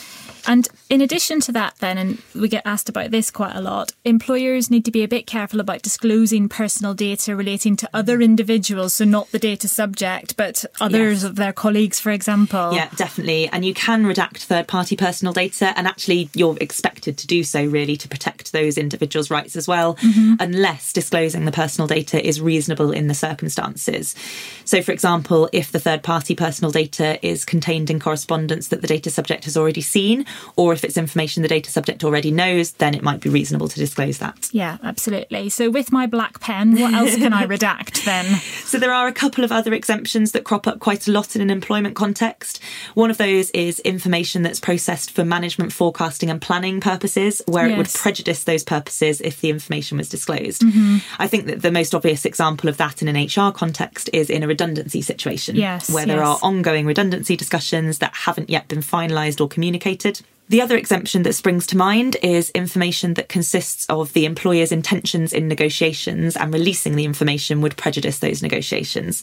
And 0.47 0.69
in 0.89 1.01
addition 1.01 1.41
to 1.41 1.53
that, 1.53 1.77
then, 1.79 1.99
and 1.99 2.23
we 2.35 2.49
get 2.49 2.67
asked 2.67 2.89
about 2.89 3.11
this 3.11 3.31
quite 3.31 3.55
a 3.55 3.61
lot, 3.61 3.93
employers 4.05 4.71
need 4.71 4.85
to 4.85 4.91
be 4.91 5.03
a 5.03 5.09
bit 5.09 5.27
careful 5.27 5.61
about 5.61 5.83
disclosing 5.83 6.49
personal 6.49 6.95
data 6.95 7.37
relating 7.37 7.77
to 7.77 7.91
other 7.93 8.21
individuals, 8.21 8.95
so 8.95 9.05
not 9.05 9.31
the 9.33 9.39
data 9.39 9.69
subject, 9.69 10.37
but 10.37 10.65
others 10.81 11.23
yes. 11.23 11.25
of 11.25 11.37
their 11.37 11.53
colleagues, 11.53 12.01
for 12.01 12.11
example. 12.11 12.73
Yeah, 12.73 12.89
definitely. 12.97 13.49
And 13.49 13.65
you 13.65 13.75
can 13.75 14.05
redact 14.05 14.39
third 14.39 14.69
party 14.69 14.97
personal 14.97 15.33
data, 15.33 15.73
and 15.77 15.87
actually, 15.87 16.31
you're 16.35 16.57
expected 16.61 17.19
to 17.19 17.27
do 17.27 17.45
so 17.45 17.65
really 17.65 17.97
to 17.97 18.09
protect 18.09 18.53
those 18.53 18.79
individuals' 18.79 19.31
rights 19.31 19.57
as 19.57 19.69
well, 19.69 19.97
mm-hmm. 19.97 20.35
unless 20.41 20.93
disclosing 20.93 21.45
the 21.45 21.53
personal 21.53 21.87
data 21.87 22.25
is 22.27 22.41
reasonable 22.41 22.93
in 22.93 23.07
the 23.07 23.15
circumstances. 23.15 24.15
So, 24.65 24.83
for 24.83 24.93
example, 24.93 25.49
if 25.53 25.73
the 25.73 25.81
third 25.81 26.03
party 26.03 26.35
personal 26.35 26.71
data 26.71 27.25
is 27.27 27.45
contained 27.45 27.91
in 27.91 28.01
correspondence 28.01 28.69
that 28.69 28.81
the 28.81 28.87
data 28.87 29.11
subject 29.11 29.45
has 29.45 29.57
already 29.57 29.81
seen, 29.81 30.27
or 30.57 30.73
if 30.73 30.85
it's 30.85 30.97
information 30.97 31.43
the 31.43 31.49
data 31.49 31.71
subject 31.71 32.05
already 32.05 32.31
knows, 32.31 32.73
then 32.73 32.95
it 32.95 33.03
might 33.03 33.21
be 33.21 33.31
reasonable 33.31 33.69
to 33.69 33.79
disclose 33.79 34.19
that. 34.19 34.49
Yeah, 34.53 34.79
absolutely. 34.83 35.49
So 35.49 35.71
with 35.71 35.93
my 35.93 36.07
black 36.07 36.41
pen, 36.41 36.79
what 36.79 36.93
else 36.93 37.17
can 37.17 37.33
I 37.33 37.47
redact 37.47 38.05
then? 38.05 38.25
So 38.65 38.79
there 38.79 38.93
are 38.93 39.07
a 39.07 39.13
couple 39.13 39.45
of 39.45 39.53
other 39.53 39.73
exemptions 39.73 40.33
that 40.33 40.45
crop 40.45 40.67
up 40.67 40.81
quite 40.81 41.09
a 41.09 41.13
lot 41.13 41.37
in 41.37 41.43
an 41.43 41.51
employment 41.51 41.97
context. 41.97 42.61
One 42.95 43.11
of 43.11 43.19
those 43.19 43.51
is 43.51 43.81
information 43.81 44.43
that's 44.43 44.61
processed 44.61 45.11
for 45.11 45.25
management 45.25 45.73
forecasting 45.73 46.31
and 46.31 46.41
planning 46.41 46.81
purposes, 46.81 47.43
where 47.47 47.67
yes. 47.67 47.75
it 47.75 47.79
would 47.79 47.89
prejudice 47.95 48.45
those 48.45 48.65
purposes 48.65 49.21
if 49.21 49.41
the 49.41 49.51
information 49.51 49.99
was 49.99 50.09
disclosed. 50.09 50.63
Mm-hmm. 50.63 50.99
I 51.19 51.27
think 51.27 51.47
that 51.47 51.63
the 51.63 51.73
most 51.73 51.95
obvious 51.95 52.25
example 52.25 52.69
of 52.69 52.77
that 52.77 53.03
in 53.03 53.09
an 53.09 53.17
HR 53.17 53.53
context 53.53 54.11
is 54.13 54.31
in 54.31 54.43
a 54.43 54.47
redundancy 54.47 55.03
situation, 55.03 55.57
yes, 55.57 55.91
where 55.91 56.07
there 56.07 56.19
yes. 56.19 56.27
are 56.27 56.39
ongoing 56.43 56.87
redundancy 56.87 57.37
discussions 57.37 57.99
that 57.99 58.15
haven't 58.15 58.51
yet 58.51 58.69
been 58.69 58.81
finalised 58.81 59.41
or 59.41 59.49
communicated. 59.49 60.20
The 60.51 60.63
other 60.63 60.77
exemption 60.77 61.23
that 61.23 61.35
springs 61.35 61.65
to 61.69 61.77
mind 61.77 62.17
is 62.25 62.51
information 62.51 63.15
that 63.15 63.29
consists 63.29 63.87
of 63.87 64.13
the 64.15 64.25
employer's 64.25 64.73
intentions 64.73 65.33
in 65.33 65.47
negotiations 65.47 66.37
and 66.37 66.53
releasing 66.53 66.97
the 66.97 67.05
information 67.05 67.61
would 67.61 67.77
prejudice 67.77 68.19
those 68.19 68.43
negotiations. 68.43 69.23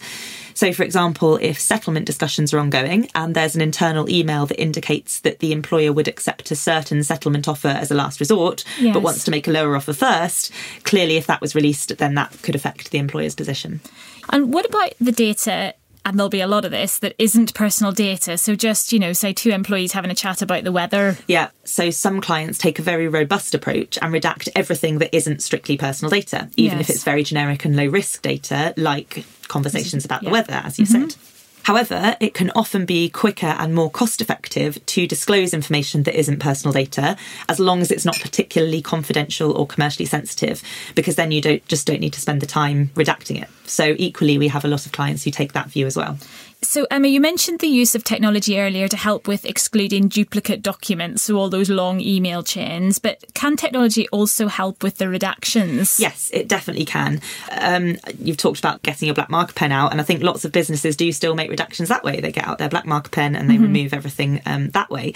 So, 0.54 0.72
for 0.72 0.84
example, 0.84 1.36
if 1.42 1.60
settlement 1.60 2.06
discussions 2.06 2.54
are 2.54 2.60
ongoing 2.60 3.10
and 3.14 3.36
there's 3.36 3.58
an 3.58 3.62
internal 3.62 4.10
email 4.10 4.46
that 4.46 4.62
indicates 4.62 5.20
that 5.20 5.40
the 5.40 5.52
employer 5.52 5.92
would 5.92 6.08
accept 6.08 6.50
a 6.50 6.56
certain 6.56 7.04
settlement 7.04 7.50
offer 7.50 7.68
as 7.68 7.92
a 7.92 7.96
last 7.96 8.22
resort, 8.22 8.64
yes. 8.80 8.94
but 8.94 9.04
wants 9.04 9.26
to 9.26 9.32
make 9.32 9.50
a 9.50 9.52
lower 9.52 9.76
offer 9.76 9.92
first, 9.92 10.54
clearly, 10.86 11.18
if 11.18 11.28
that 11.28 11.42
was 11.42 11.54
released, 11.54 11.98
then 11.98 12.16
that 12.16 12.42
could 12.42 12.56
affect 12.56 12.92
the 12.92 13.00
employer's 13.00 13.36
position. 13.36 13.82
And 14.30 14.54
what 14.54 14.66
about 14.66 14.94
the 15.02 15.12
data 15.12 15.74
and 16.08 16.18
there'll 16.18 16.30
be 16.30 16.40
a 16.40 16.48
lot 16.48 16.64
of 16.64 16.72
this 16.72 17.00
that 17.00 17.14
isn't 17.20 17.54
personal 17.54 17.92
data. 17.92 18.38
So 18.38 18.56
just, 18.56 18.94
you 18.94 19.00
know, 19.00 19.12
say 19.12 19.34
two 19.34 19.50
employees 19.50 19.92
having 19.92 20.10
a 20.10 20.16
chat 20.16 20.42
about 20.42 20.64
the 20.64 20.72
weather. 20.72 21.18
Yeah. 21.28 21.50
So 21.66 21.90
some 21.90 22.22
clients 22.22 22.58
take 22.58 22.80
a 22.80 22.82
very 22.82 23.10
robust 23.10 23.54
approach 23.54 24.00
and 24.02 24.14
redact 24.14 24.48
everything 24.56 25.00
that 25.00 25.14
isn't 25.14 25.42
strictly 25.42 25.76
personal 25.76 26.10
data, 26.10 26.50
even 26.56 26.78
yes. 26.78 26.90
if 26.90 26.96
it's 26.96 27.04
very 27.04 27.24
generic 27.24 27.66
and 27.66 27.76
low 27.76 27.88
risk 27.88 28.22
data, 28.22 28.74
like 28.78 29.26
conversations 29.50 30.06
about 30.06 30.24
yeah. 30.24 30.30
the 30.30 30.34
weather, 30.34 30.62
as 30.64 30.80
you 30.80 30.86
mm-hmm. 30.86 31.10
said. 31.10 31.37
However, 31.68 32.16
it 32.22 32.34
can 32.34 32.50
often 32.52 32.86
be 32.86 33.10
quicker 33.10 33.46
and 33.46 33.76
more 33.76 33.92
cost 33.92 34.22
effective 34.22 34.80
to 34.86 35.06
disclose 35.06 35.54
information 35.54 36.04
that 36.04 36.18
isn't 36.18 36.40
personal 36.40 36.72
data, 36.72 37.18
as 37.50 37.60
long 37.60 37.82
as 37.82 37.92
it's 37.92 38.06
not 38.06 38.18
particularly 38.22 38.82
confidential 38.82 39.52
or 39.52 39.68
commercially 39.68 40.06
sensitive, 40.06 40.64
because 40.96 41.18
then 41.18 41.32
you 41.32 41.42
don't 41.42 41.66
just 41.68 41.86
don't 41.86 42.00
need 42.00 42.14
to 42.14 42.22
spend 42.22 42.40
the 42.40 42.46
time 42.46 42.90
redacting 42.96 43.42
it. 43.42 43.50
So 43.66 43.96
equally, 43.98 44.38
we 44.38 44.48
have 44.48 44.64
a 44.64 44.70
lot 44.70 44.86
of 44.86 44.94
clients 44.94 45.26
who 45.26 45.32
take 45.32 45.52
that 45.52 45.68
view 45.68 45.86
as 45.86 45.98
well. 45.98 46.18
So, 46.64 46.88
Emma, 46.90 47.08
you 47.08 47.22
mentioned 47.22 47.60
the 47.60 47.68
use 47.68 47.94
of 47.94 48.04
technology 48.04 48.60
earlier 48.60 48.88
to 48.88 48.98
help 48.98 49.28
with 49.28 49.46
excluding 49.46 50.08
duplicate 50.08 50.64
documents, 50.64 51.24
so 51.24 51.38
all 51.38 51.50
those 51.50 51.70
long 51.70 52.02
email 52.02 52.42
chains. 52.42 52.98
But 52.98 53.24
can 53.36 53.56
technology 53.56 54.08
also 54.10 54.48
help 54.48 54.82
with 54.82 54.98
the 54.98 55.06
redactions? 55.06 56.00
Yes, 56.00 56.32
it 56.34 56.48
definitely 56.48 56.86
can. 56.86 57.22
Um, 57.52 57.98
you've 58.20 58.38
talked 58.38 58.60
about 58.60 58.82
getting 58.82 59.06
your 59.06 59.16
black 59.16 59.30
marker 59.30 59.54
pen 59.54 59.72
out, 59.72 59.92
and 59.92 60.02
I 60.02 60.04
think 60.04 60.24
lots 60.24 60.46
of 60.46 60.52
businesses 60.52 60.96
do 60.96 61.12
still 61.12 61.36
make 61.36 61.52
redactions 61.52 61.90
that 61.90 62.04
way. 62.04 62.20
They 62.20 62.32
get 62.32 62.48
out 62.48 62.58
their 62.58 62.70
black 62.70 62.86
marker 62.86 63.10
pen 63.10 63.36
and 63.36 63.50
they 63.50 63.56
mm-hmm. 63.56 63.64
remove 63.64 63.94
everything 63.94 64.42
um, 64.46 64.70
that 64.72 64.90
way 64.90 65.14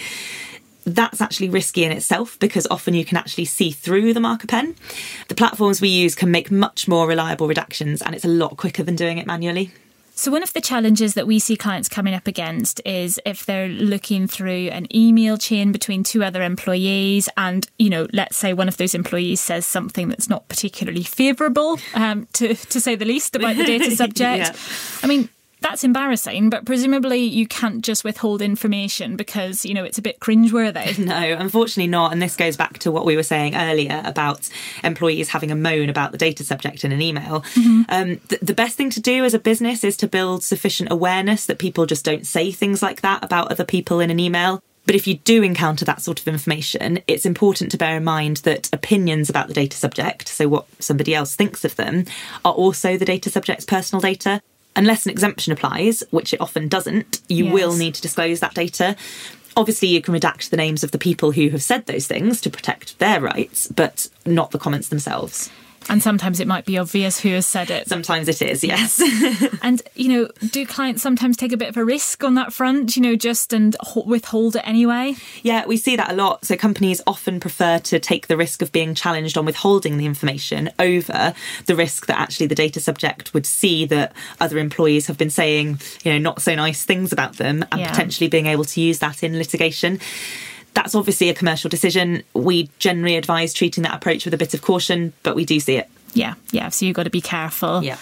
that's 0.83 1.21
actually 1.21 1.47
risky 1.47 1.83
in 1.83 1.91
itself 1.91 2.39
because 2.39 2.67
often 2.71 2.95
you 2.95 3.05
can 3.05 3.15
actually 3.15 3.45
see 3.45 3.69
through 3.69 4.13
the 4.13 4.19
marker 4.19 4.47
pen. 4.47 4.75
The 5.27 5.35
platforms 5.35 5.79
we 5.79 5.89
use 5.89 6.15
can 6.15 6.31
make 6.31 6.49
much 6.49 6.87
more 6.87 7.07
reliable 7.07 7.47
redactions 7.47 8.01
and 8.03 8.15
it's 8.15 8.25
a 8.25 8.29
lot 8.29 8.57
quicker 8.57 8.81
than 8.81 8.95
doing 8.95 9.19
it 9.19 9.27
manually. 9.27 9.71
So, 10.21 10.29
one 10.29 10.43
of 10.43 10.53
the 10.53 10.61
challenges 10.61 11.15
that 11.15 11.25
we 11.25 11.39
see 11.39 11.57
clients 11.57 11.89
coming 11.89 12.13
up 12.13 12.27
against 12.27 12.79
is 12.85 13.19
if 13.25 13.43
they're 13.47 13.67
looking 13.67 14.27
through 14.27 14.67
an 14.67 14.85
email 14.95 15.35
chain 15.35 15.71
between 15.71 16.03
two 16.03 16.23
other 16.23 16.43
employees, 16.43 17.27
and, 17.37 17.67
you 17.79 17.89
know, 17.89 18.05
let's 18.13 18.37
say 18.37 18.53
one 18.53 18.67
of 18.67 18.77
those 18.77 18.93
employees 18.93 19.41
says 19.41 19.65
something 19.65 20.09
that's 20.09 20.29
not 20.29 20.47
particularly 20.47 21.01
favourable, 21.01 21.79
um, 21.95 22.27
to, 22.33 22.53
to 22.53 22.79
say 22.79 22.93
the 22.93 23.03
least, 23.03 23.35
about 23.35 23.55
the 23.55 23.63
data 23.63 23.89
subject. 23.95 24.45
yeah. 24.45 24.55
I 25.01 25.07
mean, 25.07 25.27
that's 25.61 25.83
embarrassing, 25.83 26.49
but 26.49 26.65
presumably 26.65 27.19
you 27.19 27.47
can't 27.47 27.83
just 27.83 28.03
withhold 28.03 28.41
information 28.41 29.15
because, 29.15 29.63
you 29.63 29.73
know, 29.73 29.83
it's 29.83 29.97
a 29.97 30.01
bit 30.01 30.19
cringeworthy. 30.19 30.97
No, 31.11 31.33
unfortunately 31.33 31.87
not. 31.87 32.13
And 32.13 32.21
this 32.21 32.35
goes 32.35 32.55
back 32.55 32.79
to 32.79 32.91
what 32.91 33.05
we 33.05 33.15
were 33.15 33.23
saying 33.23 33.55
earlier 33.55 34.01
about 34.05 34.49
employees 34.83 35.29
having 35.29 35.51
a 35.51 35.55
moan 35.55 35.89
about 35.89 36.11
the 36.11 36.17
data 36.17 36.43
subject 36.43 36.85
in 36.85 36.91
an 36.91 37.01
email. 37.01 37.41
Mm-hmm. 37.41 37.81
Um, 37.89 38.17
th- 38.29 38.41
the 38.41 38.53
best 38.53 38.77
thing 38.77 38.89
to 38.91 39.01
do 39.01 39.25
as 39.25 39.33
a 39.33 39.39
business 39.39 39.83
is 39.83 39.97
to 39.97 40.07
build 40.07 40.43
sufficient 40.43 40.91
awareness 40.91 41.45
that 41.47 41.59
people 41.59 41.85
just 41.85 42.05
don't 42.05 42.25
say 42.25 42.51
things 42.51 42.81
like 42.81 43.01
that 43.01 43.23
about 43.23 43.51
other 43.51 43.65
people 43.65 43.99
in 43.99 44.09
an 44.09 44.19
email. 44.19 44.63
But 44.85 44.95
if 44.95 45.05
you 45.05 45.15
do 45.15 45.43
encounter 45.43 45.85
that 45.85 46.01
sort 46.01 46.19
of 46.19 46.27
information, 46.27 46.99
it's 47.07 47.25
important 47.25 47.71
to 47.71 47.77
bear 47.77 47.97
in 47.97 48.03
mind 48.03 48.37
that 48.37 48.69
opinions 48.73 49.29
about 49.29 49.47
the 49.47 49.53
data 49.53 49.77
subject, 49.77 50.27
so 50.27 50.47
what 50.47 50.65
somebody 50.79 51.13
else 51.13 51.35
thinks 51.35 51.63
of 51.65 51.75
them, 51.75 52.05
are 52.45 52.53
also 52.53 52.97
the 52.97 53.05
data 53.05 53.29
subject's 53.29 53.65
personal 53.65 54.01
data 54.01 54.41
unless 54.75 55.05
an 55.05 55.11
exemption 55.11 55.53
applies, 55.53 56.03
which 56.11 56.33
it 56.33 56.41
often 56.41 56.67
doesn't, 56.67 57.21
you 57.27 57.45
yes. 57.45 57.53
will 57.53 57.75
need 57.75 57.95
to 57.95 58.01
disclose 58.01 58.39
that 58.39 58.53
data. 58.53 58.95
Obviously, 59.57 59.89
you 59.89 60.01
can 60.01 60.13
redact 60.13 60.49
the 60.49 60.57
names 60.57 60.83
of 60.83 60.91
the 60.91 60.97
people 60.97 61.31
who 61.31 61.49
have 61.49 61.61
said 61.61 61.85
those 61.85 62.07
things 62.07 62.39
to 62.41 62.49
protect 62.49 62.97
their 62.99 63.19
rights, 63.19 63.67
but 63.67 64.07
not 64.25 64.51
the 64.51 64.59
comments 64.59 64.87
themselves. 64.87 65.49
And 65.89 66.01
sometimes 66.01 66.39
it 66.39 66.47
might 66.47 66.65
be 66.65 66.77
obvious 66.77 67.19
who 67.19 67.29
has 67.29 67.45
said 67.45 67.69
it. 67.69 67.87
Sometimes 67.87 68.27
it 68.27 68.41
is, 68.41 68.63
yes. 68.63 69.01
and, 69.61 69.81
you 69.95 70.09
know, 70.09 70.29
do 70.51 70.65
clients 70.65 71.01
sometimes 71.01 71.37
take 71.37 71.51
a 71.51 71.57
bit 71.57 71.69
of 71.69 71.77
a 71.77 71.83
risk 71.83 72.23
on 72.23 72.35
that 72.35 72.53
front, 72.53 72.95
you 72.95 73.01
know, 73.01 73.15
just 73.15 73.51
and 73.51 73.75
withhold 74.05 74.55
it 74.55 74.61
anyway? 74.65 75.15
Yeah, 75.43 75.65
we 75.65 75.77
see 75.77 75.95
that 75.95 76.11
a 76.11 76.15
lot. 76.15 76.45
So 76.45 76.55
companies 76.55 77.01
often 77.07 77.39
prefer 77.39 77.79
to 77.79 77.99
take 77.99 78.27
the 78.27 78.37
risk 78.37 78.61
of 78.61 78.71
being 78.71 78.95
challenged 78.95 79.37
on 79.37 79.45
withholding 79.45 79.97
the 79.97 80.05
information 80.05 80.69
over 80.79 81.33
the 81.65 81.75
risk 81.75 82.05
that 82.05 82.19
actually 82.19 82.47
the 82.47 82.55
data 82.55 82.79
subject 82.79 83.33
would 83.33 83.45
see 83.45 83.85
that 83.85 84.13
other 84.39 84.59
employees 84.59 85.07
have 85.07 85.17
been 85.17 85.29
saying, 85.29 85.79
you 86.03 86.13
know, 86.13 86.19
not 86.19 86.41
so 86.41 86.55
nice 86.55 86.85
things 86.85 87.11
about 87.11 87.37
them 87.37 87.65
and 87.71 87.81
yeah. 87.81 87.89
potentially 87.89 88.29
being 88.29 88.45
able 88.45 88.65
to 88.65 88.81
use 88.81 88.99
that 88.99 89.23
in 89.23 89.37
litigation 89.37 89.99
that's 90.73 90.95
obviously 90.95 91.29
a 91.29 91.33
commercial 91.33 91.69
decision. 91.69 92.23
We 92.33 92.69
generally 92.79 93.17
advise 93.17 93.53
treating 93.53 93.83
that 93.83 93.93
approach 93.93 94.25
with 94.25 94.33
a 94.33 94.37
bit 94.37 94.53
of 94.53 94.61
caution, 94.61 95.13
but 95.23 95.35
we 95.35 95.45
do 95.45 95.59
see 95.59 95.77
it. 95.77 95.89
Yeah, 96.13 96.35
yeah. 96.51 96.69
So 96.69 96.85
you've 96.85 96.95
got 96.95 97.03
to 97.03 97.09
be 97.09 97.21
careful. 97.21 97.83
Yeah. 97.83 97.97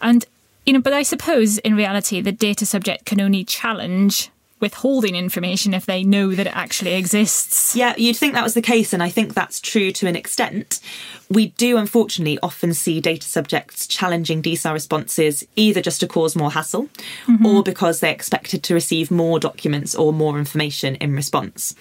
And, 0.00 0.24
you 0.64 0.72
know, 0.72 0.80
but 0.80 0.92
I 0.92 1.02
suppose 1.02 1.58
in 1.58 1.74
reality, 1.74 2.20
the 2.20 2.32
data 2.32 2.66
subject 2.66 3.06
can 3.06 3.20
only 3.20 3.44
challenge 3.44 4.30
withholding 4.58 5.14
information 5.14 5.74
if 5.74 5.86
they 5.86 6.02
know 6.02 6.34
that 6.34 6.46
it 6.46 6.56
actually 6.56 6.94
exists. 6.94 7.76
Yeah, 7.76 7.94
you'd 7.96 8.16
think 8.16 8.34
that 8.34 8.44
was 8.44 8.54
the 8.54 8.62
case, 8.62 8.92
and 8.92 9.02
I 9.02 9.10
think 9.10 9.34
that's 9.34 9.60
true 9.60 9.92
to 9.92 10.06
an 10.06 10.16
extent. 10.16 10.80
We 11.28 11.48
do 11.48 11.76
unfortunately 11.76 12.38
often 12.42 12.72
see 12.72 13.00
data 13.00 13.26
subjects 13.26 13.86
challenging 13.86 14.42
DSAR 14.42 14.72
responses 14.72 15.46
either 15.56 15.82
just 15.82 16.00
to 16.00 16.06
cause 16.06 16.36
more 16.36 16.52
hassle 16.52 16.88
mm-hmm. 17.26 17.44
or 17.44 17.62
because 17.62 18.00
they're 18.00 18.12
expected 18.12 18.62
to 18.64 18.74
receive 18.74 19.10
more 19.10 19.38
documents 19.38 19.94
or 19.94 20.12
more 20.12 20.38
information 20.38 20.94
in 20.96 21.14
response. 21.14 21.74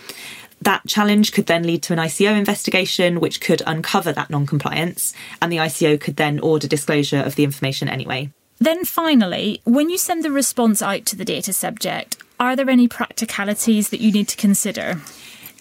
That 0.62 0.88
challenge 0.88 1.32
could 1.32 1.46
then 1.46 1.64
lead 1.64 1.84
to 1.84 1.94
an 1.94 2.00
ICO 2.00 2.38
investigation, 2.38 3.20
which 3.20 3.40
could 3.40 3.62
uncover 3.68 4.12
that 4.14 4.30
non 4.30 4.46
compliance, 4.46 5.14
and 5.42 5.52
the 5.52 5.58
ICO 5.58 6.00
could 6.00 6.16
then 6.16 6.40
order 6.40 6.68
disclosure 6.68 7.20
of 7.20 7.36
the 7.36 7.44
information 7.44 7.88
anyway. 7.88 8.32
Then 8.58 8.86
finally, 8.86 9.62
when 9.66 9.90
you 9.90 9.98
send 9.98 10.24
the 10.24 10.32
response 10.32 10.82
out 10.82 11.06
to 11.08 11.16
the 11.16 11.26
data 11.26 11.52
subject, 11.52 12.18
are 12.40 12.56
there 12.56 12.70
any 12.70 12.88
practicalities 12.88 13.90
that 13.90 14.02
you 14.02 14.12
need 14.12 14.28
to 14.30 14.38
consider? 14.38 15.02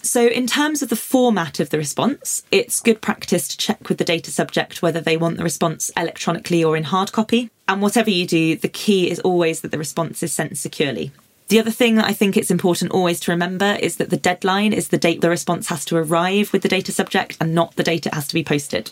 So, 0.01 0.27
in 0.27 0.45
terms 0.45 0.83
of 0.83 0.89
the 0.89 0.95
format 0.95 1.59
of 1.59 1.71
the 1.71 1.79
response, 1.79 2.43
it's 2.51 2.79
good 2.79 3.01
practice 3.01 3.47
to 3.47 3.57
check 3.57 3.89
with 3.89 3.97
the 3.97 4.03
data 4.03 4.29
subject 4.29 4.81
whether 4.81 5.01
they 5.01 5.17
want 5.17 5.37
the 5.37 5.43
response 5.43 5.89
electronically 5.97 6.63
or 6.63 6.77
in 6.77 6.83
hard 6.83 7.11
copy. 7.11 7.49
And 7.67 7.81
whatever 7.81 8.11
you 8.11 8.27
do, 8.27 8.55
the 8.55 8.67
key 8.67 9.09
is 9.09 9.19
always 9.21 9.61
that 9.61 9.71
the 9.71 9.79
response 9.79 10.21
is 10.21 10.31
sent 10.31 10.59
securely. 10.59 11.11
The 11.47 11.59
other 11.59 11.71
thing 11.71 11.95
that 11.95 12.05
I 12.05 12.13
think 12.13 12.37
it's 12.37 12.51
important 12.51 12.91
always 12.91 13.19
to 13.21 13.31
remember 13.31 13.77
is 13.79 13.97
that 13.97 14.11
the 14.11 14.17
deadline 14.17 14.73
is 14.73 14.89
the 14.89 14.97
date 14.97 15.21
the 15.21 15.29
response 15.29 15.69
has 15.69 15.85
to 15.85 15.97
arrive 15.97 16.53
with 16.53 16.61
the 16.61 16.69
data 16.69 16.91
subject 16.91 17.37
and 17.41 17.55
not 17.55 17.75
the 17.75 17.83
date 17.83 18.05
it 18.05 18.13
has 18.13 18.27
to 18.27 18.33
be 18.33 18.43
posted. 18.43 18.91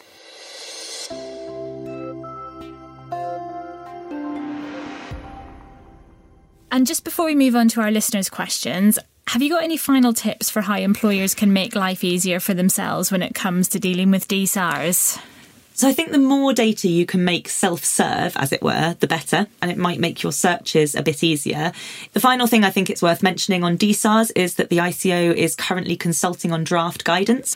And 6.73 6.87
just 6.87 7.03
before 7.03 7.27
we 7.27 7.35
move 7.35 7.55
on 7.55 7.67
to 7.67 7.81
our 7.81 7.91
listeners' 7.91 8.31
questions, 8.31 8.97
have 9.27 9.43
you 9.43 9.49
got 9.51 9.61
any 9.61 9.77
final 9.77 10.11
tips 10.11 10.49
for 10.49 10.61
how 10.61 10.75
employers 10.75 11.35
can 11.35 11.53
make 11.53 11.75
life 11.75 12.03
easier 12.03 12.39
for 12.39 12.55
themselves 12.55 13.11
when 13.11 13.21
it 13.21 13.35
comes 13.35 13.67
to 13.69 13.79
dealing 13.79 14.09
with 14.09 14.27
DSARs? 14.27 15.21
So 15.75 15.87
I 15.87 15.93
think 15.93 16.09
the 16.09 16.17
more 16.17 16.51
data 16.51 16.87
you 16.87 17.05
can 17.05 17.23
make 17.23 17.47
self-serve, 17.47 18.35
as 18.37 18.51
it 18.51 18.63
were, 18.63 18.95
the 18.99 19.05
better, 19.05 19.45
and 19.61 19.69
it 19.69 19.77
might 19.77 19.99
make 19.99 20.23
your 20.23 20.31
searches 20.31 20.95
a 20.95 21.03
bit 21.03 21.23
easier. 21.23 21.73
The 22.13 22.19
final 22.19 22.47
thing 22.47 22.63
I 22.63 22.71
think 22.71 22.89
it's 22.89 23.03
worth 23.03 23.21
mentioning 23.21 23.63
on 23.63 23.77
DSARs 23.77 24.31
is 24.35 24.55
that 24.55 24.69
the 24.69 24.77
ICO 24.77 25.31
is 25.31 25.55
currently 25.55 25.95
consulting 25.95 26.51
on 26.51 26.63
draft 26.63 27.03
guidance. 27.03 27.55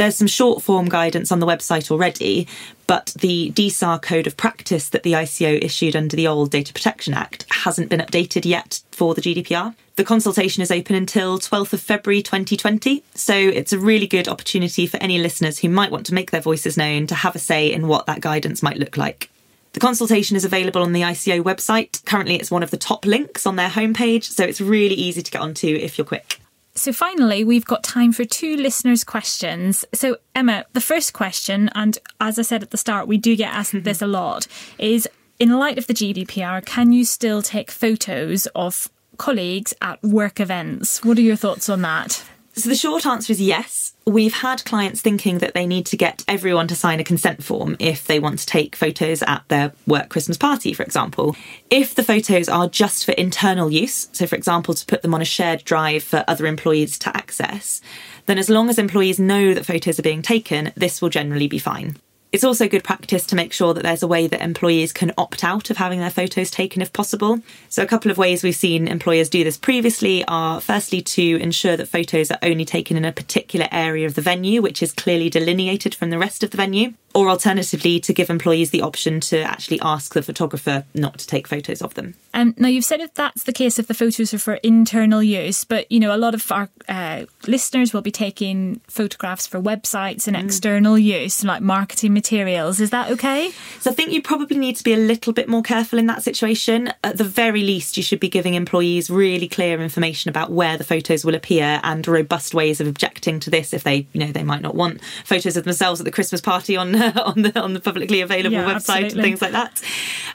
There's 0.00 0.16
some 0.16 0.28
short 0.28 0.62
form 0.62 0.88
guidance 0.88 1.30
on 1.30 1.40
the 1.40 1.46
website 1.46 1.90
already, 1.90 2.48
but 2.86 3.12
the 3.20 3.52
DSAR 3.54 4.00
code 4.00 4.26
of 4.26 4.34
practice 4.34 4.88
that 4.88 5.02
the 5.02 5.12
ICO 5.12 5.62
issued 5.62 5.94
under 5.94 6.16
the 6.16 6.26
old 6.26 6.50
Data 6.50 6.72
Protection 6.72 7.12
Act 7.12 7.44
hasn't 7.50 7.90
been 7.90 8.00
updated 8.00 8.46
yet 8.46 8.80
for 8.92 9.14
the 9.14 9.20
GDPR. 9.20 9.74
The 9.96 10.04
consultation 10.04 10.62
is 10.62 10.70
open 10.70 10.96
until 10.96 11.38
12th 11.38 11.74
of 11.74 11.82
February 11.82 12.22
2020, 12.22 13.04
so 13.14 13.34
it's 13.34 13.74
a 13.74 13.78
really 13.78 14.06
good 14.06 14.26
opportunity 14.26 14.86
for 14.86 14.96
any 15.02 15.18
listeners 15.18 15.58
who 15.58 15.68
might 15.68 15.90
want 15.90 16.06
to 16.06 16.14
make 16.14 16.30
their 16.30 16.40
voices 16.40 16.78
known 16.78 17.06
to 17.08 17.14
have 17.14 17.36
a 17.36 17.38
say 17.38 17.70
in 17.70 17.86
what 17.86 18.06
that 18.06 18.22
guidance 18.22 18.62
might 18.62 18.78
look 18.78 18.96
like. 18.96 19.28
The 19.74 19.80
consultation 19.80 20.34
is 20.34 20.46
available 20.46 20.80
on 20.80 20.94
the 20.94 21.02
ICO 21.02 21.42
website. 21.42 22.02
Currently, 22.06 22.36
it's 22.36 22.50
one 22.50 22.62
of 22.62 22.70
the 22.70 22.78
top 22.78 23.04
links 23.04 23.44
on 23.44 23.56
their 23.56 23.68
homepage, 23.68 24.24
so 24.24 24.44
it's 24.44 24.62
really 24.62 24.94
easy 24.94 25.20
to 25.20 25.30
get 25.30 25.42
onto 25.42 25.66
if 25.66 25.98
you're 25.98 26.06
quick. 26.06 26.40
So, 26.74 26.92
finally, 26.92 27.44
we've 27.44 27.64
got 27.64 27.82
time 27.82 28.12
for 28.12 28.24
two 28.24 28.56
listeners' 28.56 29.04
questions. 29.04 29.84
So, 29.92 30.18
Emma, 30.34 30.64
the 30.72 30.80
first 30.80 31.12
question, 31.12 31.68
and 31.74 31.98
as 32.20 32.38
I 32.38 32.42
said 32.42 32.62
at 32.62 32.70
the 32.70 32.76
start, 32.76 33.08
we 33.08 33.18
do 33.18 33.36
get 33.36 33.52
asked 33.52 33.72
this 33.84 34.00
a 34.00 34.06
lot, 34.06 34.46
is 34.78 35.08
in 35.38 35.50
light 35.58 35.78
of 35.78 35.86
the 35.86 35.94
GDPR, 35.94 36.64
can 36.64 36.92
you 36.92 37.04
still 37.04 37.42
take 37.42 37.70
photos 37.70 38.46
of 38.54 38.88
colleagues 39.16 39.74
at 39.80 40.02
work 40.02 40.38
events? 40.38 41.04
What 41.04 41.18
are 41.18 41.22
your 41.22 41.36
thoughts 41.36 41.68
on 41.68 41.82
that? 41.82 42.24
So 42.52 42.68
the 42.68 42.74
short 42.74 43.06
answer 43.06 43.32
is 43.32 43.40
yes. 43.40 43.94
We've 44.06 44.34
had 44.34 44.64
clients 44.64 45.00
thinking 45.00 45.38
that 45.38 45.54
they 45.54 45.66
need 45.66 45.86
to 45.86 45.96
get 45.96 46.24
everyone 46.26 46.66
to 46.68 46.74
sign 46.74 46.98
a 46.98 47.04
consent 47.04 47.44
form 47.44 47.76
if 47.78 48.06
they 48.06 48.18
want 48.18 48.40
to 48.40 48.46
take 48.46 48.74
photos 48.74 49.22
at 49.22 49.44
their 49.48 49.72
work 49.86 50.08
Christmas 50.08 50.36
party, 50.36 50.72
for 50.72 50.82
example. 50.82 51.36
If 51.70 51.94
the 51.94 52.02
photos 52.02 52.48
are 52.48 52.68
just 52.68 53.04
for 53.04 53.12
internal 53.12 53.70
use, 53.70 54.08
so 54.12 54.26
for 54.26 54.34
example, 54.34 54.74
to 54.74 54.84
put 54.86 55.02
them 55.02 55.14
on 55.14 55.22
a 55.22 55.24
shared 55.24 55.64
drive 55.64 56.02
for 56.02 56.24
other 56.26 56.46
employees 56.46 56.98
to 57.00 57.16
access, 57.16 57.80
then 58.26 58.38
as 58.38 58.50
long 58.50 58.68
as 58.68 58.78
employees 58.78 59.20
know 59.20 59.54
that 59.54 59.66
photos 59.66 59.98
are 59.98 60.02
being 60.02 60.22
taken, 60.22 60.72
this 60.76 61.00
will 61.00 61.08
generally 61.08 61.48
be 61.48 61.58
fine. 61.58 61.96
It's 62.32 62.44
also 62.44 62.68
good 62.68 62.84
practice 62.84 63.26
to 63.26 63.36
make 63.36 63.52
sure 63.52 63.74
that 63.74 63.82
there's 63.82 64.02
a 64.02 64.08
way 64.08 64.28
that 64.28 64.40
employees 64.40 64.92
can 64.92 65.12
opt 65.18 65.42
out 65.42 65.70
of 65.70 65.76
having 65.76 65.98
their 65.98 66.10
photos 66.10 66.50
taken 66.50 66.80
if 66.80 66.92
possible. 66.92 67.40
So, 67.68 67.82
a 67.82 67.86
couple 67.86 68.10
of 68.10 68.18
ways 68.18 68.42
we've 68.42 68.54
seen 68.54 68.86
employers 68.86 69.28
do 69.28 69.42
this 69.42 69.56
previously 69.56 70.24
are 70.26 70.60
firstly 70.60 71.02
to 71.02 71.36
ensure 71.40 71.76
that 71.76 71.88
photos 71.88 72.30
are 72.30 72.38
only 72.42 72.64
taken 72.64 72.96
in 72.96 73.04
a 73.04 73.12
particular 73.12 73.66
area 73.72 74.06
of 74.06 74.14
the 74.14 74.22
venue, 74.22 74.62
which 74.62 74.82
is 74.82 74.92
clearly 74.92 75.28
delineated 75.28 75.94
from 75.94 76.10
the 76.10 76.18
rest 76.18 76.44
of 76.44 76.50
the 76.50 76.56
venue 76.56 76.94
or 77.14 77.28
alternatively 77.28 77.98
to 78.00 78.12
give 78.12 78.30
employees 78.30 78.70
the 78.70 78.82
option 78.82 79.20
to 79.20 79.40
actually 79.40 79.80
ask 79.80 80.14
the 80.14 80.22
photographer 80.22 80.84
not 80.94 81.18
to 81.18 81.26
take 81.26 81.48
photos 81.48 81.82
of 81.82 81.94
them. 81.94 82.14
Um, 82.32 82.54
now 82.56 82.68
you've 82.68 82.84
said 82.84 83.00
if 83.00 83.14
that's 83.14 83.42
the 83.42 83.52
case 83.52 83.78
if 83.78 83.88
the 83.88 83.94
photos 83.94 84.32
are 84.32 84.38
for 84.38 84.54
internal 84.54 85.22
use, 85.22 85.64
but 85.64 85.90
you 85.90 85.98
know 85.98 86.14
a 86.14 86.18
lot 86.18 86.34
of 86.34 86.50
our 86.52 86.68
uh, 86.88 87.24
listeners 87.46 87.92
will 87.92 88.02
be 88.02 88.12
taking 88.12 88.80
photographs 88.86 89.46
for 89.46 89.60
websites 89.60 90.28
and 90.28 90.36
mm. 90.36 90.44
external 90.44 90.96
use, 90.96 91.42
like 91.42 91.62
marketing 91.62 92.14
materials. 92.20 92.80
Is 92.80 92.90
that 92.90 93.10
okay? 93.12 93.50
So 93.80 93.90
I 93.90 93.94
think 93.94 94.12
you 94.12 94.20
probably 94.20 94.58
need 94.58 94.76
to 94.76 94.84
be 94.84 94.92
a 94.92 94.98
little 94.98 95.32
bit 95.32 95.48
more 95.48 95.62
careful 95.62 95.98
in 95.98 96.06
that 96.06 96.22
situation. 96.22 96.92
At 97.02 97.16
the 97.16 97.24
very 97.24 97.62
least, 97.62 97.96
you 97.96 98.02
should 98.02 98.20
be 98.20 98.28
giving 98.28 98.52
employees 98.52 99.08
really 99.08 99.48
clear 99.48 99.80
information 99.80 100.28
about 100.28 100.52
where 100.52 100.76
the 100.76 100.84
photos 100.84 101.24
will 101.24 101.34
appear 101.34 101.80
and 101.82 102.06
robust 102.06 102.52
ways 102.52 102.78
of 102.78 102.86
objecting 102.86 103.40
to 103.40 103.48
this 103.48 103.72
if 103.72 103.84
they, 103.84 104.06
you 104.12 104.20
know, 104.20 104.32
they 104.32 104.42
might 104.42 104.60
not 104.60 104.74
want 104.74 105.02
photos 105.24 105.56
of 105.56 105.64
themselves 105.64 105.98
at 105.98 106.04
the 106.04 106.10
Christmas 106.10 106.42
party 106.42 106.76
on 106.76 106.94
on 107.18 107.40
the 107.40 107.58
on 107.58 107.72
the 107.72 107.80
publicly 107.80 108.20
available 108.20 108.52
yeah, 108.52 108.64
website 108.64 109.04
absolutely. 109.04 109.18
and 109.18 109.22
things 109.22 109.42
like 109.42 109.52
that. 109.52 109.82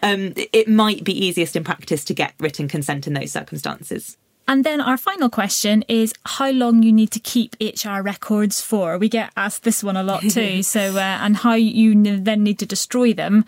Um, 0.02 0.34
it 0.36 0.68
might 0.68 1.04
be 1.04 1.14
easiest 1.26 1.56
in 1.56 1.64
practice 1.64 2.04
to 2.06 2.16
get 2.16 2.34
written 2.40 2.68
consent 2.68 3.06
in 3.06 3.14
those 3.14 3.32
circumstances. 3.32 4.18
And 4.48 4.64
then 4.64 4.80
our 4.80 4.98
final 4.98 5.30
question 5.30 5.84
is 5.88 6.14
how 6.24 6.52
long 6.52 6.84
you 6.84 6.92
need 6.92 7.12
to 7.12 7.20
keep 7.20 7.56
HR 7.60 8.02
records 8.02 8.62
for. 8.62 8.98
We 8.98 9.10
get 9.10 9.32
asked 9.36 9.64
this 9.64 9.84
one 9.84 9.98
a 9.98 10.04
lot 10.04 10.22
too. 10.22 10.62
so, 10.76 10.96
uh, 10.96 11.00
and 11.00 11.38
how 11.38 11.54
you 11.54 12.20
then 12.20 12.44
need 12.44 12.60
to 12.60 12.66
destroy 12.66 13.14
them 13.14 13.46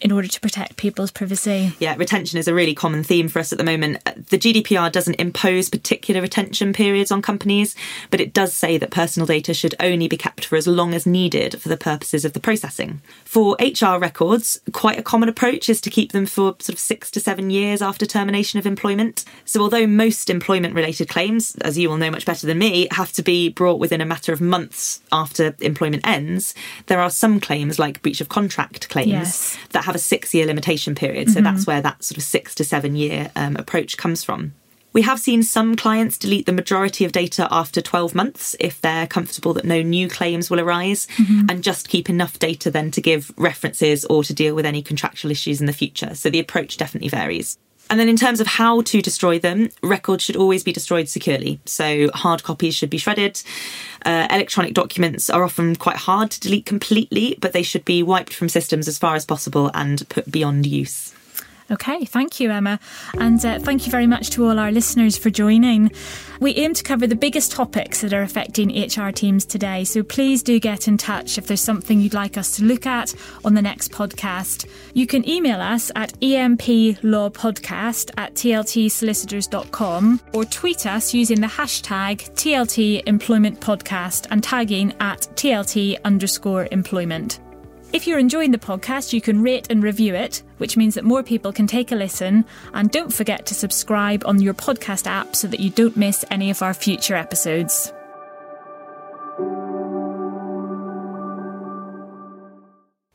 in 0.00 0.12
order 0.12 0.28
to 0.28 0.40
protect 0.40 0.76
people's 0.76 1.10
privacy. 1.10 1.72
Yeah, 1.78 1.94
retention 1.96 2.38
is 2.38 2.48
a 2.48 2.54
really 2.54 2.74
common 2.74 3.02
theme 3.02 3.28
for 3.28 3.38
us 3.38 3.52
at 3.52 3.58
the 3.58 3.64
moment. 3.64 4.02
The 4.04 4.38
GDPR 4.38 4.90
doesn't 4.90 5.14
impose 5.14 5.68
particular 5.68 6.20
retention 6.20 6.72
periods 6.72 7.10
on 7.10 7.22
companies, 7.22 7.76
but 8.10 8.20
it 8.20 8.32
does 8.32 8.52
say 8.52 8.78
that 8.78 8.90
personal 8.90 9.26
data 9.26 9.54
should 9.54 9.74
only 9.80 10.08
be 10.08 10.16
kept 10.16 10.44
for 10.44 10.56
as 10.56 10.66
long 10.66 10.94
as 10.94 11.06
needed 11.06 11.60
for 11.60 11.68
the 11.68 11.76
purposes 11.76 12.24
of 12.24 12.32
the 12.32 12.40
processing. 12.40 13.00
For 13.24 13.56
HR 13.60 13.98
records, 13.98 14.60
quite 14.72 14.98
a 14.98 15.02
common 15.02 15.28
approach 15.28 15.68
is 15.68 15.80
to 15.82 15.90
keep 15.90 16.12
them 16.12 16.26
for 16.26 16.56
sort 16.58 16.70
of 16.70 16.78
six 16.78 17.10
to 17.12 17.20
seven 17.20 17.50
years 17.50 17.82
after 17.82 18.06
termination 18.06 18.58
of 18.58 18.66
employment. 18.66 19.24
So, 19.44 19.60
although 19.60 19.86
most 19.86 20.30
employment 20.30 20.74
related 20.74 21.08
claims, 21.08 21.54
as 21.56 21.78
you 21.78 21.88
will 21.88 21.96
know 21.96 22.10
much 22.10 22.26
better 22.26 22.46
than 22.46 22.58
me, 22.58 22.88
have 22.90 23.12
to 23.12 23.22
be 23.22 23.48
brought 23.48 23.78
within 23.78 24.00
a 24.00 24.06
matter 24.06 24.32
of 24.32 24.40
months 24.40 25.00
after 25.12 25.54
employment 25.60 26.06
ends, 26.06 26.54
there 26.86 27.00
are 27.00 27.10
some 27.10 27.40
claims, 27.40 27.78
like 27.78 28.02
breach 28.02 28.20
of 28.20 28.28
contract 28.28 28.88
claims, 28.88 29.10
yes. 29.10 29.58
that 29.70 29.84
have 29.90 29.96
a 29.96 29.98
six 29.98 30.32
year 30.32 30.46
limitation 30.46 30.94
period. 30.94 31.28
So 31.28 31.36
mm-hmm. 31.36 31.44
that's 31.44 31.66
where 31.66 31.82
that 31.82 32.02
sort 32.04 32.16
of 32.16 32.22
six 32.22 32.54
to 32.56 32.64
seven 32.64 32.96
year 32.96 33.30
um, 33.36 33.56
approach 33.56 33.96
comes 33.96 34.22
from. 34.24 34.54
We 34.92 35.02
have 35.02 35.20
seen 35.20 35.44
some 35.44 35.76
clients 35.76 36.18
delete 36.18 36.46
the 36.46 36.52
majority 36.52 37.04
of 37.04 37.12
data 37.12 37.46
after 37.50 37.80
12 37.80 38.12
months 38.12 38.56
if 38.58 38.80
they're 38.80 39.06
comfortable 39.06 39.52
that 39.54 39.64
no 39.64 39.82
new 39.82 40.08
claims 40.08 40.50
will 40.50 40.58
arise 40.58 41.06
mm-hmm. 41.16 41.46
and 41.48 41.62
just 41.62 41.88
keep 41.88 42.10
enough 42.10 42.40
data 42.40 42.72
then 42.72 42.90
to 42.92 43.00
give 43.00 43.30
references 43.36 44.04
or 44.06 44.24
to 44.24 44.34
deal 44.34 44.56
with 44.56 44.66
any 44.66 44.82
contractual 44.82 45.30
issues 45.30 45.60
in 45.60 45.66
the 45.66 45.72
future. 45.72 46.14
So 46.16 46.28
the 46.28 46.40
approach 46.40 46.76
definitely 46.76 47.08
varies. 47.08 47.56
And 47.90 47.98
then 47.98 48.08
in 48.08 48.16
terms 48.16 48.40
of 48.40 48.46
how 48.46 48.82
to 48.82 49.02
destroy 49.02 49.40
them, 49.40 49.68
records 49.82 50.22
should 50.22 50.36
always 50.36 50.62
be 50.62 50.72
destroyed 50.72 51.08
securely. 51.08 51.60
So 51.66 52.08
hard 52.14 52.44
copies 52.44 52.76
should 52.76 52.88
be 52.88 52.98
shredded. 52.98 53.42
Uh, 54.06 54.28
electronic 54.30 54.74
documents 54.74 55.28
are 55.28 55.42
often 55.42 55.74
quite 55.74 55.96
hard 55.96 56.30
to 56.30 56.40
delete 56.40 56.66
completely, 56.66 57.36
but 57.40 57.52
they 57.52 57.64
should 57.64 57.84
be 57.84 58.02
wiped 58.04 58.32
from 58.32 58.48
systems 58.48 58.86
as 58.86 58.96
far 58.96 59.16
as 59.16 59.26
possible 59.26 59.72
and 59.74 60.08
put 60.08 60.30
beyond 60.30 60.66
use. 60.66 61.12
Okay, 61.70 62.04
thank 62.04 62.40
you, 62.40 62.50
Emma. 62.50 62.80
And 63.18 63.44
uh, 63.44 63.60
thank 63.60 63.86
you 63.86 63.92
very 63.92 64.08
much 64.08 64.30
to 64.30 64.44
all 64.44 64.58
our 64.58 64.72
listeners 64.72 65.16
for 65.16 65.30
joining. 65.30 65.92
We 66.40 66.54
aim 66.56 66.74
to 66.74 66.82
cover 66.82 67.06
the 67.06 67.14
biggest 67.14 67.52
topics 67.52 68.00
that 68.00 68.12
are 68.12 68.22
affecting 68.22 68.70
HR 68.70 69.10
teams 69.12 69.44
today, 69.44 69.84
so 69.84 70.02
please 70.02 70.42
do 70.42 70.58
get 70.58 70.88
in 70.88 70.96
touch 70.96 71.38
if 71.38 71.46
there's 71.46 71.60
something 71.60 72.00
you'd 72.00 72.14
like 72.14 72.36
us 72.36 72.56
to 72.56 72.64
look 72.64 72.86
at 72.86 73.14
on 73.44 73.54
the 73.54 73.62
next 73.62 73.92
podcast. 73.92 74.68
You 74.94 75.06
can 75.06 75.28
email 75.28 75.60
us 75.60 75.92
at 75.94 76.18
emplawpodcast 76.20 78.10
at 78.16 78.34
tltsolicitors.com 78.34 80.20
or 80.32 80.44
tweet 80.46 80.86
us 80.86 81.14
using 81.14 81.40
the 81.40 81.46
hashtag 81.46 82.30
TLT 82.32 83.02
Employment 83.06 83.60
Podcast 83.60 84.26
and 84.30 84.42
tagging 84.42 84.92
at 84.98 85.20
TLT 85.36 86.02
underscore 86.04 86.66
employment. 86.72 87.38
If 87.92 88.06
you're 88.06 88.20
enjoying 88.20 88.52
the 88.52 88.58
podcast, 88.58 89.12
you 89.12 89.20
can 89.20 89.42
rate 89.42 89.66
and 89.68 89.82
review 89.82 90.14
it, 90.14 90.44
which 90.58 90.76
means 90.76 90.94
that 90.94 91.04
more 91.04 91.24
people 91.24 91.52
can 91.52 91.66
take 91.66 91.90
a 91.90 91.96
listen. 91.96 92.44
And 92.72 92.88
don't 92.88 93.12
forget 93.12 93.46
to 93.46 93.54
subscribe 93.54 94.22
on 94.24 94.40
your 94.40 94.54
podcast 94.54 95.08
app 95.08 95.34
so 95.34 95.48
that 95.48 95.58
you 95.58 95.70
don't 95.70 95.96
miss 95.96 96.24
any 96.30 96.50
of 96.50 96.62
our 96.62 96.72
future 96.72 97.16
episodes. 97.16 97.92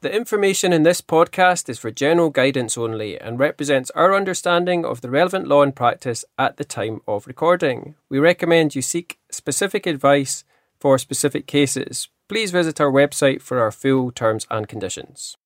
The 0.02 0.14
information 0.14 0.74
in 0.74 0.84
this 0.84 1.00
podcast 1.02 1.70
is 1.70 1.80
for 1.80 1.90
general 1.90 2.30
guidance 2.30 2.78
only 2.78 3.18
and 3.18 3.40
represents 3.40 3.92
our 3.92 4.14
understanding 4.14 4.84
of 4.84 5.00
the 5.00 5.10
relevant 5.10 5.48
law 5.48 5.64
and 5.64 5.74
practice 5.74 6.26
at 6.38 6.58
the 6.58 6.66
time 6.66 7.00
of 7.08 7.28
recording. 7.28 7.96
We 8.10 8.20
recommend 8.20 8.76
you 8.76 8.82
seek 8.82 9.20
specific 9.32 9.88
advice 9.88 10.44
for 10.82 11.00
specific 11.00 11.48
cases 11.48 12.10
please 12.28 12.52
visit 12.52 12.82
our 12.82 12.92
website 12.92 13.42
for 13.42 13.60
our 13.60 13.72
full 13.72 14.12
terms 14.12 14.48
and 14.50 14.68
conditions. 14.68 15.38